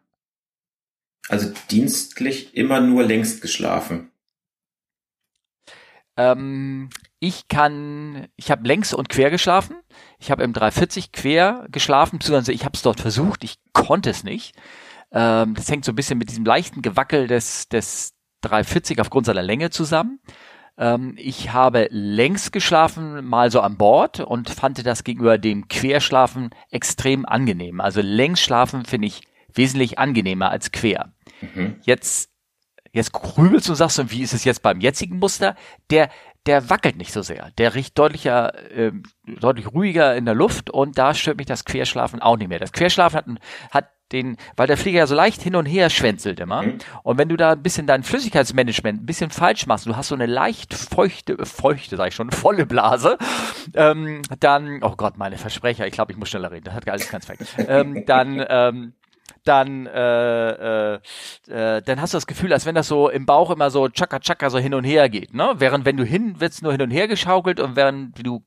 also 1.29 1.53
dienstlich, 1.71 2.55
immer 2.55 2.81
nur 2.81 3.03
längst 3.03 3.43
geschlafen. 3.43 4.11
Ähm, 6.17 6.91
ich 7.19 7.49
kann, 7.49 8.29
ich 8.37 8.51
habe 8.51 8.67
längs 8.67 8.93
und 8.93 9.09
quer 9.09 9.31
geschlafen. 9.31 9.77
Ich 10.19 10.31
habe 10.31 10.43
im 10.43 10.53
340 10.53 11.13
quer 11.13 11.67
geschlafen, 11.71 12.19
beziehungsweise 12.19 12.53
ich 12.53 12.65
habe 12.65 12.77
es 12.77 12.83
dort 12.83 13.01
versucht, 13.01 13.45
ich 13.45 13.57
konnte 13.73 14.11
es 14.11 14.25
nicht. 14.25 14.55
Ähm, 15.13 15.55
das 15.55 15.71
hängt 15.71 15.85
so 15.85 15.93
ein 15.93 15.97
bisschen 15.97 16.19
mit 16.19 16.31
diesem 16.31 16.45
leichten 16.45 16.83
Gewackel 16.83 17.27
des, 17.27 17.69
des 17.69 18.15
340 18.43 19.01
aufgrund 19.01 19.27
seiner 19.27 19.43
Länge 19.43 19.71
zusammen. 19.71 20.21
Ähm, 20.81 21.15
ich 21.19 21.53
habe 21.53 21.89
längs 21.91 22.51
geschlafen, 22.51 23.25
mal 23.25 23.51
so 23.51 23.61
an 23.61 23.77
Bord 23.77 24.19
und 24.19 24.49
fand 24.49 24.85
das 24.85 25.05
gegenüber 25.05 25.37
dem 25.37 25.69
Querschlafen 25.69 26.51
extrem 26.71 27.27
angenehm. 27.27 27.81
Also 27.81 28.01
längs 28.01 28.41
schlafen 28.41 28.87
finde 28.87 29.09
ich 29.09 29.21
wesentlich 29.53 29.99
angenehmer 29.99 30.51
als 30.51 30.73
quer. 30.73 31.13
Mhm. 31.43 31.77
Jetzt, 31.83 32.31
jetzt 32.93 33.13
grübelst 33.13 33.69
du 33.69 33.73
und 33.73 33.77
sagst, 33.77 33.99
und 33.99 34.11
wie 34.11 34.23
ist 34.23 34.33
es 34.33 34.45
jetzt 34.45 34.63
beim 34.63 34.81
jetzigen 34.81 35.19
Muster? 35.19 35.55
Der, 35.91 36.09
der 36.47 36.71
wackelt 36.71 36.97
nicht 36.97 37.13
so 37.13 37.21
sehr. 37.21 37.51
Der 37.59 37.75
riecht 37.75 37.99
deutlicher, 37.99 38.55
äh, 38.71 38.93
deutlich 39.27 39.73
ruhiger 39.73 40.17
in 40.17 40.25
der 40.25 40.35
Luft 40.35 40.71
und 40.71 40.97
da 40.97 41.13
stört 41.13 41.37
mich 41.37 41.47
das 41.47 41.67
Querschlafen 41.67 42.23
auch 42.23 42.39
nicht 42.39 42.49
mehr. 42.49 42.59
Das 42.59 42.73
Querschlafen 42.73 43.19
hat, 43.19 43.27
hat 43.71 43.91
den, 44.13 44.37
weil 44.57 44.67
der 44.67 44.77
Flieger 44.77 44.99
ja 44.99 45.07
so 45.07 45.15
leicht 45.15 45.43
hin 45.43 45.57
und 45.57 45.67
her 45.67 45.91
schwänzelt 45.91 46.41
immer. 46.41 46.63
Mhm. 46.63 46.79
Und 47.03 47.19
wenn 47.19 47.29
du 47.29 47.37
da 47.37 47.53
ein 47.53 47.63
bisschen 47.63 47.87
dein 47.87 48.03
Flüssigkeitsmanagement 48.03 49.03
ein 49.03 49.07
bisschen 49.07 49.31
falsch 49.31 49.67
machst, 49.67 49.87
du 49.87 49.97
hast 49.97 50.09
so 50.09 50.15
eine 50.15 50.27
leicht 50.27 50.75
feuchte, 50.75 51.45
feuchte, 51.45 51.97
sag 51.97 52.09
ich 52.09 52.15
schon, 52.15 52.31
volle 52.31 52.67
Blase, 52.67 53.19
ähm, 53.75 54.23
dann, 54.41 54.83
oh 54.83 54.95
Gott, 54.97 55.19
meine 55.19 55.39
Versprecher, 55.39 55.87
ich 55.87 55.93
glaube, 55.93 56.13
ich 56.13 56.19
muss 56.19 56.29
schneller 56.29 56.51
reden, 56.51 56.65
das 56.65 56.75
hat 56.75 56.89
alles 56.89 57.11
ganz 57.11 57.29
weg. 57.29 57.39
ähm, 57.69 58.05
dann, 58.07 58.45
ähm, 58.49 58.93
dann, 59.45 59.87
äh, 59.87 60.95
äh, 60.95 61.01
äh, 61.49 61.83
dann 61.83 62.01
hast 62.01 62.15
du 62.15 62.17
das 62.17 62.27
Gefühl, 62.27 62.53
als 62.53 62.67
wenn 62.67 62.75
das 62.75 62.89
so 62.89 63.09
im 63.09 63.27
Bauch 63.27 63.51
immer 63.51 63.71
so 63.71 63.89
tschakka 63.89 64.21
tschakka 64.21 64.51
so 64.51 64.59
hin 64.59 64.75
und 64.75 64.85
her 64.85 65.09
geht, 65.09 65.35
ne? 65.35 65.55
Während 65.59 65.85
wenn 65.85 65.97
du 65.97 66.05
hin 66.05 66.41
wird's 66.41 66.63
nur 66.63 66.73
hin 66.73 66.83
und 66.83 66.91
her 66.91 67.09
geschaukelt 67.09 67.61
und 67.61 67.77
während 67.77 68.27
du 68.27 68.43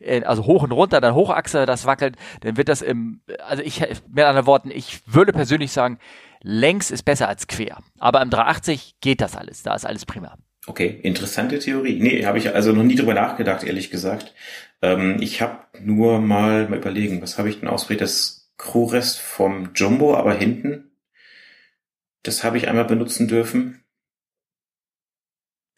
äh, 0.00 0.22
also 0.22 0.44
hoch 0.44 0.62
und 0.62 0.72
runter, 0.72 1.00
dann 1.00 1.14
Hochachse 1.14 1.66
das 1.66 1.86
wackelt, 1.86 2.16
dann 2.40 2.56
wird 2.56 2.68
das 2.68 2.82
im, 2.82 3.20
also 3.46 3.62
ich, 3.62 3.80
mit 3.80 4.24
anderen 4.24 4.46
Worten, 4.46 4.70
ich 4.70 5.00
würde 5.06 5.32
persönlich 5.32 5.72
sagen, 5.72 5.98
längs 6.42 6.90
ist 6.90 7.02
besser 7.04 7.28
als 7.28 7.46
quer. 7.46 7.78
Aber 7.98 8.22
im 8.22 8.30
380 8.30 8.96
geht 9.00 9.20
das 9.20 9.36
alles, 9.36 9.62
da 9.62 9.74
ist 9.74 9.86
alles 9.86 10.06
prima. 10.06 10.36
Okay, 10.66 11.00
interessante 11.02 11.58
Theorie. 11.58 11.98
Nee, 12.00 12.26
habe 12.26 12.38
ich 12.38 12.54
also 12.54 12.72
noch 12.72 12.82
nie 12.82 12.94
drüber 12.94 13.14
nachgedacht, 13.14 13.64
ehrlich 13.64 13.90
gesagt. 13.90 14.34
Ähm, 14.82 15.16
ich 15.20 15.40
habe 15.40 15.58
nur 15.80 16.20
mal, 16.20 16.68
mal 16.68 16.78
überlegen, 16.78 17.22
was 17.22 17.38
habe 17.38 17.48
ich 17.48 17.60
denn 17.60 17.68
ausprobiert? 17.68 18.02
Das 18.02 18.39
Crewrest 18.60 19.18
vom 19.20 19.72
Jumbo, 19.74 20.14
aber 20.14 20.34
hinten. 20.34 20.90
Das 22.22 22.44
habe 22.44 22.58
ich 22.58 22.68
einmal 22.68 22.84
benutzen 22.84 23.26
dürfen. 23.26 23.82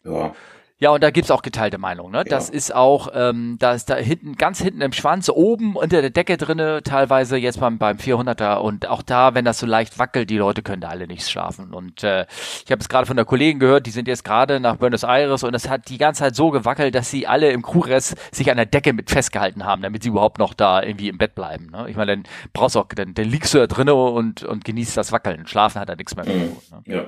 Ja. 0.03 0.35
Ja, 0.79 0.89
und 0.89 1.01
da 1.01 1.11
gibt's 1.11 1.31
auch 1.31 1.43
geteilte 1.43 1.77
Meinungen. 1.77 2.11
Ne? 2.11 2.17
Ja. 2.17 2.23
Das 2.23 2.49
ist 2.49 2.73
auch, 2.75 3.07
ähm, 3.13 3.57
da 3.59 3.73
ist 3.73 3.89
da 3.89 3.95
hinten, 3.95 4.35
ganz 4.35 4.59
hinten 4.59 4.81
im 4.81 4.91
Schwanz, 4.91 5.29
oben 5.29 5.75
unter 5.75 6.01
der 6.01 6.09
Decke 6.09 6.35
drinne, 6.35 6.81
teilweise 6.83 7.37
jetzt 7.37 7.59
beim, 7.59 7.77
beim 7.77 7.97
400er. 7.97 8.57
Und 8.57 8.87
auch 8.87 9.01
da, 9.01 9.33
wenn 9.33 9.45
das 9.45 9.59
so 9.59 9.65
leicht 9.65 9.97
wackelt, 9.99 10.29
die 10.29 10.37
Leute 10.37 10.61
können 10.61 10.81
da 10.81 10.89
alle 10.89 11.07
nichts 11.07 11.31
schlafen. 11.31 11.73
Und 11.73 12.03
äh, 12.03 12.25
ich 12.65 12.71
habe 12.71 12.81
es 12.81 12.89
gerade 12.89 13.05
von 13.05 13.15
der 13.15 13.25
Kollegin 13.25 13.59
gehört, 13.59 13.85
die 13.85 13.91
sind 13.91 14.07
jetzt 14.07 14.25
gerade 14.25 14.59
nach 14.59 14.75
Buenos 14.77 15.03
Aires 15.03 15.43
und 15.43 15.53
es 15.53 15.69
hat 15.69 15.89
die 15.89 15.97
ganze 15.97 16.19
Zeit 16.19 16.35
so 16.35 16.49
gewackelt, 16.49 16.95
dass 16.95 17.09
sie 17.09 17.27
alle 17.27 17.51
im 17.51 17.61
Crewrest 17.61 18.15
sich 18.35 18.49
an 18.49 18.57
der 18.57 18.65
Decke 18.65 18.93
mit 18.93 19.09
festgehalten 19.09 19.63
haben, 19.63 19.83
damit 19.83 20.03
sie 20.03 20.09
überhaupt 20.09 20.39
noch 20.39 20.53
da 20.53 20.83
irgendwie 20.83 21.07
im 21.07 21.17
Bett 21.17 21.35
bleiben. 21.35 21.69
Ne? 21.71 21.85
Ich 21.89 21.95
meine, 21.95 22.17
dann 22.17 22.23
brauchst 22.51 22.75
du 22.75 22.79
auch, 22.79 22.87
dann, 22.87 23.13
dann 23.13 23.25
liegst 23.25 23.53
du 23.53 23.59
da 23.59 23.67
drinnen 23.67 23.93
und, 23.93 24.43
und 24.43 24.65
genießt 24.65 24.97
das 24.97 25.11
Wackeln. 25.11 25.47
Schlafen 25.47 25.79
hat 25.79 25.87
da 25.89 25.95
nichts 25.95 26.15
mehr. 26.15 26.25
Mhm. 26.25 26.29
Tun, 26.29 26.83
ne? 26.85 26.95
Ja. 26.95 27.01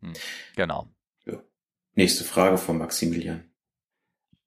Hm. 0.00 0.12
Genau. 0.56 0.86
Nächste 1.98 2.22
Frage 2.22 2.58
von 2.58 2.78
Maximilian. 2.78 3.42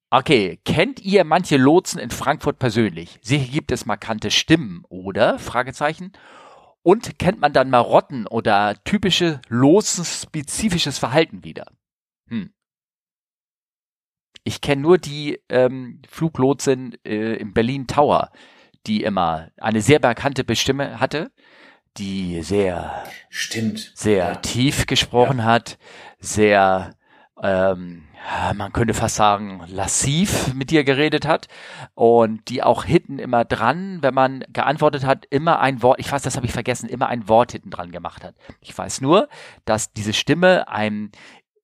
Okay, 0.08 0.58
kennt 0.64 1.00
ihr 1.02 1.22
manche 1.22 1.58
Lotsen 1.58 2.00
in 2.00 2.08
Frankfurt 2.08 2.58
persönlich? 2.58 3.18
Sicher 3.20 3.52
gibt 3.52 3.72
es 3.72 3.84
markante 3.84 4.30
Stimmen, 4.30 4.86
oder? 4.88 5.38
Fragezeichen. 5.38 6.12
Und 6.80 7.18
kennt 7.18 7.42
man 7.42 7.52
dann 7.52 7.68
Marotten 7.68 8.26
oder 8.26 8.82
typische 8.84 9.42
Lotsenspezifisches 9.50 10.98
Verhalten 10.98 11.44
wieder? 11.44 11.66
Hm. 12.30 12.54
Ich 14.44 14.62
kenne 14.62 14.80
nur 14.80 14.96
die 14.96 15.38
ähm, 15.50 16.00
Fluglotsin 16.08 16.96
äh, 17.04 17.34
im 17.34 17.52
Berlin 17.52 17.86
Tower, 17.86 18.32
die 18.86 19.02
immer 19.02 19.50
eine 19.58 19.82
sehr 19.82 20.00
markante 20.00 20.42
Bestimme 20.42 21.00
hatte, 21.00 21.30
die 21.98 22.40
sehr 22.42 23.04
stimmt 23.28 23.92
sehr 23.94 24.24
ja. 24.24 24.34
tief 24.36 24.86
gesprochen 24.86 25.40
ja. 25.40 25.44
hat, 25.44 25.78
sehr 26.18 26.94
ähm, 27.42 28.04
man 28.54 28.72
könnte 28.72 28.94
fast 28.94 29.16
sagen, 29.16 29.62
lassiv 29.66 30.54
mit 30.54 30.70
dir 30.70 30.84
geredet 30.84 31.26
hat 31.26 31.48
und 31.94 32.48
die 32.48 32.62
auch 32.62 32.84
hinten 32.84 33.18
immer 33.18 33.44
dran, 33.44 33.98
wenn 34.00 34.14
man 34.14 34.44
geantwortet 34.52 35.04
hat, 35.04 35.26
immer 35.28 35.58
ein 35.60 35.82
Wort, 35.82 35.98
ich 35.98 36.10
weiß, 36.10 36.22
das 36.22 36.36
habe 36.36 36.46
ich 36.46 36.52
vergessen, 36.52 36.88
immer 36.88 37.08
ein 37.08 37.28
Wort 37.28 37.52
hinten 37.52 37.70
dran 37.70 37.90
gemacht 37.90 38.22
hat. 38.22 38.34
Ich 38.60 38.76
weiß 38.76 39.00
nur, 39.00 39.28
dass 39.64 39.92
diese 39.92 40.12
Stimme 40.12 40.68
einem 40.68 41.10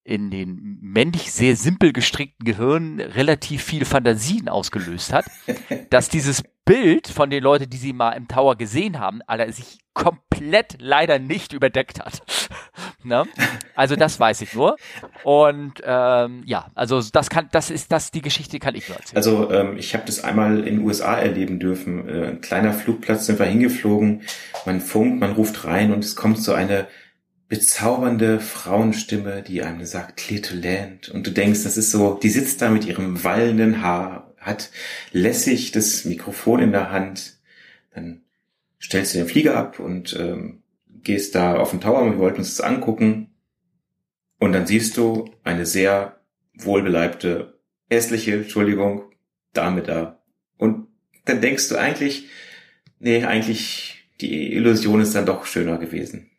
in 0.08 0.30
den 0.30 0.78
männlich 0.80 1.32
sehr 1.32 1.54
simpel 1.54 1.92
gestrickten 1.92 2.46
Gehirn 2.46 2.98
relativ 2.98 3.62
viel 3.62 3.84
Fantasien 3.84 4.48
ausgelöst 4.48 5.12
hat, 5.12 5.26
dass 5.90 6.08
dieses 6.08 6.42
Bild 6.64 7.08
von 7.08 7.28
den 7.28 7.42
Leuten, 7.42 7.68
die 7.68 7.76
sie 7.76 7.92
mal 7.92 8.12
im 8.12 8.26
Tower 8.26 8.56
gesehen 8.56 8.98
haben, 8.98 9.20
aller 9.26 9.52
sich 9.52 9.78
komplett 9.92 10.76
leider 10.80 11.18
nicht 11.18 11.52
überdeckt 11.52 12.00
hat. 12.00 12.22
ne? 13.04 13.26
Also 13.74 13.96
das 13.96 14.18
weiß 14.18 14.40
ich 14.40 14.54
nur. 14.54 14.76
Und 15.24 15.74
ähm, 15.84 16.42
ja, 16.46 16.70
also 16.74 17.02
das 17.02 17.28
kann, 17.28 17.48
das 17.52 17.70
ist 17.70 17.92
das 17.92 18.10
die 18.10 18.22
Geschichte 18.22 18.58
kann 18.58 18.74
ich 18.74 18.88
nur 18.88 18.96
erzählen. 18.96 19.16
Also 19.16 19.50
ähm, 19.50 19.76
ich 19.76 19.94
habe 19.94 20.04
das 20.06 20.24
einmal 20.24 20.60
in 20.60 20.76
den 20.76 20.86
USA 20.86 21.16
erleben 21.16 21.58
dürfen. 21.58 22.08
Äh, 22.08 22.28
ein 22.28 22.40
kleiner 22.40 22.72
Flugplatz 22.72 23.26
sind 23.26 23.38
wir 23.38 23.46
hingeflogen. 23.46 24.22
Man 24.64 24.80
funkt, 24.80 25.20
man 25.20 25.32
ruft 25.32 25.64
rein 25.64 25.92
und 25.92 26.02
es 26.02 26.16
kommt 26.16 26.38
so 26.38 26.54
eine 26.54 26.86
bezaubernde 27.48 28.40
Frauenstimme, 28.40 29.42
die 29.42 29.62
einem 29.62 29.84
sagt, 29.84 30.18
clear 30.18 30.42
to 30.42 30.54
land. 30.54 31.08
Und 31.08 31.26
du 31.26 31.30
denkst, 31.30 31.64
das 31.64 31.76
ist 31.76 31.90
so, 31.90 32.14
die 32.14 32.28
sitzt 32.28 32.60
da 32.60 32.70
mit 32.70 32.84
ihrem 32.84 33.24
wallenden 33.24 33.82
Haar, 33.82 34.34
hat 34.38 34.70
lässig 35.12 35.72
das 35.72 36.04
Mikrofon 36.04 36.60
in 36.60 36.72
der 36.72 36.90
Hand. 36.90 37.38
Dann 37.94 38.22
stellst 38.80 39.14
du 39.14 39.18
den 39.18 39.28
Flieger 39.28 39.56
ab 39.56 39.80
und 39.80 40.14
ähm, 40.18 40.62
gehst 41.02 41.34
da 41.34 41.56
auf 41.56 41.70
den 41.70 41.80
Tower 41.80 42.02
und 42.02 42.12
wir 42.12 42.18
wollten 42.18 42.38
uns 42.38 42.56
das 42.56 42.66
angucken. 42.66 43.34
Und 44.38 44.52
dann 44.52 44.66
siehst 44.66 44.96
du 44.96 45.30
eine 45.42 45.66
sehr 45.66 46.20
wohlbeleibte, 46.54 47.58
hässliche, 47.88 48.36
Entschuldigung, 48.36 49.10
Dame 49.52 49.82
da. 49.82 50.22
Und 50.58 50.88
dann 51.24 51.40
denkst 51.40 51.68
du 51.68 51.76
eigentlich, 51.76 52.28
nee, 52.98 53.24
eigentlich 53.24 54.04
die 54.20 54.52
Illusion 54.52 55.00
ist 55.00 55.14
dann 55.14 55.26
doch 55.26 55.46
schöner 55.46 55.78
gewesen. 55.78 56.30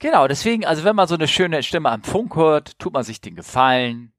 Genau, 0.00 0.26
deswegen, 0.26 0.64
also 0.64 0.82
wenn 0.82 0.96
man 0.96 1.06
so 1.06 1.14
eine 1.14 1.28
schöne 1.28 1.62
Stimme 1.62 1.90
am 1.90 2.02
Funk 2.02 2.34
hört, 2.34 2.78
tut 2.78 2.94
man 2.94 3.04
sich 3.04 3.20
den 3.20 3.36
Gefallen 3.36 4.14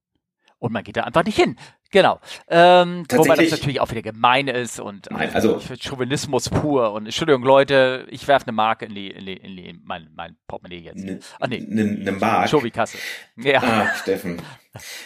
und 0.59 0.71
man 0.71 0.83
geht 0.83 0.95
da 0.95 1.05
einfach 1.05 1.25
nicht 1.25 1.35
hin. 1.37 1.57
Genau. 1.91 2.19
Ähm, 2.47 3.03
wobei 3.11 3.35
das 3.35 3.51
natürlich 3.51 3.81
auch 3.81 3.91
wieder 3.91 4.01
gemein 4.01 4.47
ist 4.47 4.79
und 4.79 5.09
Nein, 5.11 5.29
also 5.33 5.59
Chauvinismus 5.79 6.49
pur. 6.49 6.93
Und 6.93 7.05
Entschuldigung, 7.05 7.43
Leute, 7.43 8.07
ich 8.09 8.27
werfe 8.27 8.47
eine 8.47 8.55
Marke 8.55 8.85
in 8.85 8.95
die, 8.95 9.09
in 9.09 9.25
die, 9.25 9.33
in 9.33 9.57
die 9.57 9.79
mein, 9.83 10.07
mein 10.15 10.37
Portemonnaie 10.47 10.79
jetzt. 10.79 11.03
Ne, 11.03 11.19
Ach 11.39 11.47
nee. 11.47 11.65
Eine 11.69 11.85
ne 11.85 12.11
Mark. 12.13 12.49
Chauvi-Kasse. 12.49 12.97
Ja. 13.35 13.61
Ah, 13.61 13.93
Steffen. 13.95 14.37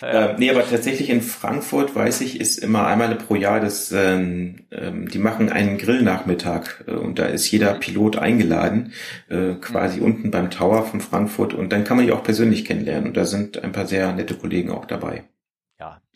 ja. 0.01 0.31
äh, 0.31 0.35
nee, 0.37 0.51
aber 0.51 0.67
tatsächlich 0.67 1.09
in 1.09 1.21
Frankfurt, 1.21 1.95
weiß 1.95 2.21
ich, 2.21 2.39
ist 2.39 2.59
immer 2.59 2.85
einmal 2.85 3.15
pro 3.15 3.33
Jahr 3.33 3.59
das, 3.59 3.91
ähm, 3.91 4.67
ähm, 4.71 5.09
die 5.09 5.17
machen 5.17 5.51
einen 5.51 5.79
Grillnachmittag 5.79 6.83
äh, 6.87 6.91
und 6.91 7.17
da 7.17 7.25
ist 7.25 7.49
jeder 7.49 7.73
Pilot 7.73 8.17
eingeladen, 8.17 8.93
äh, 9.27 9.55
quasi 9.55 9.99
mhm. 9.99 10.05
unten 10.05 10.31
beim 10.31 10.51
Tower 10.51 10.85
von 10.85 11.01
Frankfurt 11.01 11.55
und 11.55 11.71
dann 11.71 11.83
kann 11.83 11.97
man 11.97 12.05
die 12.05 12.11
auch 12.11 12.23
persönlich 12.23 12.63
kennenlernen 12.63 13.07
und 13.07 13.17
da 13.17 13.25
sind 13.25 13.63
ein 13.63 13.71
paar 13.71 13.87
sehr 13.87 14.13
nette 14.13 14.35
Kollegen 14.35 14.69
auch 14.69 14.85
dabei 14.85 15.23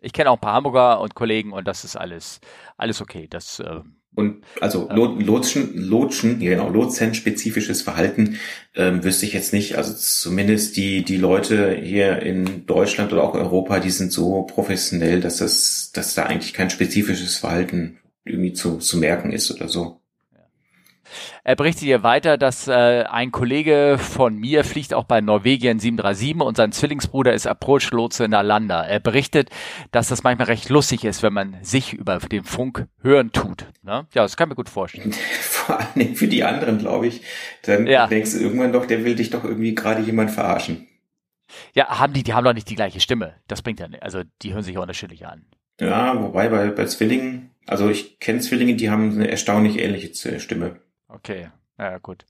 ich 0.02 0.14
kenne 0.14 0.30
auch 0.30 0.38
ein 0.38 0.42
paar 0.42 0.54
Hamburger 0.54 1.02
und 1.02 1.16
Kollegen 1.16 1.54
und 1.54 1.68
das 1.68 1.84
ist 1.84 1.96
alles, 1.96 2.40
alles 2.78 3.02
okay. 3.02 3.28
Das, 3.30 3.60
äh, 3.60 3.82
und 4.16 4.44
also 4.60 4.90
ähm, 4.90 5.20
Lotschen, 5.22 5.78
Lotschen, 5.78 6.40
genau, 6.40 6.70
Lotsen-spezifisches 6.70 7.82
Verhalten 7.82 8.40
ähm, 8.76 9.04
wüsste 9.04 9.26
ich 9.26 9.34
jetzt 9.34 9.54
nicht. 9.54 9.78
Also 9.78 9.94
zumindest 9.94 10.78
die 10.78 11.04
die 11.04 11.18
Leute 11.18 11.76
hier 11.76 12.22
in 12.22 12.66
Deutschland 12.66 13.14
oder 13.14 13.24
auch 13.24 13.36
Europa, 13.36 13.80
die 13.80 13.92
sind 13.92 14.12
so 14.12 14.44
professionell, 14.44 15.22
dass 15.22 15.38
das, 15.38 15.92
dass 15.94 16.16
da 16.16 16.24
eigentlich 16.24 16.54
kein 16.54 16.70
spezifisches 16.70 17.38
Verhalten 17.38 18.00
irgendwie 18.26 18.54
zu, 18.54 18.78
zu 18.80 18.98
merken 18.98 19.32
ist 19.32 19.52
oder 19.52 19.70
so. 19.70 19.99
Er 21.44 21.56
berichtet 21.56 21.84
hier 21.84 22.04
weiter, 22.04 22.38
dass 22.38 22.68
äh, 22.68 23.04
ein 23.10 23.32
Kollege 23.32 23.98
von 24.00 24.36
mir 24.36 24.64
fliegt 24.64 24.94
auch 24.94 25.06
bei 25.06 25.22
Norwegian 25.22 25.80
737 25.80 26.42
und 26.42 26.58
sein 26.58 26.72
Zwillingsbruder 26.72 27.34
ist 27.34 27.48
Approach-Lotse 27.48 28.26
in 28.26 28.34
Alanda. 28.34 28.84
Er 28.84 29.00
berichtet, 29.00 29.50
dass 29.92 30.08
das 30.08 30.24
manchmal 30.24 30.48
recht 30.48 30.70
lustig 30.70 31.04
ist, 31.04 31.24
wenn 31.24 31.34
man 31.34 31.58
sich 31.62 31.94
über 31.94 32.18
den 32.20 32.44
Funk 32.44 32.88
hören 33.02 33.32
tut. 33.32 33.66
Ne? 33.82 34.08
Ja, 34.14 34.24
das 34.24 34.38
kann 34.38 34.50
mir 34.50 34.56
gut 34.56 34.70
vorstellen. 34.70 35.14
Vor 35.42 35.80
allem 35.80 36.16
für 36.16 36.28
die 36.28 36.44
anderen, 36.44 36.78
glaube 36.78 37.08
ich. 37.08 37.22
Dann 37.64 37.88
ja. 37.88 38.08
denkst 38.08 38.34
du 38.34 38.40
irgendwann 38.40 38.74
doch, 38.74 38.86
der 38.86 39.04
will 39.04 39.16
dich 39.16 39.30
doch 39.30 39.44
irgendwie 39.44 39.76
gerade 39.76 40.02
jemand 40.02 40.32
verarschen. 40.32 40.88
Ja, 41.74 42.00
haben 42.00 42.14
die, 42.14 42.24
die 42.24 42.34
haben 42.34 42.44
doch 42.44 42.54
nicht 42.54 42.70
die 42.70 42.76
gleiche 42.76 43.00
Stimme. 43.00 43.36
Das 43.48 43.62
bringt 43.62 43.80
ja 43.80 43.88
nicht. 43.88 44.04
Also 44.04 44.22
die 44.42 44.54
hören 44.54 44.64
sich 44.64 44.78
auch 44.78 44.84
unterschiedlich 44.84 45.26
an. 45.26 45.46
Ja, 45.80 46.22
wobei 46.22 46.50
bei, 46.50 46.70
bei 46.70 46.86
Zwillingen, 46.86 47.52
also 47.66 47.90
ich 47.90 48.20
kenne 48.20 48.40
Zwillinge, 48.40 48.76
die 48.76 48.90
haben 48.90 49.12
eine 49.12 49.30
erstaunlich 49.30 49.80
ähnliche 49.80 50.40
Stimme. 50.40 50.82
Okay. 51.10 51.50
Ja, 51.78 51.98
gut. 51.98 52.26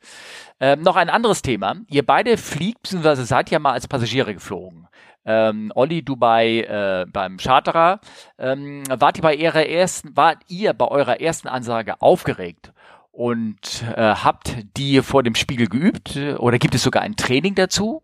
Ähm, 0.60 0.82
noch 0.82 0.96
ein 0.96 1.10
anderes 1.10 1.42
Thema. 1.42 1.78
Ihr 1.90 2.06
beide 2.06 2.38
fliegt, 2.38 2.84
beziehungsweise 2.84 3.26
seid 3.26 3.50
ja 3.50 3.58
mal 3.58 3.74
als 3.74 3.88
Passagiere 3.88 4.34
geflogen. 4.34 4.88
Ähm, 5.26 5.72
Olli, 5.76 6.04
du 6.04 6.16
bei 6.16 6.62
äh, 6.62 7.06
beim 7.12 7.38
Charterer, 7.38 8.00
ähm, 8.38 8.84
wart 8.90 9.18
ihr 9.18 9.24
bei 9.24 9.36
ihrer 9.36 9.66
ersten, 9.66 10.16
wart 10.16 10.40
ihr 10.48 10.74
bei 10.74 10.88
eurer 10.88 11.20
ersten 11.20 11.48
Ansage 11.48 12.02
aufgeregt 12.02 12.72
und 13.12 13.84
äh, 13.96 14.02
habt 14.02 14.56
die 14.78 15.02
vor 15.02 15.24
dem 15.24 15.36
Spiegel 15.36 15.68
geübt 15.68 16.16
oder 16.38 16.58
gibt 16.58 16.76
es 16.76 16.84
sogar 16.84 17.02
ein 17.02 17.16
Training 17.16 17.56
dazu? 17.56 18.02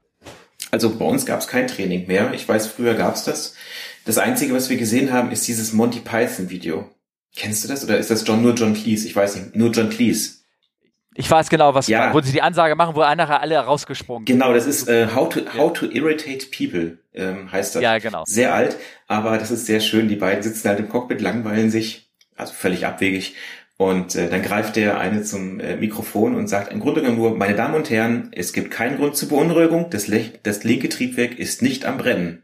Also 0.71 0.97
bei 0.97 1.05
uns 1.05 1.25
gab 1.25 1.39
es 1.39 1.47
kein 1.47 1.67
Training 1.67 2.07
mehr. 2.07 2.33
Ich 2.33 2.47
weiß, 2.47 2.67
früher 2.67 2.95
gab 2.95 3.15
es 3.15 3.23
das. 3.23 3.55
Das 4.03 4.17
Einzige, 4.17 4.53
was 4.53 4.69
wir 4.69 4.77
gesehen 4.77 5.13
haben, 5.13 5.31
ist 5.31 5.47
dieses 5.47 5.73
Monty 5.73 5.99
Python 5.99 6.49
Video. 6.49 6.89
Kennst 7.35 7.63
du 7.63 7.67
das 7.67 7.83
oder 7.83 7.97
ist 7.97 8.11
das 8.11 8.27
John 8.27 8.41
nur 8.41 8.55
John 8.55 8.73
Cleese? 8.73 9.07
Ich 9.07 9.15
weiß 9.15 9.35
nicht, 9.35 9.55
nur 9.55 9.71
John 9.71 9.89
Cleese. 9.89 10.44
Ich 11.17 11.31
weiß 11.31 11.49
genau, 11.49 11.73
was 11.73 11.87
ja. 11.87 12.13
wo 12.13 12.19
sie 12.19 12.33
die 12.33 12.41
Ansage 12.41 12.75
machen, 12.75 12.95
wo 12.95 13.01
einer 13.01 13.41
alle 13.41 13.57
rausgesprungen 13.57 14.25
Genau, 14.25 14.53
das 14.53 14.65
ist 14.65 14.89
äh, 14.89 15.07
How 15.15 15.29
to 15.29 15.41
How 15.57 15.71
to 15.71 15.85
Irritate 15.85 16.47
People 16.55 16.97
ähm, 17.13 17.51
heißt 17.51 17.75
das. 17.75 17.81
Ja, 17.81 17.97
genau. 17.97 18.23
Sehr 18.25 18.53
alt, 18.53 18.77
aber 19.07 19.37
das 19.37 19.51
ist 19.51 19.65
sehr 19.65 19.79
schön. 19.79 20.07
Die 20.07 20.15
beiden 20.15 20.43
sitzen 20.43 20.67
halt 20.67 20.79
im 20.79 20.89
Cockpit, 20.89 21.21
langweilen 21.21 21.71
sich, 21.71 22.11
also 22.35 22.53
völlig 22.53 22.85
abwegig. 22.85 23.35
Und 23.77 24.15
äh, 24.15 24.29
dann 24.29 24.41
greift 24.41 24.77
der 24.77 24.99
eine 24.99 25.23
zum 25.23 25.59
äh, 25.59 25.75
Mikrofon 25.75 26.35
und 26.35 26.47
sagt 26.47 26.71
im 26.71 26.79
Grunde 26.79 27.01
genommen 27.01 27.17
nur, 27.17 27.35
meine 27.35 27.55
Damen 27.55 27.75
und 27.75 27.89
Herren, 27.89 28.31
es 28.33 28.53
gibt 28.53 28.71
keinen 28.71 28.97
Grund 28.97 29.17
zur 29.17 29.29
Beunruhigung, 29.29 29.89
das, 29.89 30.09
das 30.43 30.63
linke 30.63 30.87
Triebwerk 30.87 31.37
ist 31.37 31.61
nicht 31.61 31.85
am 31.85 31.97
Brennen. 31.97 32.43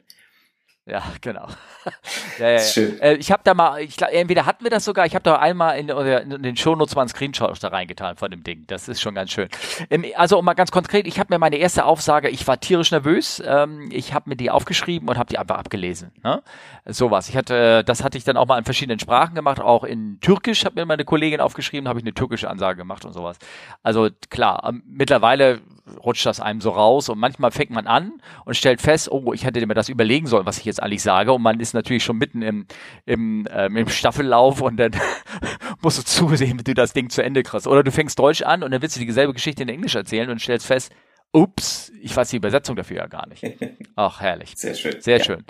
Ja, 0.86 1.03
genau. 1.21 1.47
ja, 2.39 2.49
ja, 2.49 2.59
ja. 2.59 2.81
Äh, 3.01 3.15
ich 3.15 3.31
habe 3.31 3.41
da 3.43 3.53
mal, 3.53 3.81
ich 3.81 4.01
entweder 4.01 4.45
hatten 4.45 4.63
wir 4.63 4.71
das 4.71 4.85
sogar, 4.85 5.05
ich 5.05 5.15
habe 5.15 5.23
da 5.23 5.37
einmal 5.37 5.79
in, 5.79 5.89
in 5.89 6.43
den 6.43 6.55
Shownotes 6.55 6.95
mal 6.95 7.01
einen 7.01 7.09
Screenshot 7.09 7.61
da 7.61 7.69
reingetan 7.69 8.17
von 8.17 8.31
dem 8.31 8.43
Ding. 8.43 8.65
Das 8.67 8.87
ist 8.87 9.01
schon 9.01 9.15
ganz 9.15 9.31
schön. 9.31 9.49
Ähm, 9.89 10.05
also 10.15 10.37
um 10.37 10.45
mal 10.45 10.53
ganz 10.53 10.71
konkret, 10.71 11.07
ich 11.07 11.19
habe 11.19 11.33
mir 11.33 11.39
meine 11.39 11.57
erste 11.57 11.85
Aufsage, 11.85 12.29
ich 12.29 12.47
war 12.47 12.59
tierisch 12.59 12.91
nervös, 12.91 13.41
ähm, 13.45 13.89
ich 13.91 14.13
habe 14.13 14.29
mir 14.29 14.35
die 14.35 14.49
aufgeschrieben 14.49 15.09
und 15.09 15.17
habe 15.17 15.29
die 15.29 15.37
einfach 15.37 15.57
abgelesen. 15.57 16.11
Ne? 16.23 16.41
Sowas. 16.85 17.29
Ich 17.29 17.37
hatte, 17.37 17.83
das 17.83 18.03
hatte 18.03 18.17
ich 18.17 18.23
dann 18.23 18.37
auch 18.37 18.47
mal 18.47 18.57
in 18.57 18.65
verschiedenen 18.65 18.99
Sprachen 18.99 19.35
gemacht, 19.35 19.59
auch 19.59 19.83
in 19.83 20.19
Türkisch 20.21 20.65
hat 20.65 20.75
mir 20.75 20.85
meine 20.85 21.05
Kollegin 21.05 21.41
aufgeschrieben, 21.41 21.87
habe 21.87 21.99
ich 21.99 22.05
eine 22.05 22.13
türkische 22.13 22.49
Ansage 22.49 22.77
gemacht 22.77 23.05
und 23.05 23.13
sowas. 23.13 23.37
Also 23.83 24.09
klar, 24.29 24.63
ähm, 24.67 24.83
mittlerweile 24.85 25.61
rutscht 26.03 26.25
das 26.25 26.39
einem 26.39 26.61
so 26.61 26.69
raus 26.69 27.09
und 27.09 27.19
manchmal 27.19 27.51
fängt 27.51 27.71
man 27.71 27.87
an 27.87 28.13
und 28.45 28.55
stellt 28.55 28.81
fest, 28.81 29.11
oh, 29.11 29.33
ich 29.33 29.45
hätte 29.45 29.65
mir 29.65 29.73
das 29.73 29.89
überlegen 29.89 30.27
sollen, 30.27 30.45
was 30.45 30.57
ich 30.57 30.65
jetzt 30.65 30.81
eigentlich 30.81 31.03
sage 31.03 31.33
und 31.33 31.41
man 31.41 31.59
ist 31.59 31.70
natürlich 31.73 32.03
schon 32.03 32.17
mitten 32.17 32.41
im, 32.41 32.65
im, 33.05 33.47
ähm, 33.51 33.77
im 33.77 33.89
Staffellauf 33.89 34.62
und 34.62 34.77
dann 34.77 34.91
musst 35.81 35.97
du 35.97 36.03
zusehen, 36.03 36.60
wie 36.60 36.63
du 36.63 36.73
das 36.73 36.93
Ding 36.93 37.10
zu 37.10 37.23
Ende 37.23 37.43
kriegst. 37.43 37.67
Oder 37.67 37.84
du 37.84 37.91
fängst 37.91 38.17
Deutsch 38.19 38.41
an 38.41 38.63
und 38.63 38.71
dann 38.71 38.81
willst 38.81 38.95
du 38.95 38.99
dieselbe 38.99 39.34
Geschichte 39.34 39.63
in 39.63 39.69
Englisch 39.69 39.95
erzählen 39.95 40.29
und 40.29 40.41
stellst 40.41 40.67
fest, 40.67 40.91
ups, 41.31 41.91
ich 42.01 42.15
weiß 42.15 42.29
die 42.29 42.38
Übersetzung 42.38 42.75
dafür 42.75 42.97
ja 42.97 43.07
gar 43.07 43.27
nicht. 43.27 43.43
Ach, 43.95 44.21
herrlich. 44.21 44.53
Sehr 44.55 44.75
schön. 44.75 45.01
Sehr 45.01 45.17
ja. 45.17 45.23
schön. 45.23 45.45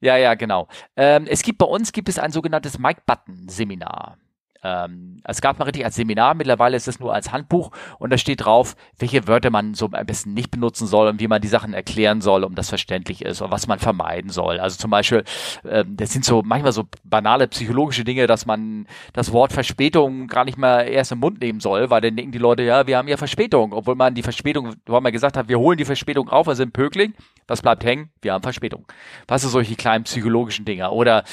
Ja, 0.00 0.16
ja, 0.16 0.34
genau. 0.34 0.68
Ähm, 0.96 1.26
es 1.28 1.42
gibt 1.42 1.58
bei 1.58 1.66
uns 1.66 1.92
gibt 1.92 2.08
es 2.08 2.18
ein 2.18 2.30
sogenanntes 2.30 2.78
Mike 2.78 3.02
Button 3.06 3.48
Seminar. 3.48 4.18
Ähm, 4.62 5.20
es 5.24 5.40
gab 5.40 5.58
mal 5.58 5.64
richtig 5.64 5.84
als 5.84 5.96
Seminar, 5.96 6.34
mittlerweile 6.34 6.76
ist 6.76 6.88
es 6.88 7.00
nur 7.00 7.12
als 7.12 7.32
Handbuch 7.32 7.70
und 7.98 8.12
da 8.12 8.18
steht 8.18 8.44
drauf, 8.44 8.76
welche 8.98 9.26
Wörter 9.28 9.50
man 9.50 9.74
so 9.74 9.88
ein 9.90 10.06
bisschen 10.06 10.34
nicht 10.34 10.50
benutzen 10.50 10.86
soll 10.86 11.08
und 11.08 11.20
wie 11.20 11.28
man 11.28 11.40
die 11.40 11.48
Sachen 11.48 11.74
erklären 11.74 12.20
soll, 12.20 12.44
um 12.44 12.54
das 12.54 12.68
verständlich 12.68 13.22
ist 13.22 13.40
und 13.40 13.50
was 13.50 13.66
man 13.66 13.78
vermeiden 13.78 14.30
soll. 14.30 14.60
Also 14.60 14.76
zum 14.76 14.90
Beispiel, 14.90 15.24
ähm, 15.68 15.96
das 15.96 16.12
sind 16.12 16.24
so 16.24 16.42
manchmal 16.44 16.72
so 16.72 16.84
banale 17.04 17.48
psychologische 17.48 18.04
Dinge, 18.04 18.26
dass 18.26 18.46
man 18.46 18.86
das 19.12 19.32
Wort 19.32 19.52
Verspätung 19.52 20.26
gar 20.26 20.44
nicht 20.44 20.58
mehr 20.58 20.86
erst 20.86 21.12
im 21.12 21.18
Mund 21.18 21.40
nehmen 21.40 21.60
soll, 21.60 21.90
weil 21.90 22.00
dann 22.00 22.16
denken 22.16 22.32
die 22.32 22.38
Leute, 22.38 22.62
ja, 22.62 22.86
wir 22.86 22.98
haben 22.98 23.08
ja 23.08 23.16
Verspätung, 23.16 23.72
obwohl 23.72 23.94
man 23.94 24.14
die 24.14 24.22
Verspätung, 24.22 24.74
wo 24.86 25.00
man 25.00 25.12
gesagt 25.12 25.36
hat, 25.36 25.48
wir 25.48 25.58
holen 25.58 25.78
die 25.78 25.84
Verspätung 25.84 26.28
auf, 26.28 26.46
wir 26.46 26.54
sind 26.54 26.72
pökling, 26.72 27.14
was 27.46 27.62
bleibt 27.62 27.84
hängen? 27.84 28.10
Wir 28.22 28.32
haben 28.32 28.42
Verspätung. 28.42 28.86
Was 29.28 29.42
sind 29.42 29.50
solche 29.50 29.76
kleinen 29.76 30.04
psychologischen 30.04 30.64
Dinge? 30.64 30.90
Oder 30.90 31.24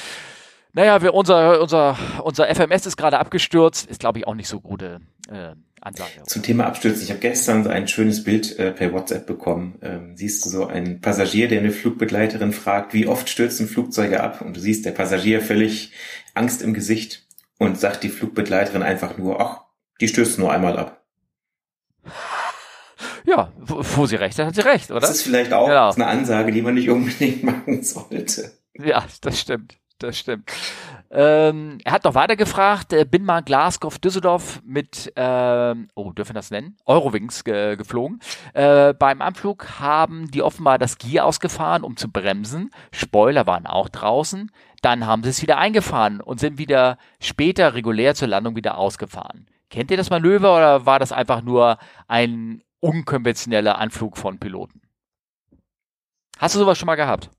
naja, 0.74 1.02
wir, 1.02 1.14
unser, 1.14 1.62
unser, 1.62 1.98
unser 2.24 2.54
FMS 2.54 2.88
ist 2.88 2.98
gerade 2.98 3.20
abgestürzt, 3.20 3.90
ist 3.90 4.00
glaube 4.00 4.20
ich 4.20 4.28
auch 4.28 4.34
nicht 4.34 4.48
so 4.48 4.60
gute 4.60 5.02
äh, 5.30 5.54
Ansage. 5.82 6.24
Zum 6.26 6.42
Thema 6.42 6.66
Abstürzen. 6.66 7.04
Ich 7.04 7.10
habe 7.12 7.20
gestern 7.20 7.68
ein 7.68 7.88
schönes 7.88 8.24
Bild 8.24 8.58
äh, 8.58 8.72
per 8.72 8.92
WhatsApp 8.92 9.28
bekommen. 9.28 9.78
Ähm, 9.82 10.18
siehst 10.18 10.44
du 10.46 10.50
so 10.50 10.66
einen 10.66 11.00
Passagier, 11.00 11.48
der 11.48 11.60
eine 11.60 11.72
Flugbegleiterin 11.72 12.54
fragt, 12.54 12.94
wie 12.94 13.06
oft 13.06 13.30
stürzen 13.30 13.68
Flugzeuge 13.68 14.22
ab? 14.22 14.42
Und 14.42 14.58
du 14.58 14.62
siehst 14.62 14.86
der 14.86 14.92
Passagier 14.92 15.42
völlig 15.42 15.92
Angst 16.34 16.62
im 16.64 16.74
Gesicht 16.74 17.28
und 17.60 17.80
sagt 17.80 18.04
die 18.04 18.10
Flugbegleiterin 18.10 18.82
einfach 18.82 19.18
nur, 19.18 19.40
ach, 19.42 19.62
die 20.02 20.08
stürzt 20.08 20.40
nur 20.40 20.52
einmal 20.52 20.80
ab. 20.80 21.04
Ja, 23.26 23.54
wo, 23.58 23.84
wo 23.96 24.06
sie 24.08 24.16
recht 24.16 24.40
hat, 24.40 24.48
hat 24.48 24.56
sie 24.56 24.62
recht, 24.62 24.90
oder? 24.90 25.02
Das 25.02 25.12
ist 25.12 25.22
vielleicht 25.22 25.54
auch 25.54 25.68
genau. 25.68 25.92
eine 25.92 26.08
Ansage, 26.08 26.52
die 26.52 26.62
man 26.62 26.74
nicht 26.74 26.90
unbedingt 26.90 27.44
machen 27.44 27.84
sollte. 27.84 28.54
Ja, 28.74 29.06
das 29.22 29.40
stimmt 29.40 29.78
das 30.00 30.18
stimmt. 30.18 30.52
Ähm, 31.10 31.78
er 31.84 31.92
hat 31.92 32.04
noch 32.04 32.16
weiter 32.16 32.36
gefragt, 32.36 32.92
äh, 32.92 33.06
bin 33.06 33.24
mal 33.24 33.42
Glasgow, 33.42 34.00
Düsseldorf 34.00 34.62
mit, 34.66 35.14
ähm, 35.16 35.88
oh, 35.94 36.12
dürfen 36.12 36.32
wir 36.32 36.40
das 36.40 36.50
nennen? 36.50 36.76
Eurowings 36.86 37.44
ge 37.44 37.76
geflogen. 37.76 38.20
Äh, 38.54 38.94
beim 38.94 39.22
Anflug 39.22 39.80
haben 39.80 40.32
die 40.32 40.42
offenbar 40.42 40.80
das 40.80 40.98
Gier 40.98 41.26
ausgefahren, 41.26 41.84
um 41.84 41.98
zu 41.98 42.12
bremsen. 42.12 42.72
Spoiler 42.92 43.46
waren 43.46 43.68
auch 43.68 43.90
draußen. 43.90 44.52
Dann 44.82 45.06
haben 45.06 45.24
sie 45.24 45.30
es 45.30 45.42
wieder 45.42 45.60
eingefahren 45.60 46.20
und 46.20 46.40
sind 46.40 46.58
wieder 46.58 46.98
später 47.20 47.76
regulär 47.76 48.16
zur 48.16 48.28
Landung 48.28 48.56
wieder 48.56 48.78
ausgefahren. 48.78 49.48
Kennt 49.70 49.92
ihr 49.92 49.98
das 49.98 50.10
Manöver 50.10 50.56
oder 50.56 50.86
war 50.86 51.00
das 51.00 51.12
einfach 51.12 51.42
nur 51.42 51.78
ein 52.08 52.64
unkonventioneller 52.80 53.78
Anflug 53.78 54.18
von 54.18 54.40
Piloten? 54.40 54.82
Hast 56.38 56.56
du 56.56 56.60
sowas 56.60 56.78
schon 56.78 56.88
mal 56.88 56.96
gehabt? 56.96 57.30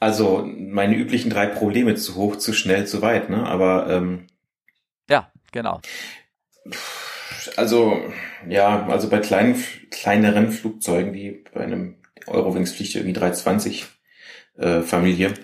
Also 0.00 0.48
meine 0.56 0.96
üblichen 0.96 1.30
drei 1.30 1.46
Probleme, 1.46 1.94
zu 1.94 2.16
hoch, 2.16 2.36
zu 2.36 2.54
schnell, 2.54 2.86
zu 2.86 3.02
weit, 3.02 3.28
ne? 3.28 3.46
Aber 3.46 3.88
ähm, 3.90 4.26
ja, 5.10 5.30
genau. 5.52 5.80
Also 7.56 8.00
ja, 8.48 8.86
also 8.86 9.10
bei 9.10 9.18
kleinen, 9.18 9.62
kleineren 9.90 10.52
Flugzeugen, 10.52 11.12
wie 11.12 11.44
bei 11.52 11.60
einem 11.60 11.96
Eurowings 12.26 12.72
fliegt 12.72 12.94
irgendwie 12.94 13.12
320 13.12 13.86
äh, 14.56 14.80
Familie, 14.80 15.34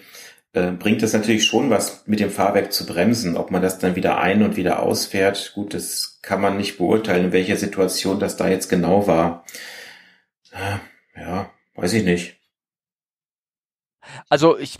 äh, 0.54 0.70
bringt 0.70 1.02
das 1.02 1.12
natürlich 1.12 1.44
schon 1.44 1.68
was 1.68 2.06
mit 2.06 2.20
dem 2.20 2.30
Fahrwerk 2.30 2.72
zu 2.72 2.86
bremsen. 2.86 3.36
Ob 3.36 3.50
man 3.50 3.60
das 3.60 3.78
dann 3.78 3.94
wieder 3.94 4.18
ein 4.18 4.42
und 4.42 4.56
wieder 4.56 4.82
ausfährt, 4.82 5.52
gut, 5.54 5.74
das 5.74 6.20
kann 6.22 6.40
man 6.40 6.56
nicht 6.56 6.78
beurteilen, 6.78 7.26
in 7.26 7.32
welcher 7.32 7.56
Situation 7.56 8.20
das 8.20 8.38
da 8.38 8.48
jetzt 8.48 8.70
genau 8.70 9.06
war. 9.06 9.44
Ja, 11.14 11.50
weiß 11.74 11.92
ich 11.92 12.04
nicht. 12.04 12.35
Also 14.28 14.58
ich 14.58 14.78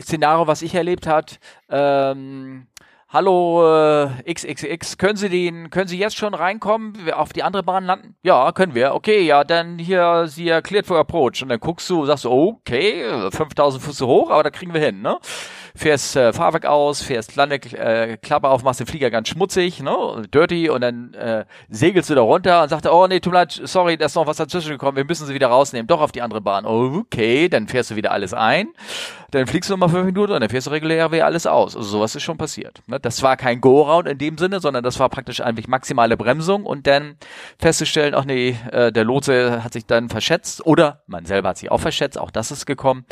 Szenario, 0.00 0.46
was 0.46 0.62
ich 0.62 0.74
erlebt 0.74 1.06
hat, 1.06 1.38
ähm, 1.68 2.66
Hallo 3.08 3.64
äh, 3.64 4.34
XXX, 4.34 4.98
können 4.98 5.16
Sie 5.16 5.28
den, 5.28 5.70
können 5.70 5.86
Sie 5.86 5.96
jetzt 5.96 6.16
schon 6.16 6.34
reinkommen, 6.34 7.08
auf 7.12 7.32
die 7.32 7.44
andere 7.44 7.62
Bahn 7.62 7.84
landen? 7.84 8.16
Ja, 8.24 8.50
können 8.50 8.74
wir. 8.74 8.94
Okay, 8.94 9.20
ja, 9.20 9.44
dann 9.44 9.78
hier, 9.78 10.24
Sie 10.26 10.48
erklärt 10.48 10.86
for 10.86 10.98
Approach. 10.98 11.40
Und 11.40 11.50
dann 11.50 11.60
guckst 11.60 11.88
du, 11.88 12.04
sagst 12.04 12.24
du, 12.24 12.30
okay, 12.32 13.30
5000 13.30 13.82
Fuß 13.82 14.00
hoch, 14.00 14.30
aber 14.30 14.42
da 14.42 14.50
kriegen 14.50 14.74
wir 14.74 14.80
hin, 14.80 15.02
ne? 15.02 15.18
Fährst 15.76 16.16
äh, 16.16 16.32
Fahrwerk 16.32 16.66
aus, 16.66 17.02
fährst 17.02 17.36
Landeklappe 17.36 18.46
äh, 18.46 18.50
auf, 18.50 18.62
machst 18.64 18.80
den 18.80 18.86
Flieger 18.86 19.10
ganz 19.10 19.28
schmutzig, 19.28 19.80
ne, 19.80 20.22
dirty 20.32 20.70
und 20.70 20.80
dann 20.80 21.14
äh, 21.14 21.44
segelst 21.68 22.10
du 22.10 22.14
da 22.14 22.22
runter 22.22 22.62
und 22.62 22.68
sagst, 22.70 22.86
oh 22.86 23.06
nee, 23.06 23.20
tut 23.20 23.32
mir 23.32 23.40
leid, 23.40 23.60
sorry, 23.64 23.96
da 23.96 24.06
ist 24.06 24.14
noch 24.14 24.26
was 24.26 24.38
dazwischen 24.38 24.70
gekommen, 24.70 24.96
wir 24.96 25.04
müssen 25.04 25.26
sie 25.26 25.34
wieder 25.34 25.48
rausnehmen, 25.48 25.86
doch 25.86 26.00
auf 26.00 26.12
die 26.12 26.22
andere 26.22 26.40
Bahn. 26.40 26.66
Okay, 26.66 27.48
dann 27.48 27.68
fährst 27.68 27.90
du 27.90 27.96
wieder 27.96 28.10
alles 28.10 28.32
ein, 28.34 28.68
dann 29.30 29.46
fliegst 29.46 29.68
du 29.68 29.74
nochmal 29.74 29.90
fünf 29.90 30.06
Minuten 30.06 30.32
und 30.32 30.40
dann 30.40 30.50
fährst 30.50 30.66
du 30.66 30.70
regulär 30.70 31.12
wieder 31.12 31.26
alles 31.26 31.46
aus. 31.46 31.76
Also 31.76 31.88
sowas 31.88 32.14
ist 32.14 32.22
schon 32.22 32.38
passiert. 32.38 32.82
Ne? 32.86 32.98
Das 32.98 33.22
war 33.22 33.36
kein 33.36 33.60
Go-Round 33.60 34.08
in 34.08 34.18
dem 34.18 34.38
Sinne, 34.38 34.60
sondern 34.60 34.82
das 34.82 34.98
war 34.98 35.08
praktisch 35.08 35.40
eigentlich 35.40 35.68
maximale 35.68 36.16
Bremsung 36.16 36.64
und 36.64 36.86
dann 36.86 37.16
festzustellen, 37.58 38.14
ach 38.14 38.24
nee, 38.24 38.56
äh, 38.72 38.92
der 38.92 39.04
Lotse 39.04 39.62
hat 39.62 39.72
sich 39.72 39.86
dann 39.86 40.08
verschätzt 40.08 40.64
oder 40.64 41.02
man 41.06 41.26
selber 41.26 41.50
hat 41.50 41.58
sich 41.58 41.70
auch 41.70 41.80
verschätzt, 41.80 42.18
auch 42.18 42.30
das 42.30 42.50
ist 42.50 42.66
gekommen. 42.66 43.04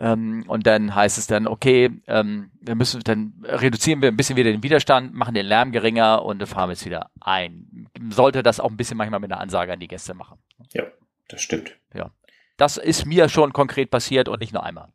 Ähm, 0.00 0.44
und 0.48 0.66
dann 0.66 0.94
heißt 0.94 1.18
es 1.18 1.26
dann, 1.26 1.46
okay, 1.46 1.90
ähm, 2.06 2.50
wir 2.62 2.74
müssen, 2.74 3.02
dann 3.04 3.34
reduzieren 3.44 4.00
wir 4.00 4.08
ein 4.08 4.16
bisschen 4.16 4.36
wieder 4.36 4.50
den 4.50 4.62
Widerstand, 4.62 5.12
machen 5.12 5.34
den 5.34 5.44
Lärm 5.44 5.72
geringer 5.72 6.24
und 6.24 6.44
fahren 6.48 6.70
es 6.70 6.86
wieder 6.86 7.10
ein. 7.20 7.86
Sollte 8.08 8.42
das 8.42 8.60
auch 8.60 8.70
ein 8.70 8.78
bisschen 8.78 8.96
manchmal 8.96 9.20
mit 9.20 9.30
einer 9.30 9.40
Ansage 9.40 9.74
an 9.74 9.78
die 9.78 9.88
Gäste 9.88 10.14
machen. 10.14 10.38
Ja, 10.72 10.84
das 11.28 11.42
stimmt. 11.42 11.76
Ja. 11.94 12.10
Das 12.56 12.78
ist 12.78 13.04
mir 13.04 13.28
schon 13.28 13.52
konkret 13.52 13.90
passiert 13.90 14.28
und 14.28 14.40
nicht 14.40 14.54
nur 14.54 14.64
einmal. 14.64 14.88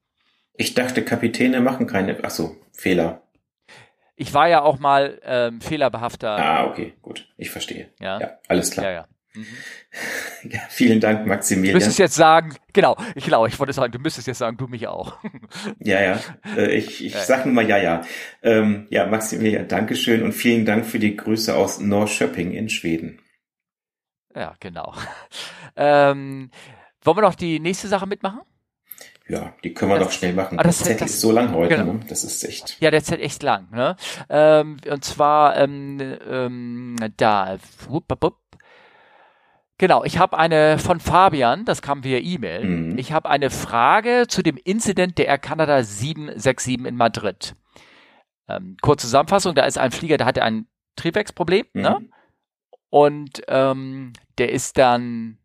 Ich 0.56 0.74
dachte, 0.74 1.03
Kapitäne 1.03 1.62
machen 1.62 1.86
keine, 1.86 2.18
ach 2.24 2.32
so, 2.32 2.56
Fehler. 2.74 3.22
Ich 4.16 4.34
war 4.34 4.47
ja 4.47 4.62
auch 4.62 4.80
mal 4.80 5.20
ähm, 5.24 5.62
fehlerbehafter. 5.62 6.38
Ah, 6.38 6.66
okay, 6.66 6.93
gut. 7.01 7.28
Ich 7.38 7.51
verstehe. 7.51 7.91
Ja, 7.99 8.20
ja 8.20 8.39
alles 8.47 8.72
klar. 8.72 8.86
Ja, 8.86 8.91
ja. 8.91 9.08
Ja, 10.44 10.60
vielen 10.70 11.00
Dank, 11.00 11.26
Maximilian. 11.26 11.74
Du 11.74 11.78
müsstest 11.78 11.98
jetzt 11.98 12.14
sagen, 12.14 12.54
genau, 12.72 12.98
ich 13.16 13.26
glaube, 13.26 13.48
ich 13.48 13.58
wollte 13.58 13.74
sagen, 13.74 13.92
du 13.92 13.98
müsstest 13.98 14.28
jetzt 14.28 14.38
sagen, 14.38 14.58
du 14.58 14.68
mich 14.68 14.88
auch. 14.88 15.18
ja, 15.80 16.02
ja, 16.02 16.20
äh, 16.56 16.76
ich, 16.76 17.04
ich 17.04 17.16
sag 17.16 17.46
nur 17.46 17.56
mal 17.56 17.68
ja, 17.68 17.78
ja. 17.78 18.02
Ähm, 18.44 18.86
ja, 18.92 19.08
Maximilian, 19.08 19.68
Dankeschön 19.68 20.22
und 20.22 20.34
vielen 20.34 20.66
Dank 20.66 20.86
für 20.86 21.00
die 21.00 21.16
Grüße 21.16 21.56
aus 21.56 21.80
Norrköping 21.80 22.52
in 22.52 22.70
Schweden. 22.70 23.22
Ja, 24.36 24.56
genau. 24.60 24.94
Ähm, 25.78 26.52
wollen 27.04 27.18
wir 27.18 27.22
noch 27.22 27.36
die 27.36 27.60
nächste 27.60 27.90
Sache 27.90 28.08
mitmachen? 28.08 28.40
Ja, 29.28 29.54
die 29.64 29.74
können 29.74 29.92
wir 29.92 29.98
das, 29.98 30.08
doch 30.08 30.14
schnell 30.14 30.34
machen. 30.34 30.60
Ah, 30.60 30.64
das, 30.64 30.78
das 30.78 30.88
Zettel 30.88 31.00
das, 31.02 31.12
ist 31.12 31.22
so 31.22 31.32
lang 31.32 31.54
heute, 31.54 31.78
genau. 31.78 31.94
ne? 31.94 32.00
Das 32.08 32.24
ist 32.24 32.44
echt. 32.44 32.80
Ja, 32.80 32.92
der 32.92 33.04
Zettel 33.04 33.26
echt 33.26 33.42
lang, 33.42 33.70
ne? 33.72 33.96
Ähm, 34.30 34.78
und 34.90 35.04
zwar 35.04 35.58
ähm, 35.58 36.00
ähm, 36.30 36.96
da. 37.18 37.58
Wupp, 37.90 38.06
wupp. 38.22 38.38
Genau, 39.78 40.05
ich 40.05 40.17
habe 40.17 40.38
eine 40.38 40.80
von 40.80 40.99
Fabian, 41.01 41.65
das 41.65 41.82
kam 41.82 42.03
via 42.05 42.19
E-Mail. 42.19 42.63
Mhm. 42.63 42.97
Ich 42.97 43.11
habe 43.11 43.30
eine 43.30 43.49
Frage 43.49 44.26
zu 44.28 44.41
dem 44.41 44.55
Incident 44.57 45.17
der 45.17 45.28
Air 45.28 45.38
Canada 45.38 45.84
767 45.84 46.86
in 46.86 46.95
Madrid. 46.95 47.55
Ähm, 48.47 48.78
kurze 48.82 49.07
Zusammenfassung, 49.07 49.53
da 49.53 49.65
ist 49.65 49.78
ein 49.78 49.91
Flieger, 49.91 50.17
der 50.17 50.28
hatte 50.28 50.43
ein 50.43 50.67
Triebwerksproblem, 50.95 51.65
Mhm. 51.73 51.82
ne? 51.82 51.99
Und 52.89 53.41
ähm, 53.49 54.13
der 54.38 54.53
ist 54.53 54.78
dann, 54.78 55.39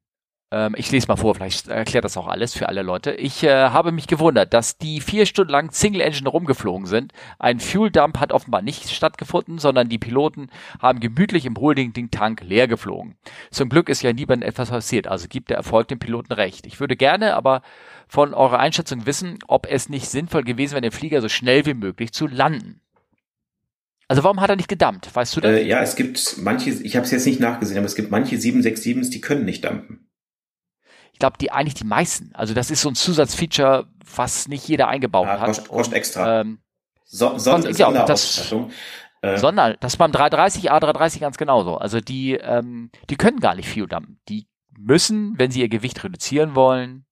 ähm, 0.53 0.74
ich 0.76 0.90
lese 0.90 1.07
mal 1.07 1.16
vor, 1.16 1.34
vielleicht 1.34 1.68
erklärt 1.68 2.05
das 2.05 2.16
auch 2.16 2.26
alles 2.26 2.55
für 2.55 2.68
alle 2.68 2.82
Leute. 2.82 3.12
Ich 3.12 3.44
äh, 3.44 3.51
habe 3.51 3.92
mich 3.92 4.09
gewundert, 4.09 4.53
dass 4.53 4.78
die 4.78 5.01
vier 5.01 5.26
Stunden 5.26 5.53
lang 5.53 5.70
Single 5.70 6.01
Engine 6.01 6.28
rumgeflogen 6.28 6.86
sind. 6.86 7.12
Ein 7.38 7.61
Fuel 7.61 7.90
Dump 7.90 8.18
hat 8.18 8.32
offenbar 8.32 8.62
nicht 8.62 8.90
stattgefunden, 8.90 9.59
sondern 9.59 9.88
die 9.88 9.98
Piloten 9.98 10.51
haben 10.80 10.98
gemütlich 10.98 11.46
im 11.46 11.57
Holding 11.57 12.11
Tank 12.11 12.42
leer 12.42 12.66
geflogen. 12.66 13.16
Zum 13.51 13.68
Glück 13.68 13.88
ist 13.88 14.03
ja 14.03 14.12
niemandem 14.12 14.48
etwas 14.48 14.70
passiert, 14.70 15.07
also 15.07 15.28
gibt 15.28 15.51
der 15.51 15.57
Erfolg 15.57 15.88
dem 15.88 15.98
Piloten 16.01 16.32
recht. 16.32 16.66
Ich 16.66 16.80
würde 16.80 16.96
gerne 16.96 17.36
aber 17.36 17.62
von 18.09 18.34
eurer 18.34 18.59
Einschätzung 18.59 19.07
wissen, 19.07 19.38
ob 19.46 19.66
es 19.70 19.88
nicht 19.88 20.09
sinnvoll 20.09 20.42
gewesen 20.42 20.72
wäre, 20.72 20.82
den 20.82 20.90
Flieger 20.90 21.20
so 21.20 21.28
schnell 21.28 21.64
wie 21.66 21.74
möglich 21.74 22.12
zu 22.12 22.26
landen. 22.26 22.80
Also 24.09 24.24
warum 24.24 24.40
hat 24.40 24.51
er 24.51 24.57
nicht 24.57 24.68
gedammt? 24.68 25.09
Weißt 25.14 25.36
du 25.36 25.40
das? 25.40 25.53
Äh, 25.53 25.62
ja, 25.62 25.80
es 25.80 25.94
gibt 25.94 26.38
manche, 26.38 26.70
ich 26.70 26.96
habe 26.96 27.05
es 27.05 27.12
jetzt 27.12 27.26
nicht 27.26 27.38
nachgesehen, 27.38 27.78
aber 27.78 27.86
es 27.86 27.94
gibt 27.94 28.11
manche 28.11 28.34
767s, 28.34 29.11
die 29.11 29.20
können 29.20 29.44
nicht 29.44 29.64
dumpen. 29.64 30.09
Ich 31.20 31.22
glaube, 31.22 31.36
die 31.36 31.52
eigentlich 31.52 31.74
die 31.74 31.84
meisten. 31.84 32.34
Also 32.34 32.54
das 32.54 32.70
ist 32.70 32.80
so 32.80 32.88
ein 32.88 32.94
Zusatzfeature, 32.94 33.86
was 34.16 34.48
nicht 34.48 34.66
jeder 34.66 34.88
eingebaut 34.88 35.28
Ah, 35.28 35.38
hat. 35.40 35.46
kostet, 35.48 35.68
kostet 35.68 35.94
extra. 35.94 36.40
Ähm, 36.40 36.62
so, 37.04 37.36
Son 37.36 37.62
ja, 37.62 37.74
Sonderausstattung. 37.74 38.70
Äh, 39.20 39.36
Sondern, 39.36 39.76
das 39.80 39.98
beim 39.98 40.12
330, 40.12 40.72
A330 40.72 41.18
ganz 41.18 41.36
genauso. 41.36 41.76
Also 41.76 42.00
die, 42.00 42.36
ähm, 42.36 42.90
die 43.10 43.16
können 43.16 43.38
gar 43.38 43.54
nicht 43.54 43.68
Fuel 43.68 43.86
dumpen. 43.86 44.18
Die 44.30 44.48
müssen, 44.78 45.38
wenn 45.38 45.50
sie 45.50 45.60
ihr 45.60 45.68
Gewicht 45.68 46.02
reduzieren 46.02 46.54
wollen, 46.54 47.04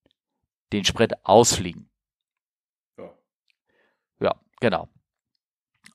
den 0.73 0.87
Sprit 0.87 1.13
ausfliegen. 1.27 1.91
Ja. 2.97 3.11
Ja, 4.21 4.35
genau. 4.61 4.89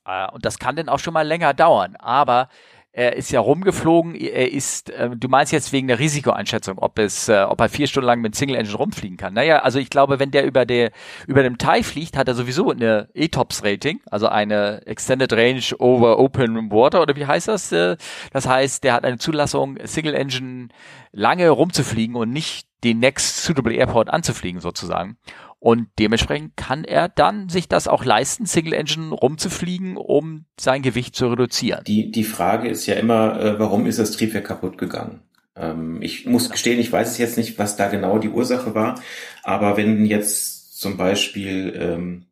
Äh, 0.04 0.30
und 0.30 0.44
das 0.44 0.60
kann 0.60 0.76
dann 0.76 0.88
auch 0.88 1.00
schon 1.00 1.14
mal 1.14 1.26
länger 1.26 1.52
dauern. 1.52 1.96
Aber 1.96 2.48
er 2.96 3.16
ist 3.16 3.32
ja 3.32 3.40
rumgeflogen. 3.40 4.14
Er 4.14 4.52
ist, 4.52 4.88
äh, 4.90 5.10
du 5.16 5.28
meinst 5.28 5.52
jetzt 5.52 5.72
wegen 5.72 5.88
der 5.88 5.98
Risikoeinschätzung, 5.98 6.78
ob 6.78 6.98
es, 7.00 7.28
äh, 7.28 7.42
ob 7.42 7.60
er 7.60 7.68
vier 7.68 7.88
Stunden 7.88 8.06
lang 8.06 8.20
mit 8.20 8.36
Single 8.36 8.54
Engine 8.54 8.76
rumfliegen 8.76 9.16
kann. 9.16 9.34
Naja, 9.34 9.58
also 9.58 9.80
ich 9.80 9.90
glaube, 9.90 10.20
wenn 10.20 10.30
der 10.30 10.44
über 10.44 10.64
der, 10.64 10.92
über 11.26 11.42
dem 11.42 11.58
TIE 11.58 11.82
fliegt, 11.82 12.16
hat 12.16 12.28
er 12.28 12.34
sowieso 12.34 12.70
eine 12.70 13.08
ETOPS 13.14 13.64
Rating, 13.64 14.00
also 14.08 14.28
eine 14.28 14.86
Extended 14.86 15.32
Range 15.32 15.64
over 15.80 16.20
Open 16.20 16.70
Water 16.70 17.02
oder 17.02 17.16
wie 17.16 17.26
heißt 17.26 17.48
das? 17.48 17.72
Äh, 17.72 17.96
Das 18.32 18.46
heißt, 18.46 18.84
der 18.84 18.92
hat 18.92 19.04
eine 19.04 19.18
Zulassung, 19.18 19.76
Single 19.84 20.14
Engine 20.14 20.68
lange 21.10 21.48
rumzufliegen 21.48 22.14
und 22.14 22.30
nicht 22.30 22.68
den 22.84 23.00
Next 23.00 23.42
Suitable 23.42 23.74
Airport 23.74 24.10
anzufliegen 24.10 24.60
sozusagen. 24.60 25.16
Und 25.64 25.88
dementsprechend 25.98 26.58
kann 26.58 26.84
er 26.84 27.08
dann 27.08 27.48
sich 27.48 27.68
das 27.68 27.88
auch 27.88 28.04
leisten, 28.04 28.44
Single 28.44 28.74
Engine 28.74 29.14
rumzufliegen, 29.14 29.96
um 29.96 30.44
sein 30.60 30.82
Gewicht 30.82 31.16
zu 31.16 31.28
reduzieren. 31.28 31.84
Die, 31.86 32.10
die 32.10 32.24
Frage 32.24 32.68
ist 32.68 32.84
ja 32.84 32.96
immer, 32.96 33.40
äh, 33.40 33.58
warum 33.58 33.86
ist 33.86 33.98
das 33.98 34.10
Triebwerk 34.10 34.44
kaputt 34.44 34.76
gegangen? 34.76 35.22
Ähm, 35.56 36.02
ich 36.02 36.26
muss 36.26 36.50
gestehen, 36.50 36.78
ich 36.78 36.92
weiß 36.92 37.12
es 37.12 37.16
jetzt 37.16 37.38
nicht, 37.38 37.58
was 37.58 37.76
da 37.76 37.88
genau 37.88 38.18
die 38.18 38.28
Ursache 38.28 38.74
war, 38.74 39.00
aber 39.42 39.78
wenn 39.78 40.04
jetzt 40.04 40.78
zum 40.78 40.98
Beispiel 40.98 41.72
ähm, 41.80 42.26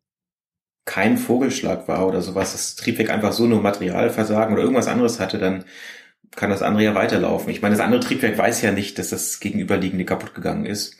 kein 0.85 1.17
Vogelschlag 1.17 1.87
war 1.87 2.07
oder 2.07 2.21
sowas, 2.21 2.51
das 2.51 2.75
Triebwerk 2.75 3.09
einfach 3.09 3.33
so 3.33 3.47
nur 3.47 3.63
Materialversagen 3.63 4.53
oder 4.53 4.61
irgendwas 4.61 4.87
anderes 4.87 5.19
hatte, 5.19 5.39
dann 5.39 5.65
kann 6.35 6.51
das 6.51 6.61
andere 6.61 6.83
ja 6.83 6.93
weiterlaufen. 6.93 7.49
Ich 7.49 7.63
meine, 7.63 7.75
das 7.75 7.83
andere 7.83 8.01
Triebwerk 8.01 8.37
weiß 8.37 8.61
ja 8.61 8.71
nicht, 8.71 8.99
dass 8.99 9.09
das 9.09 9.39
gegenüberliegende 9.39 10.05
kaputt 10.05 10.35
gegangen 10.35 10.67
ist. 10.67 10.97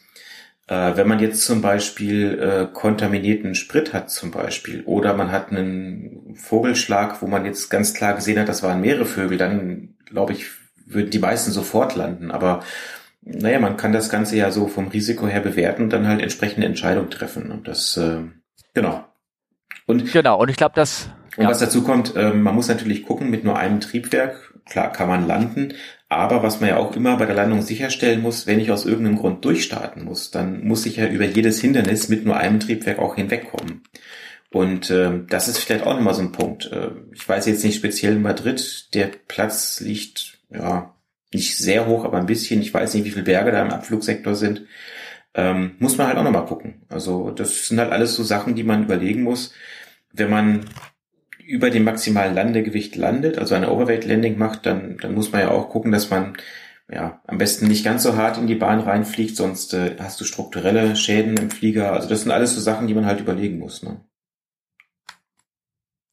Äh, 0.68 0.96
wenn 0.96 1.08
man 1.08 1.20
jetzt 1.20 1.46
zum 1.46 1.62
Beispiel 1.62 2.40
äh, 2.40 2.74
kontaminierten 2.74 3.54
Sprit 3.56 3.94
hat 3.94 4.10
zum 4.10 4.32
Beispiel 4.32 4.84
oder 4.86 5.14
man 5.14 5.32
hat 5.32 5.52
einen 5.52 6.36
Vogelschlag, 6.36 7.22
wo 7.22 7.28
man 7.28 7.46
jetzt 7.46 7.70
ganz 7.70 7.94
klar 7.94 8.14
gesehen 8.14 8.40
hat, 8.40 8.48
das 8.48 8.64
waren 8.64 8.80
mehrere 8.80 9.06
Vögel, 9.06 9.38
dann 9.38 9.96
glaube 10.06 10.34
ich, 10.34 10.46
würden 10.86 11.10
die 11.10 11.20
meisten 11.20 11.52
sofort 11.52 11.96
landen. 11.96 12.32
Aber 12.32 12.62
naja, 13.22 13.60
man 13.60 13.78
kann 13.78 13.94
das 13.94 14.10
Ganze 14.10 14.38
ja 14.38 14.52
so 14.52 14.68
vom 14.68 14.88
Risiko 14.88 15.28
her 15.28 15.42
bewerten 15.42 15.84
und 15.84 15.90
dann 15.92 16.08
halt 16.08 16.22
entsprechende 16.22 16.68
Entscheidungen 16.68 17.10
treffen. 17.10 17.52
Und 17.52 17.68
das, 17.68 17.98
äh, 17.98 18.22
genau. 18.74 19.06
Und 19.86 20.12
Genau, 20.14 20.40
und 20.40 20.50
ich 20.50 20.56
glaube, 20.56 20.76
das. 20.76 21.10
und 21.36 21.44
ja. 21.44 21.50
was 21.50 21.60
dazu 21.60 21.84
kommt, 21.84 22.14
ähm, 22.16 22.42
man 22.42 22.56
muss 22.56 22.68
natürlich 22.68 23.06
gucken, 23.06 23.30
mit 23.30 23.44
nur 23.44 23.58
einem 23.58 23.82
Triebwerk, 23.82 24.54
klar 24.66 24.92
kann 24.92 25.10
man 25.10 25.28
landen, 25.28 25.74
aber 26.16 26.44
was 26.44 26.60
man 26.60 26.70
ja 26.70 26.78
auch 26.78 26.96
immer 26.96 27.18
bei 27.18 27.26
der 27.26 27.36
Landung 27.36 27.62
sicherstellen 27.62 28.22
muss, 28.22 28.48
wenn 28.48 28.60
ich 28.60 28.72
aus 28.72 28.86
irgendeinem 28.86 29.18
Grund 29.18 29.46
durchstarten 29.46 30.04
muss, 30.04 30.32
dann 30.32 30.66
muss 30.66 30.86
ich 30.86 30.98
ja 30.98 31.08
über 31.08 31.26
jedes 31.26 31.62
Hindernis 31.62 32.10
mit 32.10 32.26
nur 32.26 32.38
einem 32.38 32.60
Triebwerk 32.60 33.00
auch 33.00 33.16
hinwegkommen. 33.16 33.84
Und 34.50 34.92
ähm, 34.92 35.26
das 35.30 35.48
ist 35.48 35.58
vielleicht 35.58 35.86
auch 35.86 35.96
nochmal 35.96 36.14
so 36.14 36.22
ein 36.22 36.32
Punkt. 36.32 36.72
Äh, 36.72 36.92
ich 37.12 37.28
weiß 37.28 37.48
jetzt 37.48 37.64
nicht 37.64 37.76
speziell 37.76 38.14
in 38.14 38.22
Madrid, 38.22 38.94
der 38.94 39.10
Platz 39.28 39.80
liegt 39.80 40.38
ja 40.52 40.94
nicht 41.34 41.58
sehr 41.58 41.88
hoch, 41.88 42.06
aber 42.06 42.18
ein 42.20 42.28
bisschen. 42.28 42.62
Ich 42.62 42.74
weiß 42.74 42.94
nicht, 42.94 43.06
wie 43.06 43.12
viele 43.12 43.24
Berge 43.24 43.52
da 43.52 43.62
im 43.62 43.72
Abflugsektor 43.72 44.36
sind. 44.36 44.68
Ähm, 45.34 45.76
muss 45.80 45.98
man 45.98 46.08
halt 46.08 46.18
auch 46.18 46.24
nochmal 46.24 46.46
gucken. 46.46 46.84
Also 46.90 47.32
das 47.32 47.68
sind 47.68 47.80
halt 47.80 47.92
alles 47.92 48.16
so 48.16 48.24
Sachen, 48.24 48.54
die 48.56 48.64
man 48.64 48.84
überlegen 48.84 49.24
muss, 49.24 49.54
wenn 50.12 50.30
man 50.30 50.66
über 51.48 51.70
dem 51.70 51.84
maximalen 51.84 52.36
Landegewicht 52.36 52.96
landet, 52.96 53.38
also 53.38 53.56
eine 53.56 53.72
Overweight 53.72 54.06
Landing 54.06 54.38
macht, 54.38 54.66
dann, 54.66 54.98
dann 55.02 55.14
muss 55.14 55.32
man 55.32 55.42
ja 55.42 55.52
auch 55.52 55.70
gucken, 55.70 55.92
dass 55.92 56.10
man 56.10 56.38
ja 56.92 57.22
am 57.28 57.38
besten 57.38 57.68
nicht 57.68 57.84
ganz 57.84 58.04
so 58.04 58.16
hart 58.16 58.38
in 58.38 58.48
die 58.48 58.56
Bahn 58.56 58.80
reinfliegt, 58.80 59.36
sonst 59.36 59.74
äh, 59.74 59.96
hast 60.00 60.20
du 60.22 60.26
strukturelle 60.26 60.96
Schäden 60.96 61.38
im 61.38 61.50
Flieger. 61.50 61.94
Also 61.94 62.10
das 62.10 62.22
sind 62.22 62.32
alles 62.32 62.54
so 62.56 62.62
Sachen, 62.62 62.88
die 62.88 62.94
man 62.94 63.06
halt 63.06 63.20
überlegen 63.20 63.60
muss. 63.60 63.84
Ne? 63.84 64.02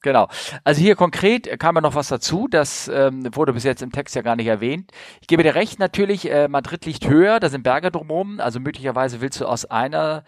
Genau. 0.03 0.29
Also 0.65 0.81
hier 0.81 0.97
konkret 0.97 1.59
kam 1.61 1.75
ja 1.75 1.83
noch 1.83 1.95
was 1.95 2.09
dazu, 2.09 2.49
das 2.49 2.89
ähm, 2.89 3.29
wurde 3.35 3.53
bis 3.53 3.65
jetzt 3.65 3.83
im 3.83 3.93
Text 3.93 4.15
ja 4.15 4.23
gar 4.23 4.37
nicht 4.37 4.47
erwähnt. 4.47 4.93
Ich 5.21 5.27
gebe 5.27 5.43
dir 5.43 5.55
recht, 5.55 5.79
natürlich, 5.79 6.31
äh, 6.31 6.49
Madrid 6.49 6.87
liegt 6.87 7.07
höher, 7.07 7.39
da 7.39 7.51
sind 7.51 7.63
Berge 7.63 7.91
drumherum, 7.91 8.41
also 8.41 8.61
möglicherweise 8.61 9.21
willst 9.21 9.41
du 9.41 9.47
aus 9.47 9.67
einer, 9.67 10.25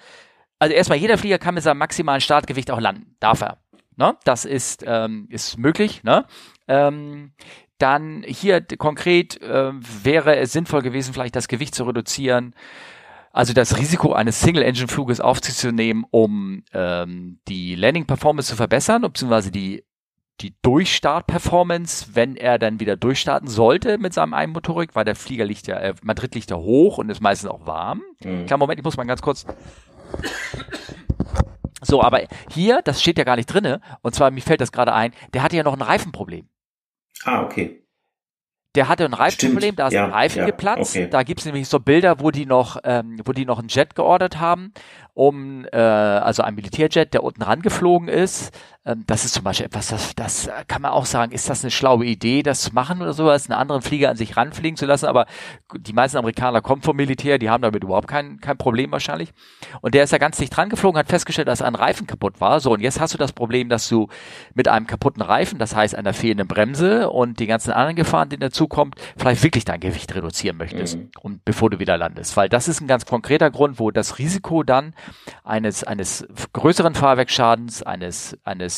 also 0.58 0.74
erstmal 0.74 0.98
jeder 0.98 1.16
Flieger 1.16 1.38
kann 1.38 1.54
mit 1.54 1.62
seinem 1.62 1.78
maximalen 1.78 2.20
Startgewicht 2.20 2.70
auch 2.70 2.80
landen, 2.80 3.16
darf 3.18 3.40
er. 3.40 3.62
Ne? 3.96 4.16
Das 4.24 4.44
ist, 4.44 4.84
ähm, 4.86 5.26
ist 5.30 5.58
möglich. 5.58 6.02
Ne? 6.02 6.24
Ähm, 6.68 7.32
dann 7.78 8.22
hier 8.26 8.60
konkret 8.78 9.40
ähm, 9.42 9.80
wäre 10.02 10.36
es 10.36 10.52
sinnvoll 10.52 10.82
gewesen, 10.82 11.12
vielleicht 11.12 11.34
das 11.34 11.48
Gewicht 11.48 11.74
zu 11.74 11.84
reduzieren, 11.84 12.54
also 13.32 13.54
das 13.54 13.78
Risiko 13.78 14.12
eines 14.12 14.40
Single-Engine-Fluges 14.40 15.20
aufzunehmen, 15.20 16.04
um 16.10 16.62
ähm, 16.72 17.40
die 17.48 17.74
Landing-Performance 17.74 18.50
zu 18.50 18.56
verbessern, 18.56 19.02
beziehungsweise 19.02 19.50
die, 19.50 19.84
die 20.40 20.54
Durchstart-Performance, 20.62 22.10
wenn 22.14 22.36
er 22.36 22.58
dann 22.58 22.78
wieder 22.78 22.96
durchstarten 22.96 23.48
sollte 23.48 23.98
mit 23.98 24.12
seinem 24.12 24.34
Eigenmotorik, 24.34 24.94
weil 24.94 25.04
der 25.04 25.16
Flieger 25.16 25.44
liegt 25.44 25.66
ja, 25.66 25.76
äh, 25.78 25.94
Madrid 26.02 26.34
liegt 26.34 26.50
ja 26.50 26.56
hoch 26.56 26.98
und 26.98 27.08
ist 27.10 27.20
meistens 27.20 27.50
auch 27.50 27.66
warm. 27.66 28.02
Mhm. 28.22 28.46
Klar, 28.46 28.58
Moment, 28.58 28.78
ich 28.78 28.84
muss 28.84 28.96
mal 28.96 29.04
ganz 29.04 29.22
kurz. 29.22 29.46
So, 31.82 32.02
aber 32.02 32.22
hier, 32.50 32.80
das 32.82 33.02
steht 33.02 33.18
ja 33.18 33.24
gar 33.24 33.36
nicht 33.36 33.46
drinne, 33.46 33.80
und 34.02 34.14
zwar, 34.14 34.30
mir 34.30 34.40
fällt 34.40 34.60
das 34.60 34.72
gerade 34.72 34.94
ein, 34.94 35.12
der 35.34 35.42
hatte 35.42 35.56
ja 35.56 35.62
noch 35.62 35.74
ein 35.74 35.82
Reifenproblem. 35.82 36.48
Ah, 37.24 37.42
okay. 37.42 37.82
Der 38.74 38.88
hatte 38.88 39.04
ein 39.04 39.12
Reifenproblem, 39.12 39.60
Stimmt, 39.60 39.78
da 39.80 39.88
ist 39.88 39.92
ja, 39.92 40.04
ein 40.06 40.12
Reifen 40.12 40.38
ja, 40.38 40.46
geplatzt. 40.46 40.96
okay. 40.96 41.08
Da 41.10 41.24
gibt's 41.24 41.44
nämlich 41.44 41.68
so 41.68 41.78
Bilder, 41.78 42.20
wo 42.20 42.30
die 42.30 42.46
noch, 42.46 42.78
ähm, 42.84 43.20
wo 43.24 43.32
die 43.32 43.44
noch 43.44 43.58
einen 43.58 43.68
Jet 43.68 43.94
geordert 43.94 44.40
haben, 44.40 44.72
um, 45.12 45.66
äh, 45.70 45.76
also 45.76 46.42
ein 46.42 46.54
Militärjet, 46.54 47.12
der 47.12 47.22
unten 47.22 47.42
rangeflogen 47.42 48.08
ist. 48.08 48.50
Ähm, 48.84 49.04
das 49.06 49.24
ist 49.24 49.34
zum 49.34 49.44
Beispiel 49.44 49.66
etwas, 49.66 49.88
das, 49.88 50.14
das 50.16 50.50
kann 50.66 50.82
man 50.82 50.90
auch 50.90 51.06
sagen, 51.06 51.32
ist 51.32 51.48
das 51.48 51.62
eine 51.62 51.70
schlaue 51.70 52.04
Idee, 52.04 52.42
das 52.42 52.62
zu 52.62 52.74
machen 52.74 53.00
oder 53.00 53.12
sowas, 53.12 53.48
einen 53.48 53.58
anderen 53.58 53.82
Flieger 53.82 54.10
an 54.10 54.16
sich 54.16 54.36
ranfliegen 54.36 54.76
zu 54.76 54.86
lassen, 54.86 55.06
aber 55.06 55.26
die 55.76 55.92
meisten 55.92 56.16
Amerikaner 56.16 56.60
kommen 56.62 56.82
vom 56.82 56.96
Militär, 56.96 57.38
die 57.38 57.48
haben 57.48 57.62
damit 57.62 57.84
überhaupt 57.84 58.08
kein, 58.08 58.40
kein 58.40 58.58
Problem 58.58 58.90
wahrscheinlich. 58.90 59.32
Und 59.82 59.94
der 59.94 60.02
ist 60.02 60.10
ja 60.10 60.18
ganz 60.18 60.36
dicht 60.36 60.56
dran 60.56 60.68
geflogen, 60.68 60.98
hat 60.98 61.08
festgestellt, 61.08 61.48
dass 61.48 61.62
ein 61.62 61.76
Reifen 61.76 62.06
kaputt 62.06 62.40
war. 62.40 62.58
So, 62.60 62.72
und 62.72 62.80
jetzt 62.80 62.98
hast 62.98 63.14
du 63.14 63.18
das 63.18 63.32
Problem, 63.32 63.68
dass 63.68 63.88
du 63.88 64.08
mit 64.54 64.66
einem 64.66 64.86
kaputten 64.86 65.22
Reifen, 65.22 65.58
das 65.58 65.76
heißt 65.76 65.94
einer 65.94 66.12
fehlenden 66.12 66.48
Bremse 66.48 67.08
und 67.10 67.38
die 67.38 67.46
ganzen 67.46 67.70
anderen 67.70 67.96
Gefahren, 67.96 68.30
die 68.30 68.38
dazukommt, 68.38 68.96
vielleicht 69.16 69.44
wirklich 69.44 69.64
dein 69.64 69.80
Gewicht 69.80 70.12
reduzieren 70.14 70.56
möchtest, 70.56 70.96
mhm. 70.96 71.10
und 71.20 71.44
bevor 71.44 71.70
du 71.70 71.78
wieder 71.78 71.96
landest. 71.96 72.36
Weil 72.36 72.48
das 72.48 72.66
ist 72.66 72.80
ein 72.80 72.88
ganz 72.88 73.06
konkreter 73.06 73.50
Grund, 73.50 73.78
wo 73.78 73.92
das 73.92 74.18
Risiko 74.18 74.64
dann 74.64 74.94
eines, 75.44 75.84
eines 75.84 76.26
größeren 76.52 76.94
Fahrwerkschadens, 76.94 77.82
eines, 77.82 78.36
eines 78.44 78.71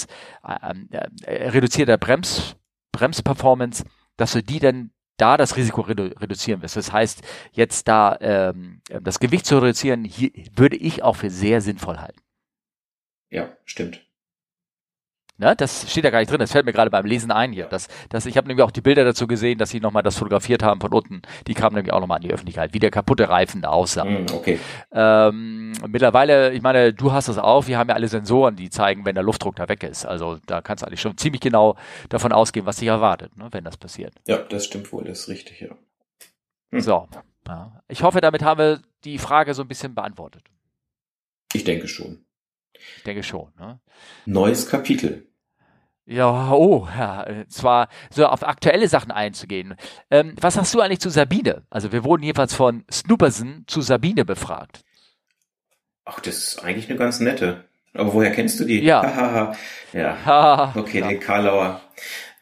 ähm, 0.62 0.88
äh, 0.90 1.48
reduzierter 1.48 1.98
Brems, 1.98 2.56
Bremsperformance, 2.92 3.84
dass 4.16 4.32
du 4.32 4.42
die 4.42 4.58
dann 4.58 4.90
da 5.16 5.36
das 5.36 5.56
Risiko 5.56 5.82
redu 5.82 6.04
reduzieren 6.20 6.62
wirst. 6.62 6.76
Das 6.76 6.92
heißt, 6.92 7.22
jetzt 7.52 7.86
da 7.88 8.16
ähm, 8.20 8.80
das 9.02 9.20
Gewicht 9.20 9.46
zu 9.46 9.58
reduzieren, 9.58 10.04
hier, 10.04 10.30
würde 10.54 10.76
ich 10.76 11.02
auch 11.02 11.16
für 11.16 11.30
sehr 11.30 11.60
sinnvoll 11.60 11.98
halten. 11.98 12.20
Ja, 13.30 13.56
stimmt. 13.64 14.04
Ne, 15.36 15.56
das 15.56 15.90
steht 15.90 16.04
da 16.04 16.10
gar 16.10 16.20
nicht 16.20 16.30
drin, 16.30 16.38
das 16.38 16.52
fällt 16.52 16.64
mir 16.64 16.72
gerade 16.72 16.90
beim 16.90 17.04
Lesen 17.04 17.32
ein 17.32 17.52
hier. 17.52 17.66
Das, 17.66 17.88
das, 18.08 18.24
ich 18.24 18.36
habe 18.36 18.46
nämlich 18.46 18.62
auch 18.62 18.70
die 18.70 18.80
Bilder 18.80 19.04
dazu 19.04 19.26
gesehen, 19.26 19.58
dass 19.58 19.70
sie 19.70 19.80
nochmal 19.80 20.04
das 20.04 20.16
fotografiert 20.16 20.62
haben 20.62 20.80
von 20.80 20.92
unten. 20.92 21.22
Die 21.48 21.54
kamen 21.54 21.74
nämlich 21.74 21.92
auch 21.92 21.98
nochmal 21.98 22.18
an 22.18 22.22
die 22.22 22.32
Öffentlichkeit, 22.32 22.72
wie 22.72 22.78
der 22.78 22.92
kaputte 22.92 23.28
Reifen 23.28 23.60
da 23.60 23.70
aussah. 23.70 24.04
Mm, 24.04 24.26
okay. 24.32 24.60
Ähm, 24.92 25.72
mittlerweile, 25.88 26.52
ich 26.52 26.62
meine, 26.62 26.92
du 26.92 27.10
hast 27.10 27.28
das 27.28 27.38
auch, 27.38 27.66
wir 27.66 27.78
haben 27.78 27.88
ja 27.88 27.96
alle 27.96 28.06
Sensoren, 28.06 28.54
die 28.54 28.70
zeigen, 28.70 29.04
wenn 29.04 29.16
der 29.16 29.24
Luftdruck 29.24 29.56
da 29.56 29.68
weg 29.68 29.82
ist. 29.82 30.06
Also 30.06 30.38
da 30.46 30.60
kannst 30.60 30.82
du 30.82 30.86
eigentlich 30.86 31.00
schon 31.00 31.16
ziemlich 31.16 31.40
genau 31.40 31.76
davon 32.10 32.32
ausgehen, 32.32 32.64
was 32.64 32.76
dich 32.76 32.86
erwartet, 32.86 33.36
ne, 33.36 33.48
wenn 33.50 33.64
das 33.64 33.76
passiert. 33.76 34.14
Ja, 34.28 34.36
das 34.36 34.66
stimmt 34.66 34.92
wohl, 34.92 35.02
das 35.02 35.20
ist 35.20 35.28
richtig, 35.28 35.60
ja. 35.62 35.70
Hm. 36.70 36.80
So. 36.80 37.08
Ja. 37.48 37.82
Ich 37.88 38.04
hoffe, 38.04 38.20
damit 38.20 38.44
haben 38.44 38.58
wir 38.58 38.80
die 39.02 39.18
Frage 39.18 39.52
so 39.54 39.62
ein 39.62 39.68
bisschen 39.68 39.96
beantwortet. 39.96 40.44
Ich 41.52 41.64
denke 41.64 41.88
schon. 41.88 42.24
Ich 42.96 43.02
denke 43.04 43.22
schon. 43.22 43.52
Ne? 43.58 43.80
Neues 44.26 44.68
Kapitel. 44.68 45.26
Ja, 46.06 46.52
oh, 46.52 46.86
ja, 46.98 47.24
zwar 47.48 47.88
so 48.10 48.26
auf 48.26 48.46
aktuelle 48.46 48.88
Sachen 48.88 49.10
einzugehen. 49.10 49.74
Ähm, 50.10 50.34
was 50.38 50.54
sagst 50.54 50.74
du 50.74 50.80
eigentlich 50.80 51.00
zu 51.00 51.08
Sabine? 51.08 51.62
Also 51.70 51.92
wir 51.92 52.04
wurden 52.04 52.22
jedenfalls 52.22 52.54
von 52.54 52.84
Snooperson 52.92 53.64
zu 53.66 53.80
Sabine 53.80 54.26
befragt. 54.26 54.82
Ach, 56.04 56.20
das 56.20 56.36
ist 56.36 56.62
eigentlich 56.62 56.90
eine 56.90 56.98
ganz 56.98 57.20
nette. 57.20 57.64
Aber 57.94 58.12
woher 58.12 58.32
kennst 58.32 58.60
du 58.60 58.64
die? 58.64 58.82
Ja. 58.82 59.54
ja. 59.92 60.72
okay, 60.76 61.00
ja. 61.00 61.08
den 61.08 61.20
Karlauer. 61.20 61.80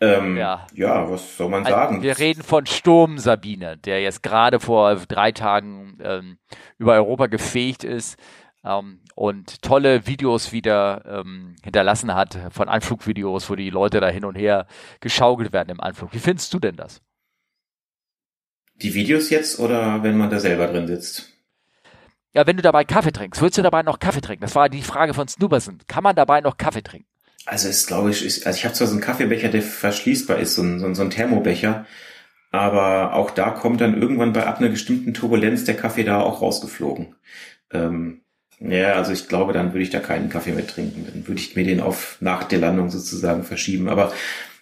Ähm, 0.00 0.36
ja. 0.36 0.66
ja, 0.74 1.08
was 1.08 1.36
soll 1.36 1.48
man 1.48 1.64
also, 1.64 1.76
sagen? 1.76 2.02
Wir 2.02 2.18
reden 2.18 2.42
von 2.42 2.66
Sturm 2.66 3.18
Sabine, 3.18 3.76
der 3.76 4.02
jetzt 4.02 4.24
gerade 4.24 4.58
vor 4.58 4.96
drei 4.96 5.30
Tagen 5.30 5.98
ähm, 6.02 6.38
über 6.78 6.94
Europa 6.94 7.28
gefegt 7.28 7.84
ist 7.84 8.18
ähm, 8.64 9.00
und 9.14 9.62
tolle 9.62 10.06
Videos 10.06 10.52
wieder 10.52 11.02
ähm, 11.06 11.56
hinterlassen 11.62 12.14
hat 12.14 12.38
von 12.50 12.68
Anflugvideos, 12.68 13.48
wo 13.50 13.54
die 13.54 13.70
Leute 13.70 14.00
da 14.00 14.08
hin 14.08 14.24
und 14.24 14.34
her 14.34 14.66
geschaukelt 15.00 15.52
werden 15.52 15.70
im 15.70 15.80
Anflug. 15.80 16.12
Wie 16.12 16.18
findest 16.18 16.52
du 16.54 16.58
denn 16.58 16.76
das? 16.76 17.00
Die 18.76 18.94
Videos 18.94 19.30
jetzt 19.30 19.58
oder 19.58 20.02
wenn 20.02 20.16
man 20.16 20.30
da 20.30 20.40
selber 20.40 20.66
drin 20.66 20.86
sitzt? 20.86 21.28
Ja, 22.34 22.46
wenn 22.46 22.56
du 22.56 22.62
dabei 22.62 22.84
Kaffee 22.84 23.12
trinkst, 23.12 23.42
willst 23.42 23.58
du 23.58 23.62
dabei 23.62 23.82
noch 23.82 23.98
Kaffee 23.98 24.22
trinken? 24.22 24.42
Das 24.42 24.54
war 24.54 24.68
die 24.68 24.82
Frage 24.82 25.12
von 25.12 25.28
Snooberson. 25.28 25.78
Kann 25.86 26.02
man 26.02 26.16
dabei 26.16 26.40
noch 26.40 26.56
Kaffee 26.56 26.82
trinken? 26.82 27.06
Also 27.44 27.68
ist, 27.68 27.88
glaube 27.88 28.10
ich, 28.10 28.24
ist, 28.24 28.46
also 28.46 28.56
ich 28.56 28.64
habe 28.64 28.74
zwar 28.74 28.86
so 28.86 28.94
einen 28.94 29.02
Kaffeebecher, 29.02 29.48
der 29.48 29.62
verschließbar 29.62 30.38
ist, 30.38 30.54
so 30.54 30.62
ein, 30.62 30.78
so 30.78 30.86
ein, 30.86 30.94
so 30.94 31.02
ein 31.02 31.10
Thermobecher, 31.10 31.86
aber 32.50 33.14
auch 33.14 33.30
da 33.30 33.50
kommt 33.50 33.80
dann 33.80 34.00
irgendwann 34.00 34.32
bei 34.32 34.46
ab 34.46 34.58
einer 34.58 34.68
bestimmten 34.68 35.12
Turbulenz 35.12 35.64
der 35.64 35.76
Kaffee 35.76 36.04
da 36.04 36.20
auch 36.20 36.40
rausgeflogen. 36.40 37.16
Ähm, 37.72 38.21
ja, 38.68 38.92
also 38.94 39.12
ich 39.12 39.28
glaube, 39.28 39.52
dann 39.52 39.72
würde 39.72 39.82
ich 39.82 39.90
da 39.90 39.98
keinen 39.98 40.28
Kaffee 40.28 40.52
mehr 40.52 40.66
trinken. 40.66 41.06
Dann 41.06 41.26
würde 41.26 41.40
ich 41.40 41.56
mir 41.56 41.64
den 41.64 41.80
auf 41.80 42.16
nach 42.20 42.44
der 42.44 42.60
Landung 42.60 42.90
sozusagen 42.90 43.42
verschieben. 43.42 43.88
Aber 43.88 44.12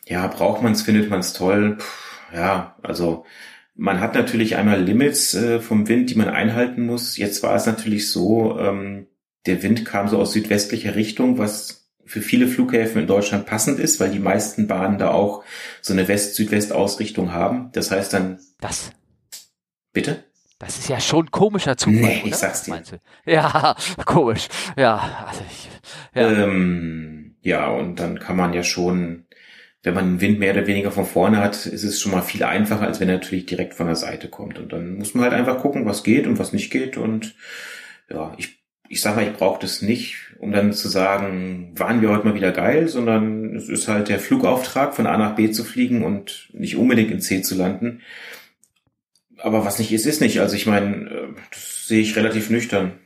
ja, 0.06 0.26
braucht 0.26 0.62
man 0.62 0.72
es, 0.72 0.82
findet 0.82 1.10
man 1.10 1.20
es 1.20 1.32
toll. 1.32 1.76
Puh, 1.78 2.36
ja, 2.36 2.76
also 2.82 3.24
man 3.74 4.00
hat 4.00 4.14
natürlich 4.14 4.56
einmal 4.56 4.82
Limits 4.82 5.34
äh, 5.34 5.60
vom 5.60 5.88
Wind, 5.88 6.10
die 6.10 6.14
man 6.14 6.28
einhalten 6.28 6.86
muss. 6.86 7.16
Jetzt 7.16 7.42
war 7.42 7.54
es 7.54 7.66
natürlich 7.66 8.10
so, 8.10 8.58
ähm, 8.58 9.06
der 9.46 9.62
Wind 9.62 9.84
kam 9.84 10.08
so 10.08 10.18
aus 10.18 10.32
südwestlicher 10.32 10.94
Richtung, 10.94 11.38
was 11.38 11.90
für 12.04 12.22
viele 12.22 12.48
Flughäfen 12.48 13.02
in 13.02 13.06
Deutschland 13.06 13.46
passend 13.46 13.78
ist, 13.78 14.00
weil 14.00 14.10
die 14.10 14.18
meisten 14.18 14.66
Bahnen 14.66 14.98
da 14.98 15.10
auch 15.10 15.44
so 15.80 15.92
eine 15.92 16.08
West-Südwest-Ausrichtung 16.08 17.32
haben. 17.32 17.70
Das 17.72 17.90
heißt 17.90 18.12
dann. 18.12 18.40
Das. 18.60 18.90
Bitte? 19.92 20.24
Das 20.60 20.78
ist 20.78 20.90
ja 20.90 21.00
schon 21.00 21.30
komischer 21.30 21.78
Zufall. 21.78 22.00
Nee, 22.00 22.18
oder? 22.20 22.26
ich 22.26 22.36
sag's 22.36 22.64
dir. 22.64 22.82
Ja, 23.24 23.74
komisch. 24.04 24.46
Ja, 24.76 25.26
also 25.26 25.42
ich, 25.50 25.68
ja. 26.14 26.30
Ähm, 26.30 27.34
ja, 27.40 27.68
und 27.68 27.98
dann 27.98 28.18
kann 28.18 28.36
man 28.36 28.52
ja 28.52 28.62
schon, 28.62 29.24
wenn 29.82 29.94
man 29.94 30.04
den 30.04 30.20
Wind 30.20 30.38
mehr 30.38 30.52
oder 30.52 30.66
weniger 30.66 30.90
von 30.90 31.06
vorne 31.06 31.38
hat, 31.38 31.64
ist 31.64 31.82
es 31.82 31.98
schon 31.98 32.12
mal 32.12 32.20
viel 32.20 32.44
einfacher, 32.44 32.82
als 32.82 33.00
wenn 33.00 33.08
er 33.08 33.14
natürlich 33.14 33.46
direkt 33.46 33.72
von 33.72 33.86
der 33.86 33.96
Seite 33.96 34.28
kommt. 34.28 34.58
Und 34.58 34.74
dann 34.74 34.96
muss 34.96 35.14
man 35.14 35.24
halt 35.24 35.32
einfach 35.32 35.60
gucken, 35.60 35.86
was 35.86 36.02
geht 36.02 36.26
und 36.26 36.38
was 36.38 36.52
nicht 36.52 36.70
geht. 36.70 36.98
Und 36.98 37.34
ja, 38.10 38.34
ich, 38.36 38.62
ich 38.90 39.00
sag 39.00 39.16
mal, 39.16 39.26
ich 39.26 39.32
brauche 39.32 39.62
das 39.62 39.80
nicht, 39.80 40.34
um 40.40 40.52
dann 40.52 40.74
zu 40.74 40.88
sagen, 40.88 41.72
waren 41.74 42.02
wir 42.02 42.10
heute 42.10 42.26
mal 42.26 42.34
wieder 42.34 42.52
geil, 42.52 42.86
sondern 42.86 43.56
es 43.56 43.70
ist 43.70 43.88
halt 43.88 44.10
der 44.10 44.18
Flugauftrag, 44.18 44.94
von 44.94 45.06
A 45.06 45.16
nach 45.16 45.36
B 45.36 45.50
zu 45.52 45.64
fliegen 45.64 46.04
und 46.04 46.50
nicht 46.52 46.76
unbedingt 46.76 47.10
in 47.10 47.22
C 47.22 47.40
zu 47.40 47.54
landen 47.54 48.02
aber 49.42 49.64
was 49.64 49.78
nicht 49.78 49.92
ist, 49.92 50.06
ist 50.06 50.20
nicht. 50.20 50.40
Also 50.40 50.56
ich 50.56 50.66
meine, 50.66 51.10
äh, 51.10 51.28
das 51.50 51.86
sehe 51.86 52.00
ich 52.00 52.16
relativ 52.16 52.50
nüchtern. 52.50 52.98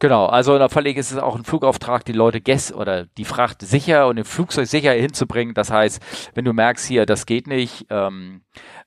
Genau, 0.00 0.26
also 0.26 0.54
in 0.54 0.58
der 0.58 0.68
Verlegung 0.68 1.00
ist 1.00 1.12
es 1.12 1.18
auch 1.18 1.36
ein 1.36 1.44
Flugauftrag, 1.44 2.04
die 2.04 2.12
Leute 2.12 2.40
Gäst 2.40 2.74
oder 2.74 3.06
die 3.16 3.24
Fracht 3.24 3.62
sicher 3.62 4.08
und 4.08 4.16
im 4.16 4.24
Flugzeug 4.24 4.66
sicher 4.66 4.92
hinzubringen. 4.92 5.54
Das 5.54 5.70
heißt, 5.70 6.02
wenn 6.34 6.44
du 6.44 6.52
merkst 6.52 6.86
hier, 6.86 7.06
das 7.06 7.26
geht 7.26 7.46
nicht, 7.46 7.86
ähm, 7.90 8.42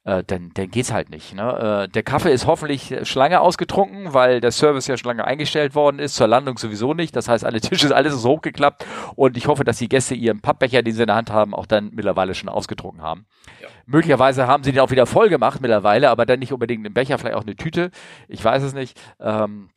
äh, 0.08 0.24
dann, 0.26 0.52
dann 0.54 0.72
geht's 0.72 0.94
halt 0.94 1.10
nicht. 1.10 1.36
Ne? 1.36 1.86
Äh, 1.86 1.90
der 1.90 2.02
Kaffee 2.02 2.32
ist 2.32 2.48
hoffentlich 2.48 2.96
schon 3.04 3.20
lange 3.20 3.42
ausgetrunken, 3.42 4.14
weil 4.14 4.40
der 4.40 4.52
Service 4.52 4.88
ja 4.88 4.96
schon 4.96 5.10
lange 5.10 5.26
eingestellt 5.26 5.76
worden 5.76 6.00
ist, 6.00 6.16
zur 6.16 6.28
Landung 6.28 6.58
sowieso 6.58 6.94
nicht. 6.94 7.14
Das 7.14 7.28
heißt, 7.28 7.44
alle 7.44 7.60
Tische, 7.60 7.94
alles 7.96 8.14
ist 8.14 8.24
hochgeklappt 8.24 8.86
und 9.16 9.36
ich 9.36 9.48
hoffe, 9.48 9.66
dass 9.66 9.80
die 9.80 9.90
Gäste 9.90 10.16
ihren 10.16 10.40
Pappbecher, 10.40 10.82
den 10.82 10.94
sie 10.94 11.02
in 11.02 11.08
der 11.08 11.18
Hand 11.18 11.30
haben, 11.30 11.54
auch 11.54 11.66
dann 11.66 11.92
mittlerweile 11.94 12.36
schon 12.36 12.48
ausgetrunken 12.48 13.02
haben. 13.02 13.26
Ja. 13.62 13.68
Möglicherweise 13.86 14.48
haben 14.48 14.64
sie 14.64 14.72
den 14.72 14.80
auch 14.80 14.92
wieder 14.92 15.06
voll 15.06 15.28
gemacht 15.28 15.60
mittlerweile, 15.60 16.10
aber 16.10 16.26
dann 16.26 16.40
nicht 16.40 16.54
unbedingt 16.54 16.86
einen 16.86 16.94
Becher, 16.94 17.18
vielleicht 17.18 17.36
auch 17.36 17.44
eine 17.44 17.58
Tüte. 17.58 17.92
Ich 18.30 18.44
weiß 18.44 18.64
es 18.64 18.74
nicht. 18.74 18.98
Ähm, 19.20 19.70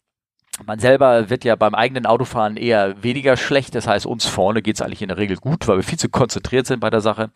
man 0.66 0.78
selber 0.78 1.30
wird 1.30 1.44
ja 1.44 1.56
beim 1.56 1.74
eigenen 1.74 2.06
Autofahren 2.06 2.56
eher 2.56 3.02
weniger 3.02 3.36
schlecht. 3.36 3.74
Das 3.74 3.86
heißt, 3.86 4.06
uns 4.06 4.26
vorne 4.26 4.62
geht's 4.62 4.82
eigentlich 4.82 5.02
in 5.02 5.08
der 5.08 5.16
Regel 5.16 5.36
gut, 5.36 5.66
weil 5.66 5.76
wir 5.76 5.82
viel 5.82 5.98
zu 5.98 6.08
konzentriert 6.08 6.66
sind 6.66 6.80
bei 6.80 6.90
der 6.90 7.00
Sache. 7.00 7.30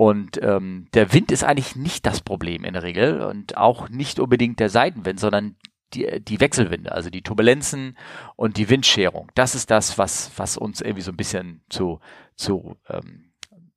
Und 0.00 0.42
ähm, 0.42 0.86
der 0.94 1.12
Wind 1.12 1.30
ist 1.30 1.44
eigentlich 1.44 1.76
nicht 1.76 2.06
das 2.06 2.22
Problem 2.22 2.64
in 2.64 2.72
der 2.72 2.82
Regel 2.82 3.20
und 3.20 3.58
auch 3.58 3.90
nicht 3.90 4.18
unbedingt 4.18 4.58
der 4.58 4.70
Seitenwind, 4.70 5.20
sondern 5.20 5.56
die, 5.92 6.24
die 6.24 6.40
Wechselwinde, 6.40 6.90
also 6.90 7.10
die 7.10 7.20
Turbulenzen 7.20 7.98
und 8.34 8.56
die 8.56 8.70
Windscherung. 8.70 9.30
Das 9.34 9.54
ist 9.54 9.70
das, 9.70 9.98
was, 9.98 10.30
was 10.36 10.56
uns 10.56 10.80
irgendwie 10.80 11.02
so 11.02 11.12
ein 11.12 11.18
bisschen 11.18 11.60
zu, 11.68 12.00
zu 12.34 12.78
ähm, 12.88 13.29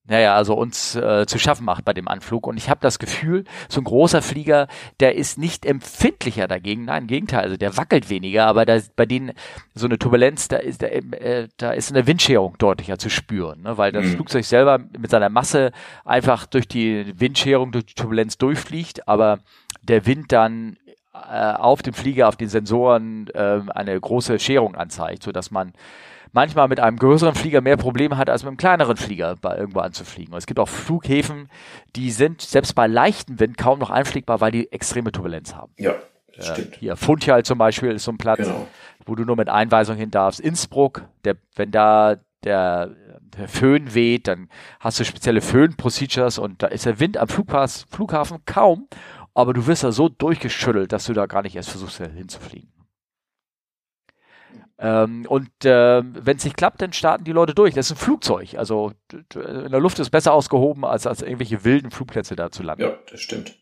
naja, 0.05 0.35
also 0.35 0.55
uns 0.55 0.95
äh, 0.95 1.25
zu 1.25 1.39
schaffen 1.39 1.63
macht 1.65 1.85
bei 1.85 1.93
dem 1.93 2.09
Anflug. 2.09 2.45
Und 2.45 2.57
ich 2.57 2.69
habe 2.69 2.81
das 2.81 2.99
Gefühl, 2.99 3.45
so 3.69 3.79
ein 3.79 3.85
großer 3.85 4.21
Flieger, 4.21 4.67
der 4.99 5.15
ist 5.15 5.37
nicht 5.37 5.65
empfindlicher 5.65 6.47
dagegen. 6.47 6.85
Nein, 6.85 7.03
im 7.03 7.07
Gegenteil, 7.07 7.43
also 7.43 7.55
der 7.55 7.77
wackelt 7.77 8.09
weniger, 8.09 8.45
aber 8.45 8.65
da, 8.65 8.79
bei 8.97 9.05
denen 9.05 9.31
so 9.73 9.85
eine 9.85 9.97
Turbulenz, 9.97 10.49
da 10.49 10.57
ist, 10.57 10.81
da, 10.81 10.87
äh, 10.87 11.47
da 11.55 11.71
ist 11.71 11.89
eine 11.89 12.05
Windscherung 12.05 12.57
deutlicher 12.57 12.97
zu 12.97 13.09
spüren, 13.09 13.61
ne? 13.61 13.77
weil 13.77 13.93
das 13.93 14.05
mhm. 14.05 14.15
Flugzeug 14.15 14.43
selber 14.43 14.77
mit 14.77 15.09
seiner 15.09 15.29
Masse 15.29 15.71
einfach 16.03 16.47
durch 16.47 16.67
die 16.67 17.13
Windscherung, 17.17 17.71
durch 17.71 17.85
die 17.85 17.95
Turbulenz 17.95 18.37
durchfliegt, 18.37 19.07
aber 19.07 19.39
der 19.83 20.05
Wind 20.05 20.33
dann 20.33 20.77
äh, 21.13 21.53
auf 21.53 21.81
dem 21.81 21.93
Flieger, 21.93 22.27
auf 22.27 22.35
den 22.35 22.49
Sensoren 22.49 23.27
äh, 23.33 23.61
eine 23.69 23.99
große 23.99 24.37
Scherung 24.39 24.75
anzeigt, 24.75 25.23
so 25.23 25.31
dass 25.31 25.49
man 25.49 25.73
manchmal 26.33 26.67
mit 26.67 26.79
einem 26.79 26.97
größeren 26.97 27.35
Flieger 27.35 27.61
mehr 27.61 27.77
Probleme 27.77 28.17
hat, 28.17 28.29
als 28.29 28.43
mit 28.43 28.49
einem 28.49 28.57
kleineren 28.57 28.97
Flieger 28.97 29.35
bei 29.39 29.57
irgendwo 29.57 29.79
anzufliegen. 29.79 30.33
Und 30.33 30.39
es 30.39 30.45
gibt 30.45 30.59
auch 30.59 30.67
Flughäfen, 30.67 31.49
die 31.95 32.11
sind 32.11 32.41
selbst 32.41 32.75
bei 32.75 32.87
leichtem 32.87 33.39
Wind 33.39 33.57
kaum 33.57 33.79
noch 33.79 33.91
einfliegbar, 33.91 34.41
weil 34.41 34.51
die 34.51 34.71
extreme 34.71 35.11
Turbulenz 35.11 35.55
haben. 35.55 35.71
Ja, 35.77 35.95
das 36.35 36.49
äh, 36.49 36.53
stimmt. 36.53 36.75
Hier, 36.75 36.97
Funchal 36.97 37.43
zum 37.43 37.57
Beispiel 37.57 37.91
ist 37.91 38.03
so 38.03 38.11
ein 38.11 38.17
Platz, 38.17 38.39
genau. 38.39 38.67
wo 39.05 39.15
du 39.15 39.23
nur 39.23 39.37
mit 39.37 39.47
Einweisung 39.47 39.95
hin 39.95 40.11
darfst. 40.11 40.39
Innsbruck, 40.39 41.05
der, 41.23 41.37
wenn 41.55 41.71
da 41.71 42.17
der, 42.43 42.89
der 43.37 43.47
Föhn 43.47 43.93
weht, 43.93 44.27
dann 44.27 44.49
hast 44.79 44.99
du 44.99 45.05
spezielle 45.05 45.41
Föhn-Procedures 45.41 46.39
und 46.39 46.61
da 46.61 46.67
ist 46.67 46.85
der 46.85 46.99
Wind 46.99 47.17
am 47.17 47.27
Flughafen 47.29 48.39
kaum, 48.45 48.87
aber 49.33 49.53
du 49.53 49.65
wirst 49.65 49.83
da 49.83 49.91
so 49.91 50.09
durchgeschüttelt, 50.09 50.91
dass 50.91 51.05
du 51.05 51.13
da 51.13 51.25
gar 51.25 51.41
nicht 51.43 51.55
erst 51.55 51.69
versuchst 51.69 51.97
hinzufliegen. 51.97 52.72
Ähm, 54.83 55.25
und 55.29 55.49
äh, 55.63 56.03
wenn 56.03 56.35
es 56.35 56.43
nicht 56.43 56.57
klappt, 56.57 56.81
dann 56.81 56.91
starten 56.91 57.23
die 57.23 57.31
Leute 57.31 57.55
durch. 57.55 57.73
Das 57.73 57.85
ist 57.85 57.93
ein 57.93 58.03
Flugzeug. 58.03 58.55
Also 58.57 58.91
in 59.33 59.71
der 59.71 59.79
Luft 59.79 59.97
ist 59.99 60.09
besser 60.09 60.33
ausgehoben, 60.33 60.83
als, 60.83 61.07
als 61.07 61.21
irgendwelche 61.21 61.63
wilden 61.63 61.89
Flugplätze 61.89 62.35
da 62.35 62.51
zu 62.51 62.63
landen. 62.63 62.83
Ja, 62.83 62.97
das 63.09 63.21
stimmt. 63.21 63.55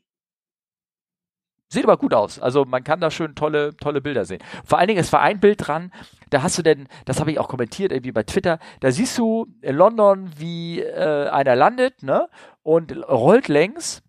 Sieht 1.69 1.83
aber 1.83 1.97
gut 1.97 2.15
aus. 2.15 2.39
Also 2.39 2.65
man 2.65 2.83
kann 2.83 2.99
da 2.99 3.11
schön 3.11 3.35
tolle, 3.35 3.77
tolle 3.77 4.01
Bilder 4.01 4.25
sehen. 4.25 4.41
Vor 4.65 4.79
allen 4.79 4.87
Dingen, 4.87 4.99
es 4.99 5.13
war 5.13 5.21
ein 5.21 5.39
Bild 5.39 5.67
dran, 5.67 5.93
da 6.31 6.41
hast 6.41 6.57
du 6.57 6.63
denn, 6.63 6.87
das 7.05 7.19
habe 7.19 7.31
ich 7.31 7.39
auch 7.39 7.47
kommentiert 7.47 7.91
irgendwie 7.91 8.11
bei 8.11 8.23
Twitter, 8.23 8.57
da 8.79 8.91
siehst 8.91 9.17
du 9.19 9.47
in 9.61 9.75
London, 9.75 10.31
wie 10.37 10.81
äh, 10.81 11.29
einer 11.29 11.55
landet, 11.55 12.01
ne? 12.03 12.29
Und 12.63 12.91
rollt 13.07 13.47
längs 13.47 14.01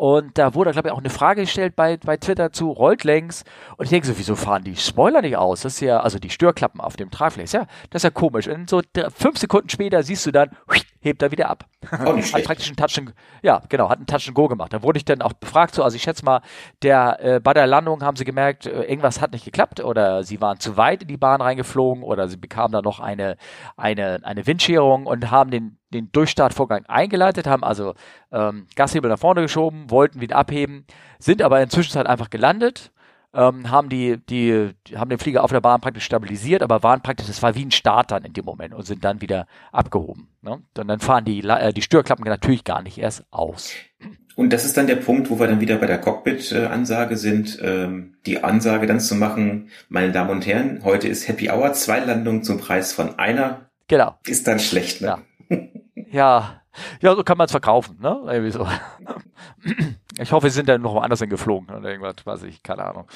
und 0.00 0.38
da 0.38 0.54
wurde, 0.54 0.70
glaube 0.70 0.88
ich, 0.88 0.94
auch 0.94 0.98
eine 1.00 1.10
Frage 1.10 1.42
gestellt 1.42 1.76
bei, 1.76 1.98
bei 1.98 2.16
Twitter 2.16 2.52
zu, 2.52 2.70
rollt 2.70 3.04
längs. 3.04 3.44
Und 3.76 3.84
ich 3.84 3.90
denke 3.90 4.06
so, 4.06 4.16
wieso 4.16 4.34
fahren 4.34 4.64
die 4.64 4.74
Spoiler 4.74 5.20
nicht 5.20 5.36
aus? 5.36 5.60
Das 5.60 5.74
ist 5.74 5.80
ja, 5.80 6.00
also 6.00 6.18
die 6.18 6.30
Störklappen 6.30 6.80
auf 6.80 6.96
dem 6.96 7.10
Tragfläche. 7.10 7.58
Ja, 7.58 7.66
das 7.90 8.00
ist 8.00 8.04
ja 8.04 8.10
komisch. 8.10 8.48
Und 8.48 8.70
so 8.70 8.80
fünf 9.14 9.36
Sekunden 9.36 9.68
später 9.68 10.02
siehst 10.02 10.24
du 10.24 10.30
dann, 10.30 10.56
hebt 11.00 11.22
er 11.22 11.30
wieder 11.32 11.48
ab. 11.48 11.66
Auch 12.04 12.14
nicht 12.14 12.32
hat 12.32 12.44
praktisch 12.44 12.68
einen 12.68 12.76
Touch 12.76 12.98
and, 12.98 13.14
ja, 13.42 13.62
genau, 13.68 13.88
hat 13.88 13.98
einen 13.98 14.06
Touch 14.06 14.28
and 14.28 14.34
Go 14.34 14.48
gemacht. 14.48 14.72
Da 14.72 14.82
wurde 14.82 14.98
ich 14.98 15.04
dann 15.04 15.22
auch 15.22 15.32
befragt 15.32 15.74
so, 15.74 15.82
also 15.82 15.96
ich 15.96 16.02
schätze 16.02 16.24
mal, 16.24 16.42
der, 16.82 17.18
äh, 17.20 17.40
bei 17.40 17.54
der 17.54 17.66
Landung 17.66 18.02
haben 18.02 18.16
sie 18.16 18.24
gemerkt, 18.24 18.66
äh, 18.66 18.82
irgendwas 18.82 19.20
hat 19.20 19.32
nicht 19.32 19.44
geklappt 19.44 19.80
oder 19.80 20.22
sie 20.24 20.40
waren 20.40 20.60
zu 20.60 20.76
weit 20.76 21.02
in 21.02 21.08
die 21.08 21.16
Bahn 21.16 21.40
reingeflogen 21.40 22.02
oder 22.02 22.28
sie 22.28 22.36
bekamen 22.36 22.72
da 22.72 22.82
noch 22.82 23.00
eine, 23.00 23.36
eine, 23.76 24.20
eine 24.22 24.46
Windscherung 24.46 25.06
und 25.06 25.30
haben 25.30 25.50
den 25.50 25.78
den 25.92 26.12
Durchstartvorgang 26.12 26.86
eingeleitet, 26.86 27.46
haben 27.46 27.64
also 27.64 27.94
ähm, 28.32 28.66
Gashebel 28.76 29.10
nach 29.10 29.18
vorne 29.18 29.42
geschoben, 29.42 29.90
wollten 29.90 30.20
wieder 30.20 30.36
abheben, 30.36 30.86
sind 31.18 31.42
aber 31.42 31.56
in 31.56 31.62
der 31.62 31.70
Zwischenzeit 31.70 32.06
einfach 32.06 32.30
gelandet, 32.30 32.92
ähm, 33.32 33.70
haben 33.70 33.88
die, 33.88 34.18
die, 34.28 34.70
haben 34.94 35.10
den 35.10 35.18
Flieger 35.18 35.44
auf 35.44 35.50
der 35.52 35.60
Bahn 35.60 35.80
praktisch 35.80 36.04
stabilisiert, 36.04 36.62
aber 36.62 36.82
waren 36.82 37.00
praktisch, 37.00 37.26
das 37.26 37.42
war 37.42 37.54
wie 37.54 37.64
ein 37.64 37.70
Start 37.70 38.10
dann 38.10 38.24
in 38.24 38.32
dem 38.32 38.44
Moment 38.44 38.74
und 38.74 38.86
sind 38.86 39.04
dann 39.04 39.20
wieder 39.20 39.46
abgehoben. 39.72 40.28
Ne? 40.42 40.62
Und 40.76 40.88
dann 40.88 41.00
fahren 41.00 41.24
die, 41.24 41.40
äh, 41.40 41.72
die 41.72 41.82
Störklappen 41.82 42.24
natürlich 42.24 42.64
gar 42.64 42.82
nicht 42.82 42.98
erst 42.98 43.24
aus. 43.30 43.72
Und 44.36 44.52
das 44.52 44.64
ist 44.64 44.76
dann 44.76 44.86
der 44.86 44.96
Punkt, 44.96 45.30
wo 45.30 45.38
wir 45.38 45.46
dann 45.46 45.60
wieder 45.60 45.76
bei 45.76 45.86
der 45.86 45.98
Cockpit-Ansage 45.98 47.16
sind, 47.16 47.58
ähm, 47.62 48.16
die 48.26 48.42
Ansage 48.42 48.86
dann 48.86 49.00
zu 49.00 49.14
machen, 49.14 49.68
meine 49.88 50.12
Damen 50.12 50.30
und 50.30 50.46
Herren, 50.46 50.80
heute 50.82 51.08
ist 51.08 51.28
Happy 51.28 51.50
Hour, 51.50 51.72
zwei 51.74 52.00
Landungen 52.00 52.42
zum 52.42 52.58
Preis 52.58 52.92
von 52.92 53.18
einer. 53.18 53.70
Genau. 53.88 54.16
Ist 54.26 54.46
dann 54.46 54.58
schlecht, 54.58 55.00
ne? 55.02 55.06
Ja. 55.08 55.18
Ja, 56.12 56.62
ja, 57.00 57.14
so 57.14 57.24
kann 57.24 57.36
man 57.36 57.46
es 57.46 57.50
verkaufen, 57.50 57.98
ne? 58.00 58.20
Irgendwie 58.26 58.52
so. 58.52 58.66
Ich 60.20 60.32
hoffe, 60.32 60.50
sie 60.50 60.54
sind 60.54 60.68
dann 60.68 60.82
noch 60.82 60.94
woanders 60.94 61.20
hingeflogen 61.20 61.74
oder 61.74 61.88
irgendwas, 61.88 62.24
weiß 62.24 62.42
ich, 62.44 62.62
keine 62.62 62.84
Ahnung. 62.84 63.06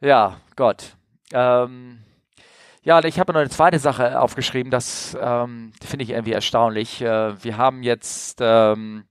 Ja, 0.00 0.40
Gott. 0.56 0.96
Ähm, 1.32 2.00
ja, 2.82 3.02
ich 3.04 3.20
habe 3.20 3.32
noch 3.32 3.40
eine 3.40 3.50
zweite 3.50 3.78
Sache 3.78 4.20
aufgeschrieben, 4.20 4.70
das 4.70 5.16
ähm, 5.20 5.72
finde 5.84 6.04
ich 6.04 6.10
irgendwie 6.10 6.32
erstaunlich. 6.32 7.00
Äh, 7.00 7.42
wir 7.42 7.56
haben 7.56 7.82
jetzt 7.82 8.38
ähm, 8.40 9.04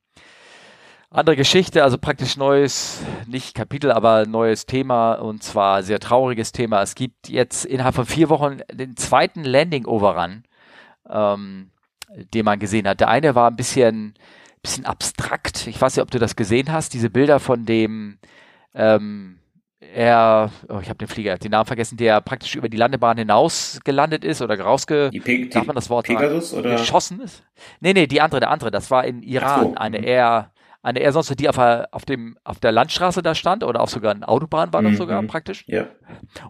andere 1.10 1.36
Geschichte, 1.36 1.84
also 1.84 1.98
praktisch 1.98 2.38
neues, 2.38 3.02
nicht 3.28 3.56
Kapitel, 3.56 3.92
aber 3.92 4.26
neues 4.26 4.66
Thema 4.66 5.14
und 5.14 5.44
zwar 5.44 5.84
sehr 5.84 6.00
trauriges 6.00 6.52
Thema. 6.52 6.82
Es 6.82 6.96
gibt 6.96 7.30
jetzt 7.30 7.66
innerhalb 7.66 7.96
von 7.96 8.06
vier 8.06 8.30
Wochen 8.30 8.60
den 8.72 8.98
zweiten 8.98 9.44
Landing 9.44 9.86
Overrun. 9.86 10.44
Ähm, 11.10 11.72
den 12.34 12.46
man 12.46 12.60
gesehen 12.60 12.88
hat. 12.88 13.00
Der 13.00 13.10
eine 13.10 13.36
war 13.36 13.50
ein 13.50 13.56
bisschen, 13.56 14.14
bisschen 14.62 14.86
abstrakt. 14.86 15.68
Ich 15.68 15.80
weiß 15.80 15.96
nicht, 15.96 16.04
ob 16.04 16.12
du 16.12 16.20
das 16.20 16.36
gesehen 16.36 16.72
hast, 16.72 16.94
diese 16.94 17.10
Bilder 17.10 17.40
von 17.40 17.66
dem, 17.66 18.20
ähm, 18.74 19.40
er, 19.80 20.52
oh, 20.70 20.80
ich 20.82 20.90
habe 20.90 21.00
den 21.00 21.08
Flieger, 21.08 21.38
den 21.38 21.52
Namen 21.52 21.66
vergessen, 21.66 21.98
der 21.98 22.22
praktisch 22.22 22.56
über 22.56 22.70
die 22.70 22.78
Landebahn 22.78 23.18
hinaus 23.18 23.80
gelandet 23.84 24.24
ist 24.24 24.42
oder 24.42 24.60
rausge, 24.60 25.10
die 25.10 25.50
darf 25.50 25.66
man 25.66 25.76
das 25.76 25.90
Wort 25.90 26.06
Pegasus 26.06 26.52
sagen, 26.52 26.62
oder? 26.62 26.78
geschossen 26.78 27.20
ist. 27.20 27.44
Nee, 27.80 27.94
nee, 27.94 28.08
die 28.08 28.22
andere, 28.22 28.40
der 28.40 28.52
andere, 28.52 28.72
das 28.72 28.92
war 28.92 29.04
in 29.06 29.24
Iran, 29.24 29.74
so. 29.74 29.76
eine 29.76 30.06
eher, 30.06 30.52
eine 30.84 31.00
eher 31.00 31.12
sonst, 31.12 31.38
die 31.40 31.50
auf 31.50 31.56
der, 31.56 31.90
auf 31.92 32.06
dem, 32.06 32.38
auf 32.44 32.60
der 32.60 32.72
Landstraße 32.72 33.24
da 33.24 33.34
stand 33.34 33.64
oder 33.64 33.82
auf 33.82 33.90
sogar 33.90 34.14
eine 34.14 34.28
Autobahn 34.28 34.72
war 34.72 34.84
das 34.84 34.94
mhm. 34.94 34.98
sogar 34.98 35.24
praktisch. 35.24 35.64
Ja. 35.68 35.88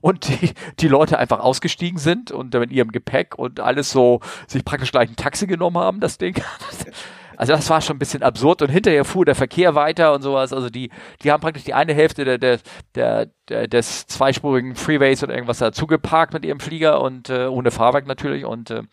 Und 0.02 0.28
die, 0.28 0.52
die 0.80 0.88
Leute 0.90 1.18
einfach 1.18 1.40
ausgestiegen 1.40 2.00
sind 2.00 2.32
und 2.32 2.54
mit 2.54 2.72
ihrem 2.72 2.92
Gepäck 2.92 3.38
und 3.38 3.62
alles 3.62 3.92
so 3.92 4.20
sich 4.48 4.66
praktisch 4.66 4.92
gleich 4.92 5.10
ein 5.10 5.16
Taxi 5.16 5.48
genommen 5.48 5.78
haben, 5.78 6.02
das 6.02 6.18
Ding. 6.18 6.36
Also 7.42 7.54
das 7.54 7.72
war 7.72 7.82
schon 7.82 7.96
ein 7.96 8.00
bisschen 8.00 8.22
absurd 8.22 8.62
und 8.62 8.70
hinterher 8.70 9.04
fuhr 9.04 9.26
der 9.26 9.34
Verkehr 9.34 9.74
weiter 9.74 10.14
und 10.14 10.22
sowas. 10.22 10.54
Also 10.54 10.70
die, 10.70 10.92
die 11.24 11.32
haben 11.32 11.42
praktisch 11.42 11.64
die 11.64 11.74
eine 11.74 11.92
Hälfte 11.92 12.24
der, 12.24 12.38
der, 12.38 12.60
der, 12.94 13.32
der 13.50 13.68
des 13.68 14.06
zweispurigen 14.06 14.76
Freeways 14.76 15.24
oder 15.24 15.34
irgendwas 15.34 15.58
dazu 15.58 15.88
geparkt 15.88 16.36
mit 16.36 16.46
ihrem 16.46 16.60
Flieger 16.60 17.02
und 17.02 17.32
äh, 17.32 17.48
ohne 17.48 17.72
Fahrwerk 17.72 18.06
natürlich 18.06 18.46
und 18.46 18.70
äh, 18.70 18.84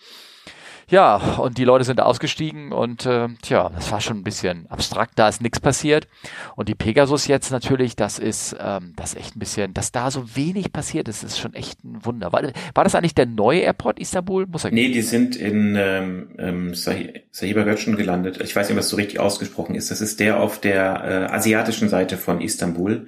ja, 0.89 1.17
und 1.39 1.59
die 1.59 1.65
Leute 1.65 1.85
sind 1.85 2.01
ausgestiegen 2.01 2.73
und 2.73 3.07
äh, 3.07 3.29
tja, 3.43 3.71
das 3.75 3.93
war 3.93 4.01
schon 4.01 4.19
ein 4.19 4.25
bisschen 4.25 4.67
abstrakt, 4.69 5.13
da 5.17 5.29
ist 5.29 5.43
nichts 5.43 5.61
passiert. 5.61 6.09
Und 6.57 6.69
die 6.69 6.75
Pegasus 6.75 7.27
jetzt 7.27 7.51
natürlich, 7.51 7.97
das 7.97 8.19
ist 8.19 8.57
ähm, 8.61 8.95
das 8.97 9.13
ist 9.13 9.21
echt 9.21 9.37
ein 9.37 9.39
bisschen, 9.39 9.75
dass 9.75 9.93
da 9.93 10.11
so 10.11 10.37
wenig 10.37 10.73
passiert 10.73 11.09
ist, 11.09 11.23
ist 11.23 11.39
schon 11.39 11.55
echt 11.55 11.85
ein 11.85 12.05
Wunder. 12.05 12.33
War, 12.33 12.43
war 12.75 12.85
das 12.85 12.95
eigentlich 12.95 13.15
der 13.15 13.27
neue 13.27 13.61
Airport 13.61 13.99
Istanbul? 13.99 14.47
Muss 14.47 14.65
er 14.65 14.73
nee, 14.73 14.91
die 14.91 15.03
sind 15.03 15.37
in 15.37 15.77
ähm, 15.77 16.29
ähm, 16.39 16.75
Sahiba 16.75 17.63
Gökçen 17.63 17.97
gelandet. 17.97 18.41
Ich 18.43 18.57
weiß 18.57 18.69
nicht, 18.69 18.79
was 18.79 18.89
so 18.89 18.97
richtig 18.97 19.21
ausgesprochen 19.21 19.75
ist. 19.75 19.91
Das 19.91 20.01
ist 20.01 20.21
der 20.21 20.41
auf 20.41 20.61
der 20.61 21.29
äh, 21.31 21.33
asiatischen 21.33 21.89
Seite 21.89 22.17
von 22.17 22.41
Istanbul 22.41 23.07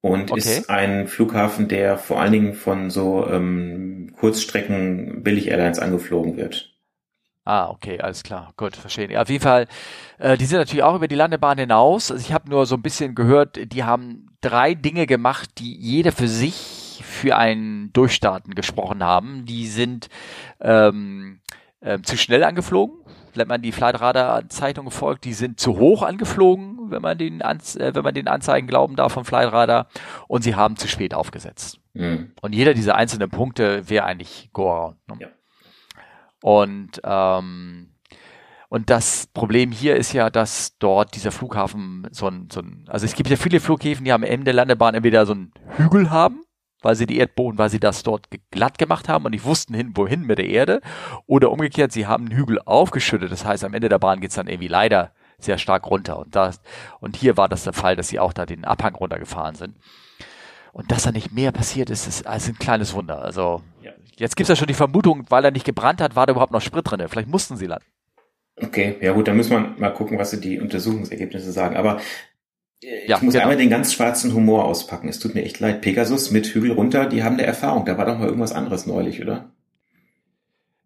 und 0.00 0.30
okay. 0.30 0.40
ist 0.40 0.70
ein 0.70 1.08
Flughafen, 1.08 1.68
der 1.68 1.98
vor 1.98 2.20
allen 2.20 2.32
Dingen 2.32 2.54
von 2.54 2.90
so 2.90 3.26
ähm, 3.26 4.12
Kurzstrecken 4.16 5.22
Billig 5.22 5.48
Airlines 5.48 5.78
angeflogen 5.78 6.36
wird. 6.36 6.77
Ah, 7.48 7.70
okay, 7.70 7.98
alles 7.98 8.24
klar. 8.24 8.52
Gut, 8.58 8.76
verstehen. 8.76 9.10
Ja, 9.10 9.22
auf 9.22 9.30
jeden 9.30 9.42
Fall, 9.42 9.68
äh, 10.18 10.36
die 10.36 10.44
sind 10.44 10.58
natürlich 10.58 10.82
auch 10.82 10.94
über 10.94 11.08
die 11.08 11.14
Landebahn 11.14 11.56
hinaus. 11.56 12.10
Also 12.10 12.22
ich 12.22 12.34
habe 12.34 12.50
nur 12.50 12.66
so 12.66 12.74
ein 12.74 12.82
bisschen 12.82 13.14
gehört, 13.14 13.72
die 13.72 13.84
haben 13.84 14.26
drei 14.42 14.74
Dinge 14.74 15.06
gemacht, 15.06 15.48
die 15.56 15.74
jeder 15.74 16.12
für 16.12 16.28
sich 16.28 17.02
für 17.02 17.38
ein 17.38 17.88
Durchstarten 17.94 18.54
gesprochen 18.54 19.02
haben. 19.02 19.46
Die 19.46 19.66
sind 19.66 20.10
ähm, 20.60 21.40
äh, 21.80 21.98
zu 22.02 22.18
schnell 22.18 22.44
angeflogen, 22.44 22.98
wenn 23.32 23.48
man 23.48 23.62
die 23.62 23.72
Flightradar-Zeitung 23.72 24.90
folgt. 24.90 25.24
Die 25.24 25.32
sind 25.32 25.58
zu 25.58 25.78
hoch 25.78 26.02
angeflogen, 26.02 26.90
wenn 26.90 27.00
man 27.00 27.16
den, 27.16 27.40
Anz 27.40 27.76
äh, 27.76 27.94
wenn 27.94 28.04
man 28.04 28.12
den 28.12 28.28
Anzeigen 28.28 28.66
glauben 28.66 28.94
darf 28.94 29.14
vom 29.14 29.24
Flightradar. 29.24 29.86
Und 30.26 30.42
sie 30.42 30.54
haben 30.54 30.76
zu 30.76 30.86
spät 30.86 31.14
aufgesetzt. 31.14 31.80
Mhm. 31.94 32.32
Und 32.42 32.54
jeder 32.54 32.74
dieser 32.74 32.96
einzelnen 32.96 33.30
Punkte 33.30 33.88
wäre 33.88 34.04
eigentlich 34.04 34.50
go 34.52 34.92
ne? 35.06 35.16
Ja. 35.18 35.28
Und 36.42 37.00
ähm, 37.04 37.94
und 38.70 38.90
das 38.90 39.28
Problem 39.28 39.72
hier 39.72 39.96
ist 39.96 40.12
ja, 40.12 40.28
dass 40.28 40.76
dort 40.78 41.14
dieser 41.14 41.32
Flughafen 41.32 42.06
so 42.10 42.28
ein, 42.28 42.48
so 42.52 42.60
ein, 42.60 42.84
also 42.86 43.06
es 43.06 43.14
gibt 43.14 43.30
ja 43.30 43.36
viele 43.36 43.60
Flughäfen, 43.60 44.04
die 44.04 44.12
am 44.12 44.22
Ende 44.22 44.44
der 44.44 44.54
Landebahn 44.54 44.94
entweder 44.94 45.24
so 45.24 45.32
einen 45.32 45.52
Hügel 45.76 46.10
haben, 46.10 46.42
weil 46.82 46.94
sie 46.94 47.06
die 47.06 47.16
Erdboden, 47.16 47.58
weil 47.58 47.70
sie 47.70 47.80
das 47.80 48.02
dort 48.02 48.26
glatt 48.50 48.76
gemacht 48.76 49.08
haben 49.08 49.24
und 49.24 49.30
nicht 49.30 49.46
wussten 49.46 49.72
hin, 49.72 49.92
wohin 49.94 50.20
mit 50.22 50.38
der 50.38 50.48
Erde, 50.48 50.82
oder 51.26 51.50
umgekehrt, 51.50 51.92
sie 51.92 52.06
haben 52.06 52.26
einen 52.26 52.36
Hügel 52.36 52.60
aufgeschüttet. 52.60 53.32
Das 53.32 53.46
heißt, 53.46 53.64
am 53.64 53.72
Ende 53.72 53.88
der 53.88 53.98
Bahn 53.98 54.20
geht's 54.20 54.34
dann 54.34 54.48
irgendwie 54.48 54.68
leider 54.68 55.12
sehr 55.38 55.56
stark 55.56 55.86
runter. 55.90 56.18
Und 56.18 56.36
das, 56.36 56.60
und 57.00 57.16
hier 57.16 57.38
war 57.38 57.48
das 57.48 57.64
der 57.64 57.72
Fall, 57.72 57.96
dass 57.96 58.08
sie 58.08 58.20
auch 58.20 58.34
da 58.34 58.44
den 58.44 58.66
Abhang 58.66 58.94
runtergefahren 58.94 59.54
sind. 59.54 59.76
Und 60.72 60.92
dass 60.92 61.04
da 61.04 61.12
nicht 61.12 61.32
mehr 61.32 61.52
passiert 61.52 61.88
ist, 61.88 62.06
ist, 62.06 62.20
ist 62.20 62.48
ein 62.48 62.58
kleines 62.58 62.92
Wunder. 62.92 63.22
Also 63.22 63.62
jetzt 64.16 64.36
gibt's 64.36 64.48
ja 64.48 64.56
schon 64.56 64.66
die 64.66 64.74
Vermutung, 64.74 65.24
weil 65.28 65.44
er 65.44 65.50
nicht 65.50 65.64
gebrannt 65.64 66.00
hat, 66.00 66.16
war 66.16 66.26
da 66.26 66.32
überhaupt 66.32 66.52
noch 66.52 66.60
Sprit 66.60 66.90
drin. 66.90 67.02
Vielleicht 67.08 67.28
mussten 67.28 67.56
sie 67.56 67.66
landen. 67.66 67.84
Okay, 68.60 68.96
ja 69.00 69.12
gut, 69.12 69.28
dann 69.28 69.36
muss 69.36 69.50
man 69.50 69.78
mal 69.78 69.90
gucken, 69.90 70.18
was 70.18 70.38
die 70.40 70.60
Untersuchungsergebnisse 70.60 71.52
sagen. 71.52 71.76
Aber 71.76 72.00
äh, 72.82 73.02
ich 73.02 73.08
ja, 73.08 73.18
muss 73.20 73.34
genau. 73.34 73.44
einmal 73.44 73.56
den 73.56 73.70
ganz 73.70 73.92
schwarzen 73.92 74.34
Humor 74.34 74.64
auspacken. 74.64 75.08
Es 75.08 75.18
tut 75.18 75.34
mir 75.34 75.44
echt 75.44 75.60
leid. 75.60 75.80
Pegasus 75.80 76.30
mit 76.30 76.46
Hügel 76.46 76.72
runter, 76.72 77.06
die 77.06 77.22
haben 77.22 77.34
eine 77.34 77.44
Erfahrung. 77.44 77.84
Da 77.84 77.96
war 77.98 78.06
doch 78.06 78.18
mal 78.18 78.26
irgendwas 78.26 78.52
anderes 78.52 78.86
neulich, 78.86 79.22
oder? 79.22 79.52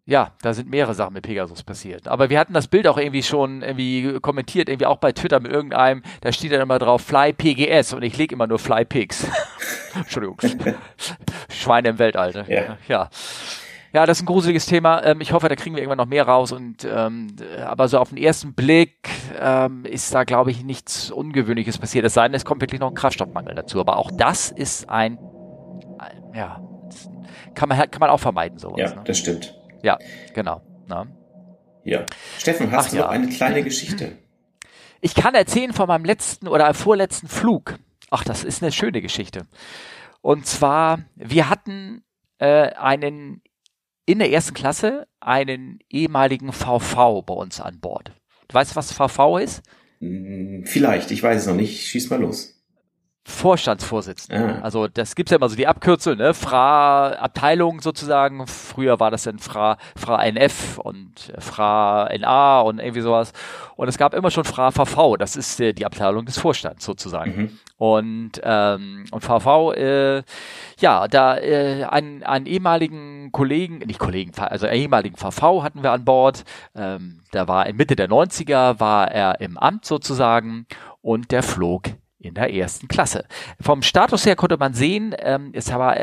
Ja, 0.05 0.31
da 0.41 0.53
sind 0.53 0.69
mehrere 0.69 0.93
Sachen 0.93 1.13
mit 1.13 1.23
Pegasus 1.23 1.63
passiert. 1.63 2.09
Aber 2.09 2.29
wir 2.29 2.37
hatten 2.37 2.53
das 2.53 2.67
Bild 2.67 2.87
auch 2.87 2.97
irgendwie 2.97 3.23
schon 3.23 3.61
irgendwie 3.61 4.19
kommentiert, 4.19 4.67
irgendwie 4.67 4.85
auch 4.85 4.97
bei 4.97 5.13
Twitter 5.13 5.39
mit 5.39 5.51
irgendeinem, 5.51 6.03
da 6.19 6.33
steht 6.33 6.51
dann 6.51 6.59
immer 6.59 6.77
drauf 6.77 7.01
Fly 7.01 7.31
PGS 7.31 7.93
und 7.93 8.03
ich 8.03 8.17
lege 8.17 8.35
immer 8.35 8.45
nur 8.45 8.59
Fly 8.59 8.83
Pigs. 8.83 9.25
Entschuldigung. 9.95 10.37
Schweine 11.49 11.89
im 11.89 11.99
Weltall. 11.99 12.45
Ja. 12.49 12.77
ja. 12.87 13.09
Ja, 13.93 14.07
das 14.07 14.17
ist 14.17 14.23
ein 14.23 14.25
gruseliges 14.25 14.65
Thema. 14.65 15.03
Ähm, 15.05 15.21
ich 15.21 15.33
hoffe, 15.33 15.47
da 15.47 15.55
kriegen 15.55 15.75
wir 15.75 15.83
irgendwann 15.83 15.99
noch 15.99 16.07
mehr 16.07 16.27
raus. 16.27 16.51
Und 16.51 16.83
ähm, 16.83 17.27
aber 17.63 17.87
so 17.87 17.99
auf 17.99 18.09
den 18.09 18.17
ersten 18.17 18.55
Blick 18.55 19.07
ähm, 19.39 19.85
ist 19.85 20.13
da, 20.15 20.23
glaube 20.23 20.49
ich, 20.49 20.63
nichts 20.63 21.11
Ungewöhnliches 21.11 21.77
passiert. 21.77 22.03
Es 22.03 22.15
sei 22.15 22.23
denn, 22.23 22.33
es 22.33 22.43
kommt 22.43 22.59
wirklich 22.61 22.81
noch 22.81 22.89
ein 22.89 22.95
Kraftstoffmangel 22.95 23.53
dazu. 23.53 23.79
Aber 23.79 23.97
auch 23.97 24.09
das 24.11 24.49
ist 24.49 24.89
ein, 24.89 25.19
ein 25.99 26.23
ja, 26.33 26.59
kann 27.53 27.69
man 27.69 27.77
kann 27.77 27.99
man 27.99 28.09
auch 28.09 28.19
vermeiden 28.19 28.57
sowas. 28.57 28.79
Ja, 28.79 28.95
ne? 28.95 29.01
das 29.05 29.19
stimmt. 29.19 29.62
Ja, 29.83 29.99
genau. 30.33 30.61
Na? 30.87 31.05
Ja. 31.83 32.05
Steffen, 32.39 32.71
hast 32.71 32.87
Ach, 32.87 32.91
du 32.91 32.97
ja. 32.97 33.03
noch 33.03 33.09
eine 33.11 33.29
kleine 33.29 33.63
Geschichte? 33.63 34.17
Ich 35.01 35.13
kann 35.13 35.35
erzählen 35.35 35.73
von 35.73 35.87
meinem 35.87 36.05
letzten 36.05 36.47
oder 36.47 36.73
vorletzten 36.73 37.27
Flug. 37.27 37.77
Ach, 38.09 38.23
das 38.23 38.43
ist 38.43 38.63
eine 38.63 38.71
schöne 38.71 39.01
Geschichte. 39.01 39.45
Und 40.21 40.47
zwar, 40.47 40.99
wir 41.15 41.49
hatten 41.49 42.03
äh, 42.37 42.69
einen 42.73 43.41
in 44.05 44.19
der 44.19 44.31
ersten 44.31 44.53
Klasse 44.53 45.07
einen 45.19 45.79
ehemaligen 45.89 46.53
VV 46.53 47.21
bei 47.21 47.33
uns 47.33 47.59
an 47.59 47.79
Bord. 47.79 48.13
Du 48.47 48.55
weißt, 48.55 48.75
was 48.75 48.93
VV 48.93 49.37
ist? 49.39 49.63
Hm, 49.99 50.63
vielleicht, 50.65 51.11
ich 51.11 51.21
weiß 51.21 51.41
es 51.41 51.47
noch 51.47 51.55
nicht. 51.55 51.85
Schieß 51.87 52.09
mal 52.09 52.21
los. 52.21 52.52
Vorstandsvorsitzender. 53.25 54.57
Ah. 54.59 54.63
Also 54.63 54.89
das 54.89 55.15
gibt's 55.15 55.31
ja 55.31 55.37
immer 55.37 55.47
so 55.47 55.55
die 55.55 55.67
Abkürzung, 55.67 56.17
ne? 56.17 56.33
Fra 56.33 57.13
Abteilung 57.13 57.79
sozusagen. 57.79 58.45
Früher 58.47 58.99
war 58.99 59.11
das 59.11 59.23
dann 59.23 59.39
Fra 59.39 59.77
Fra 59.95 60.21
NF 60.25 60.77
und 60.77 61.31
Fra 61.39 62.09
NA 62.17 62.59
und 62.61 62.79
irgendwie 62.79 62.99
sowas. 62.99 63.31
Und 63.77 63.87
es 63.87 63.97
gab 63.97 64.13
immer 64.13 64.29
schon 64.29 64.43
Fra 64.43 64.71
VV. 64.71 65.15
Das 65.17 65.37
ist 65.37 65.59
äh, 65.61 65.71
die 65.71 65.85
Abteilung 65.85 66.25
des 66.25 66.37
Vorstands 66.37 66.83
sozusagen. 66.83 67.35
Mhm. 67.35 67.59
Und 67.77 68.41
ähm, 68.43 69.05
und 69.09 69.23
VV, 69.23 69.73
äh, 69.73 70.23
ja, 70.79 71.07
da 71.07 71.37
äh, 71.37 71.85
einen, 71.85 72.23
einen 72.23 72.45
ehemaligen 72.45 73.31
Kollegen, 73.31 73.79
nicht 73.79 73.99
Kollegen, 73.99 74.33
also 74.37 74.67
einen 74.67 74.81
ehemaligen 74.81 75.15
VV 75.15 75.63
hatten 75.63 75.81
wir 75.81 75.93
an 75.93 76.03
Bord. 76.03 76.43
Ähm, 76.75 77.21
da 77.31 77.47
war 77.47 77.67
in 77.67 77.77
Mitte 77.77 77.95
der 77.95 78.09
90er 78.09 78.81
war 78.81 79.09
er 79.09 79.39
im 79.39 79.57
Amt 79.57 79.85
sozusagen 79.85 80.65
und 81.01 81.31
der 81.31 81.41
flog 81.41 81.89
in 82.23 82.33
der 82.33 82.53
ersten 82.53 82.87
Klasse. 82.87 83.25
Vom 83.59 83.81
Status 83.81 84.25
her 84.25 84.35
konnte 84.35 84.57
man 84.57 84.73
sehen, 84.73 85.15
ähm, 85.19 85.51
es 85.53 85.71
war 85.71 85.95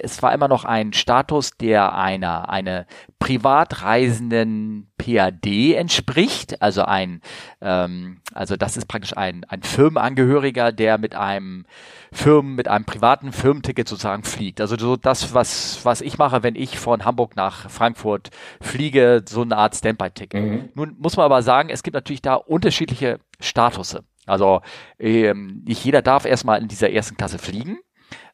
es 0.00 0.22
war 0.22 0.32
immer 0.32 0.48
noch 0.48 0.64
ein 0.64 0.92
Status, 0.92 1.56
der 1.58 1.94
einer 1.94 2.48
eine 2.48 2.86
privatreisenden 3.18 4.90
PAD 4.96 5.74
entspricht, 5.74 6.62
also 6.62 6.82
ein 6.82 7.20
ähm, 7.60 8.20
also 8.32 8.56
das 8.56 8.76
ist 8.76 8.86
praktisch 8.86 9.16
ein 9.16 9.44
ein 9.48 9.62
Firmenangehöriger, 9.62 10.72
der 10.72 10.98
mit 10.98 11.14
einem 11.14 11.66
Firmen 12.10 12.54
mit 12.54 12.68
einem 12.68 12.84
privaten 12.84 13.32
Firmenticket 13.32 13.88
sozusagen 13.88 14.24
fliegt. 14.24 14.60
Also 14.60 14.78
so 14.78 14.96
das 14.96 15.34
was 15.34 15.84
was 15.84 16.00
ich 16.00 16.18
mache, 16.18 16.42
wenn 16.42 16.56
ich 16.56 16.78
von 16.78 17.04
Hamburg 17.04 17.36
nach 17.36 17.68
Frankfurt 17.68 18.30
fliege, 18.60 19.22
so 19.28 19.42
eine 19.42 19.56
Art 19.56 19.76
Standby-Ticket. 19.76 20.42
Mhm. 20.42 20.68
Nun 20.74 20.96
muss 20.98 21.16
man 21.16 21.26
aber 21.26 21.42
sagen, 21.42 21.68
es 21.68 21.82
gibt 21.82 21.94
natürlich 21.94 22.22
da 22.22 22.34
unterschiedliche 22.34 23.20
Statusse. 23.40 24.04
Also 24.26 24.60
ähm, 24.98 25.62
nicht 25.64 25.84
jeder 25.84 26.02
darf 26.02 26.24
erstmal 26.24 26.60
in 26.60 26.68
dieser 26.68 26.90
ersten 26.90 27.16
Klasse 27.16 27.38
fliegen. 27.38 27.78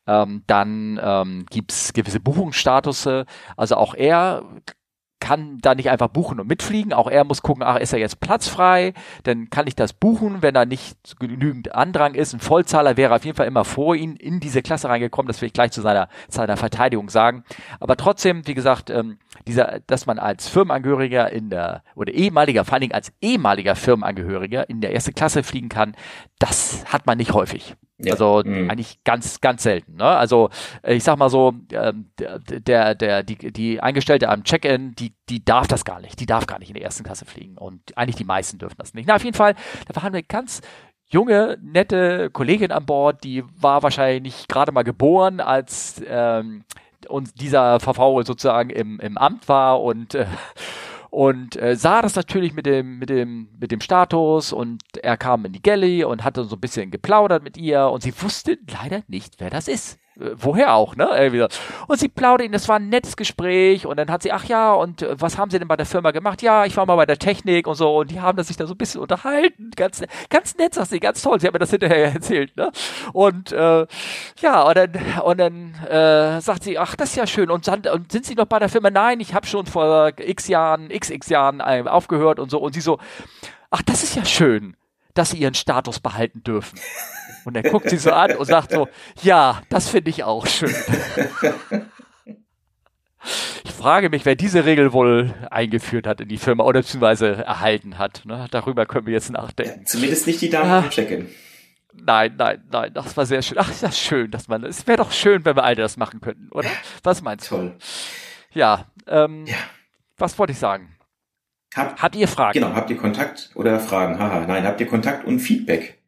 Ähm, 0.06 0.42
dann 0.46 0.98
ähm, 1.02 1.46
gibt 1.50 1.72
gewisse 1.92 2.20
Buchungsstatusse. 2.20 3.26
Also 3.56 3.76
auch 3.76 3.94
er 3.94 4.42
kann 5.20 5.58
da 5.60 5.74
nicht 5.74 5.90
einfach 5.90 6.08
buchen 6.08 6.40
und 6.40 6.48
mitfliegen. 6.48 6.92
Auch 6.92 7.08
er 7.08 7.24
muss 7.24 7.42
gucken, 7.42 7.62
ach, 7.62 7.76
ist 7.76 7.92
er 7.92 7.98
jetzt 7.98 8.20
platzfrei? 8.20 8.94
Dann 9.24 9.50
kann 9.50 9.66
ich 9.66 9.74
das 9.74 9.92
buchen, 9.92 10.42
wenn 10.42 10.54
da 10.54 10.64
nicht 10.64 11.18
genügend 11.18 11.74
Andrang 11.74 12.14
ist. 12.14 12.34
Ein 12.34 12.40
Vollzahler 12.40 12.96
wäre 12.96 13.14
auf 13.14 13.24
jeden 13.24 13.36
Fall 13.36 13.46
immer 13.46 13.64
vor 13.64 13.94
ihn 13.96 14.16
in 14.16 14.40
diese 14.40 14.62
Klasse 14.62 14.88
reingekommen. 14.88 15.28
Das 15.28 15.40
will 15.40 15.46
ich 15.48 15.52
gleich 15.52 15.72
zu 15.72 15.80
seiner, 15.80 16.08
seiner 16.28 16.56
Verteidigung 16.56 17.10
sagen. 17.10 17.44
Aber 17.80 17.96
trotzdem, 17.96 18.46
wie 18.46 18.54
gesagt, 18.54 18.90
ähm, 18.90 19.18
dieser, 19.46 19.80
dass 19.86 20.06
man 20.06 20.18
als 20.18 20.48
Firmenangehöriger 20.48 21.30
in 21.32 21.50
der, 21.50 21.82
oder 21.94 22.12
ehemaliger, 22.12 22.64
vor 22.64 22.74
allen 22.74 22.82
Dingen 22.82 22.94
als 22.94 23.12
ehemaliger 23.20 23.76
Firmenangehöriger 23.76 24.68
in 24.68 24.80
der 24.80 24.92
erste 24.92 25.12
Klasse 25.12 25.42
fliegen 25.42 25.68
kann, 25.68 25.96
das 26.38 26.84
hat 26.86 27.06
man 27.06 27.18
nicht 27.18 27.32
häufig. 27.32 27.76
Ja. 27.98 28.12
Also 28.12 28.42
mhm. 28.44 28.70
eigentlich 28.70 29.02
ganz, 29.02 29.40
ganz 29.40 29.64
selten. 29.64 29.96
Ne? 29.96 30.04
Also 30.04 30.50
äh, 30.82 30.94
ich 30.94 31.04
sag 31.04 31.18
mal 31.18 31.30
so, 31.30 31.54
ähm, 31.72 32.10
der, 32.18 32.94
der, 32.94 33.22
die, 33.22 33.52
die 33.52 33.80
Eingestellte 33.80 34.28
am 34.28 34.44
Check-in, 34.44 34.94
die, 34.94 35.14
die 35.28 35.44
darf 35.44 35.66
das 35.66 35.84
gar 35.84 36.00
nicht. 36.00 36.20
Die 36.20 36.26
darf 36.26 36.46
gar 36.46 36.58
nicht 36.60 36.68
in 36.68 36.74
der 36.74 36.84
ersten 36.84 37.04
Klasse 37.04 37.24
fliegen. 37.24 37.58
Und 37.58 37.96
eigentlich 37.96 38.16
die 38.16 38.24
meisten 38.24 38.58
dürfen 38.58 38.76
das 38.78 38.94
nicht. 38.94 39.08
Na, 39.08 39.16
auf 39.16 39.24
jeden 39.24 39.36
Fall, 39.36 39.54
da 39.86 40.00
waren 40.00 40.12
wir 40.12 40.22
ganz 40.22 40.62
junge, 41.10 41.58
nette 41.60 42.30
Kollegin 42.30 42.70
an 42.70 42.86
Bord, 42.86 43.24
die 43.24 43.42
war 43.60 43.82
wahrscheinlich 43.82 44.46
gerade 44.46 44.72
mal 44.72 44.84
geboren, 44.84 45.40
als 45.40 46.00
ähm, 46.06 46.64
und 47.08 47.40
dieser 47.40 47.80
VV 47.80 48.22
sozusagen 48.24 48.70
im, 48.70 49.00
im 49.00 49.16
Amt 49.16 49.48
war 49.48 49.80
und 49.82 50.14
äh, 50.14 50.26
und 51.10 51.56
äh, 51.56 51.76
sah 51.76 52.02
das 52.02 52.14
natürlich 52.14 52.52
mit 52.52 52.66
dem 52.66 52.98
mit 52.98 53.08
dem 53.08 53.48
mit 53.58 53.70
dem 53.70 53.80
Status 53.80 54.52
und 54.52 54.82
er 55.02 55.16
kam 55.16 55.44
in 55.44 55.52
die 55.52 55.62
Galley 55.62 56.04
und 56.04 56.24
hatte 56.24 56.44
so 56.44 56.56
ein 56.56 56.60
bisschen 56.60 56.90
geplaudert 56.90 57.42
mit 57.42 57.56
ihr 57.56 57.88
und 57.88 58.02
sie 58.02 58.12
wusste 58.22 58.58
leider 58.70 59.02
nicht, 59.08 59.36
wer 59.38 59.50
das 59.50 59.68
ist. 59.68 59.98
Woher 60.18 60.74
auch, 60.74 60.96
ne? 60.96 61.48
Und 61.86 62.00
sie 62.00 62.08
plaudern, 62.08 62.50
das 62.50 62.68
war 62.68 62.76
ein 62.76 62.88
nettes 62.88 63.16
Gespräch 63.16 63.86
und 63.86 63.96
dann 63.98 64.10
hat 64.10 64.22
sie, 64.22 64.32
ach 64.32 64.44
ja, 64.46 64.72
und 64.72 65.02
äh, 65.02 65.14
was 65.20 65.38
haben 65.38 65.50
sie 65.50 65.60
denn 65.60 65.68
bei 65.68 65.76
der 65.76 65.86
Firma 65.86 66.10
gemacht? 66.10 66.42
Ja, 66.42 66.64
ich 66.64 66.76
war 66.76 66.86
mal 66.86 66.96
bei 66.96 67.06
der 67.06 67.18
Technik 67.18 67.68
und 67.68 67.76
so 67.76 67.98
und 67.98 68.10
die 68.10 68.20
haben 68.20 68.36
das 68.36 68.48
sich 68.48 68.56
da 68.56 68.66
so 68.66 68.74
ein 68.74 68.78
bisschen 68.78 69.00
unterhalten. 69.00 69.70
Ganz, 69.76 70.02
ganz 70.28 70.56
nett, 70.56 70.74
sagt 70.74 70.90
sie, 70.90 70.98
ganz 70.98 71.22
toll. 71.22 71.40
Sie 71.40 71.46
hat 71.46 71.52
mir 71.52 71.60
das 71.60 71.70
hinterher 71.70 72.12
erzählt, 72.14 72.56
ne? 72.56 72.72
Und 73.12 73.52
äh, 73.52 73.86
ja, 74.40 74.62
und 74.62 74.76
dann, 74.76 74.90
und 75.22 75.38
dann 75.38 75.74
äh, 75.84 76.40
sagt 76.40 76.64
sie, 76.64 76.78
ach, 76.78 76.96
das 76.96 77.10
ist 77.10 77.16
ja 77.16 77.26
schön. 77.26 77.50
Und, 77.50 77.68
und 77.68 78.10
sind 78.10 78.24
Sie 78.24 78.34
noch 78.34 78.46
bei 78.46 78.58
der 78.58 78.68
Firma? 78.68 78.90
Nein, 78.90 79.20
ich 79.20 79.34
habe 79.34 79.46
schon 79.46 79.66
vor 79.66 80.12
x 80.18 80.48
Jahren, 80.48 80.88
xx 80.88 81.28
Jahren 81.28 81.60
äh, 81.60 81.84
aufgehört 81.86 82.40
und 82.40 82.50
so. 82.50 82.58
Und 82.58 82.72
sie 82.72 82.80
so, 82.80 82.98
ach, 83.70 83.82
das 83.82 84.02
ist 84.02 84.16
ja 84.16 84.24
schön, 84.24 84.76
dass 85.14 85.30
Sie 85.30 85.38
Ihren 85.38 85.54
Status 85.54 86.00
behalten 86.00 86.42
dürfen. 86.42 86.78
Und 87.44 87.56
er 87.56 87.62
guckt 87.62 87.90
sie 87.90 87.96
so 87.96 88.12
an 88.12 88.36
und 88.36 88.46
sagt 88.46 88.72
so, 88.72 88.88
ja, 89.22 89.62
das 89.68 89.88
finde 89.88 90.10
ich 90.10 90.24
auch 90.24 90.46
schön. 90.46 90.74
Ich 93.64 93.72
frage 93.72 94.10
mich, 94.10 94.24
wer 94.24 94.34
diese 94.34 94.64
Regel 94.64 94.92
wohl 94.92 95.34
eingeführt 95.50 96.06
hat 96.06 96.20
in 96.20 96.28
die 96.28 96.38
Firma 96.38 96.64
oder 96.64 96.80
beziehungsweise 96.80 97.44
erhalten 97.44 97.98
hat. 97.98 98.22
Ne? 98.24 98.46
Darüber 98.50 98.86
können 98.86 99.06
wir 99.06 99.12
jetzt 99.12 99.30
nachdenken. 99.30 99.86
Zumindest 99.86 100.26
nicht 100.26 100.40
die 100.40 100.50
Damen 100.50 100.70
ah. 100.70 100.88
checken. 100.88 101.28
Nein, 101.94 102.34
nein, 102.36 102.62
nein, 102.70 102.92
das 102.94 103.16
war 103.16 103.26
sehr 103.26 103.42
schön. 103.42 103.58
Ach, 103.58 103.68
das 103.68 103.82
ist 103.82 103.98
schön, 103.98 104.30
dass 104.30 104.48
man, 104.48 104.64
es 104.64 104.86
wäre 104.86 104.98
doch 104.98 105.10
schön, 105.10 105.44
wenn 105.44 105.56
wir 105.56 105.64
alle 105.64 105.76
das 105.76 105.96
machen 105.96 106.20
könnten, 106.20 106.48
oder? 106.52 106.68
Was 107.02 107.22
meinst 107.22 107.48
Toll. 107.48 107.76
du? 108.52 108.58
Ja, 108.58 108.86
ähm, 109.06 109.46
ja. 109.46 109.56
was 110.16 110.38
wollte 110.38 110.52
ich 110.52 110.58
sagen? 110.58 110.96
Hab, 111.74 112.00
habt 112.00 112.16
ihr 112.16 112.28
Fragen? 112.28 112.60
Genau, 112.60 112.74
habt 112.74 112.90
ihr 112.90 112.96
Kontakt 112.96 113.50
oder 113.54 113.78
Fragen? 113.80 114.18
Haha, 114.18 114.46
nein, 114.46 114.64
habt 114.64 114.80
ihr 114.80 114.86
Kontakt 114.86 115.26
und 115.26 115.40
Feedback? 115.40 115.98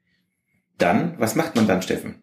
Dann, 0.81 1.18
was 1.18 1.35
macht 1.35 1.57
man 1.57 1.66
dann, 1.66 1.83
Steffen? 1.83 2.22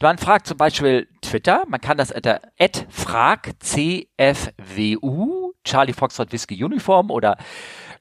Man 0.00 0.18
fragt 0.18 0.46
zum 0.46 0.58
Beispiel 0.58 1.08
Twitter, 1.22 1.64
man 1.66 1.80
kann 1.80 1.96
das 1.96 2.12
unter 2.12 2.40
fragcfwu, 2.90 4.04
Charlie 5.64 5.92
Foxtrot 5.92 6.32
Whisky 6.32 6.62
Uniform 6.62 7.10
oder 7.10 7.36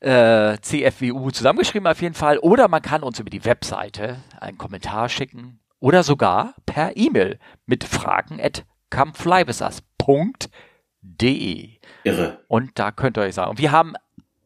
äh, 0.01 0.57
CFWU 0.59 1.31
zusammengeschrieben 1.31 1.87
auf 1.87 2.01
jeden 2.01 2.15
Fall, 2.15 2.39
oder 2.39 2.67
man 2.67 2.81
kann 2.81 3.03
uns 3.03 3.19
über 3.19 3.29
die 3.29 3.45
Webseite 3.45 4.17
einen 4.39 4.57
Kommentar 4.57 5.09
schicken 5.09 5.59
oder 5.79 6.03
sogar 6.03 6.55
per 6.65 6.97
E-Mail 6.97 7.37
mit 7.65 7.83
fragen 7.83 8.41
at 8.41 8.65
comeflybusas.de. 8.89 11.69
Irre. 12.03 12.39
Und 12.47 12.79
da 12.79 12.91
könnt 12.91 13.17
ihr 13.17 13.23
euch 13.23 13.35
sagen, 13.35 13.57
wir 13.57 13.71
haben, 13.71 13.93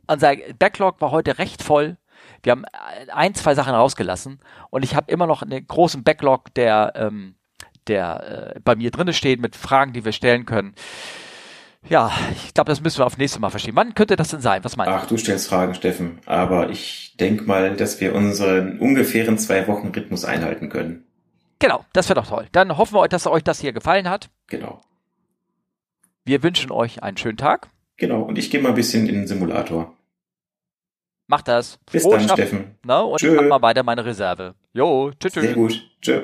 unser 0.08 0.36
Backlog 0.60 1.02
war 1.02 1.12
heute 1.12 1.40
recht 1.40 1.64
voll. 1.64 1.98
Wir 2.46 2.52
haben 2.52 2.66
ein, 3.12 3.34
zwei 3.34 3.56
Sachen 3.56 3.74
rausgelassen 3.74 4.40
und 4.70 4.84
ich 4.84 4.96
habe 4.96 5.12
immer 5.12 5.26
noch 5.26 5.42
einen 5.42 5.66
großen 5.66 6.04
Backlog, 6.04 6.54
der, 6.54 6.94
ähm, 6.96 7.36
der 7.88 8.54
äh, 8.56 8.60
bei 8.60 8.76
mir 8.76 8.92
drinne 8.92 9.14
steht 9.14 9.42
mit 9.42 9.56
Fragen, 9.56 9.94
die 9.94 10.06
wir 10.06 10.12
stellen 10.12 10.46
können. 10.46 10.76
Ja, 11.90 12.12
ich 12.34 12.54
glaube, 12.54 12.70
das 12.70 12.82
müssen 12.82 13.00
wir 13.00 13.06
auf 13.06 13.18
nächstes 13.18 13.40
Mal 13.40 13.50
verstehen. 13.50 13.76
Wann 13.76 13.94
könnte 13.94 14.16
das 14.16 14.30
denn 14.30 14.42
sein? 14.42 14.64
Was 14.64 14.76
meinst 14.76 14.92
du? 14.92 14.96
Ach, 14.96 15.08
du 15.08 15.18
stellst 15.18 15.48
Fragen, 15.48 15.76
Steffen. 15.76 16.20
Aber 16.26 16.70
ich 16.70 17.16
denke 17.20 17.44
mal, 17.44 17.76
dass 17.76 18.00
wir 18.00 18.16
unseren 18.16 18.80
ungefähren 18.80 19.38
zwei 19.38 19.68
Wochen 19.68 19.88
Rhythmus 19.88 20.26
einhalten 20.26 20.70
können. 20.70 21.06
Genau, 21.60 21.86
das 21.94 22.10
wäre 22.10 22.20
doch 22.20 22.28
toll. 22.28 22.48
Dann 22.52 22.78
hoffen 22.78 22.96
wir, 22.96 23.08
dass 23.08 23.28
euch 23.28 23.44
das 23.44 23.60
hier 23.60 23.74
gefallen 23.74 24.10
hat. 24.10 24.30
Genau. 24.48 24.82
Wir 26.26 26.44
wünschen 26.44 26.72
euch 26.72 27.04
einen 27.04 27.18
schönen 27.18 27.38
Tag. 27.38 27.70
Genau, 27.98 28.22
und 28.22 28.38
ich 28.38 28.50
gehe 28.50 28.62
mal 28.62 28.70
ein 28.70 28.76
bisschen 28.76 29.08
in 29.08 29.16
den 29.16 29.28
Simulator. 29.28 29.96
Mach 31.28 31.42
das. 31.42 31.80
Bis 31.92 32.04
Frohes 32.04 32.20
dann, 32.20 32.30
Schaffen. 32.30 32.48
Steffen. 32.48 32.76
Na, 32.84 33.02
und 33.02 33.20
Tschö. 33.20 33.34
ich 33.34 33.42
mach 33.42 33.48
mal 33.48 33.62
weiter 33.62 33.84
meine 33.84 34.06
Reserve. 34.06 34.54
Jo, 34.74 35.12
tschüss. 35.20 35.34
Sehr 35.34 35.54
gut. 35.54 35.82
Tschüss. 36.02 36.24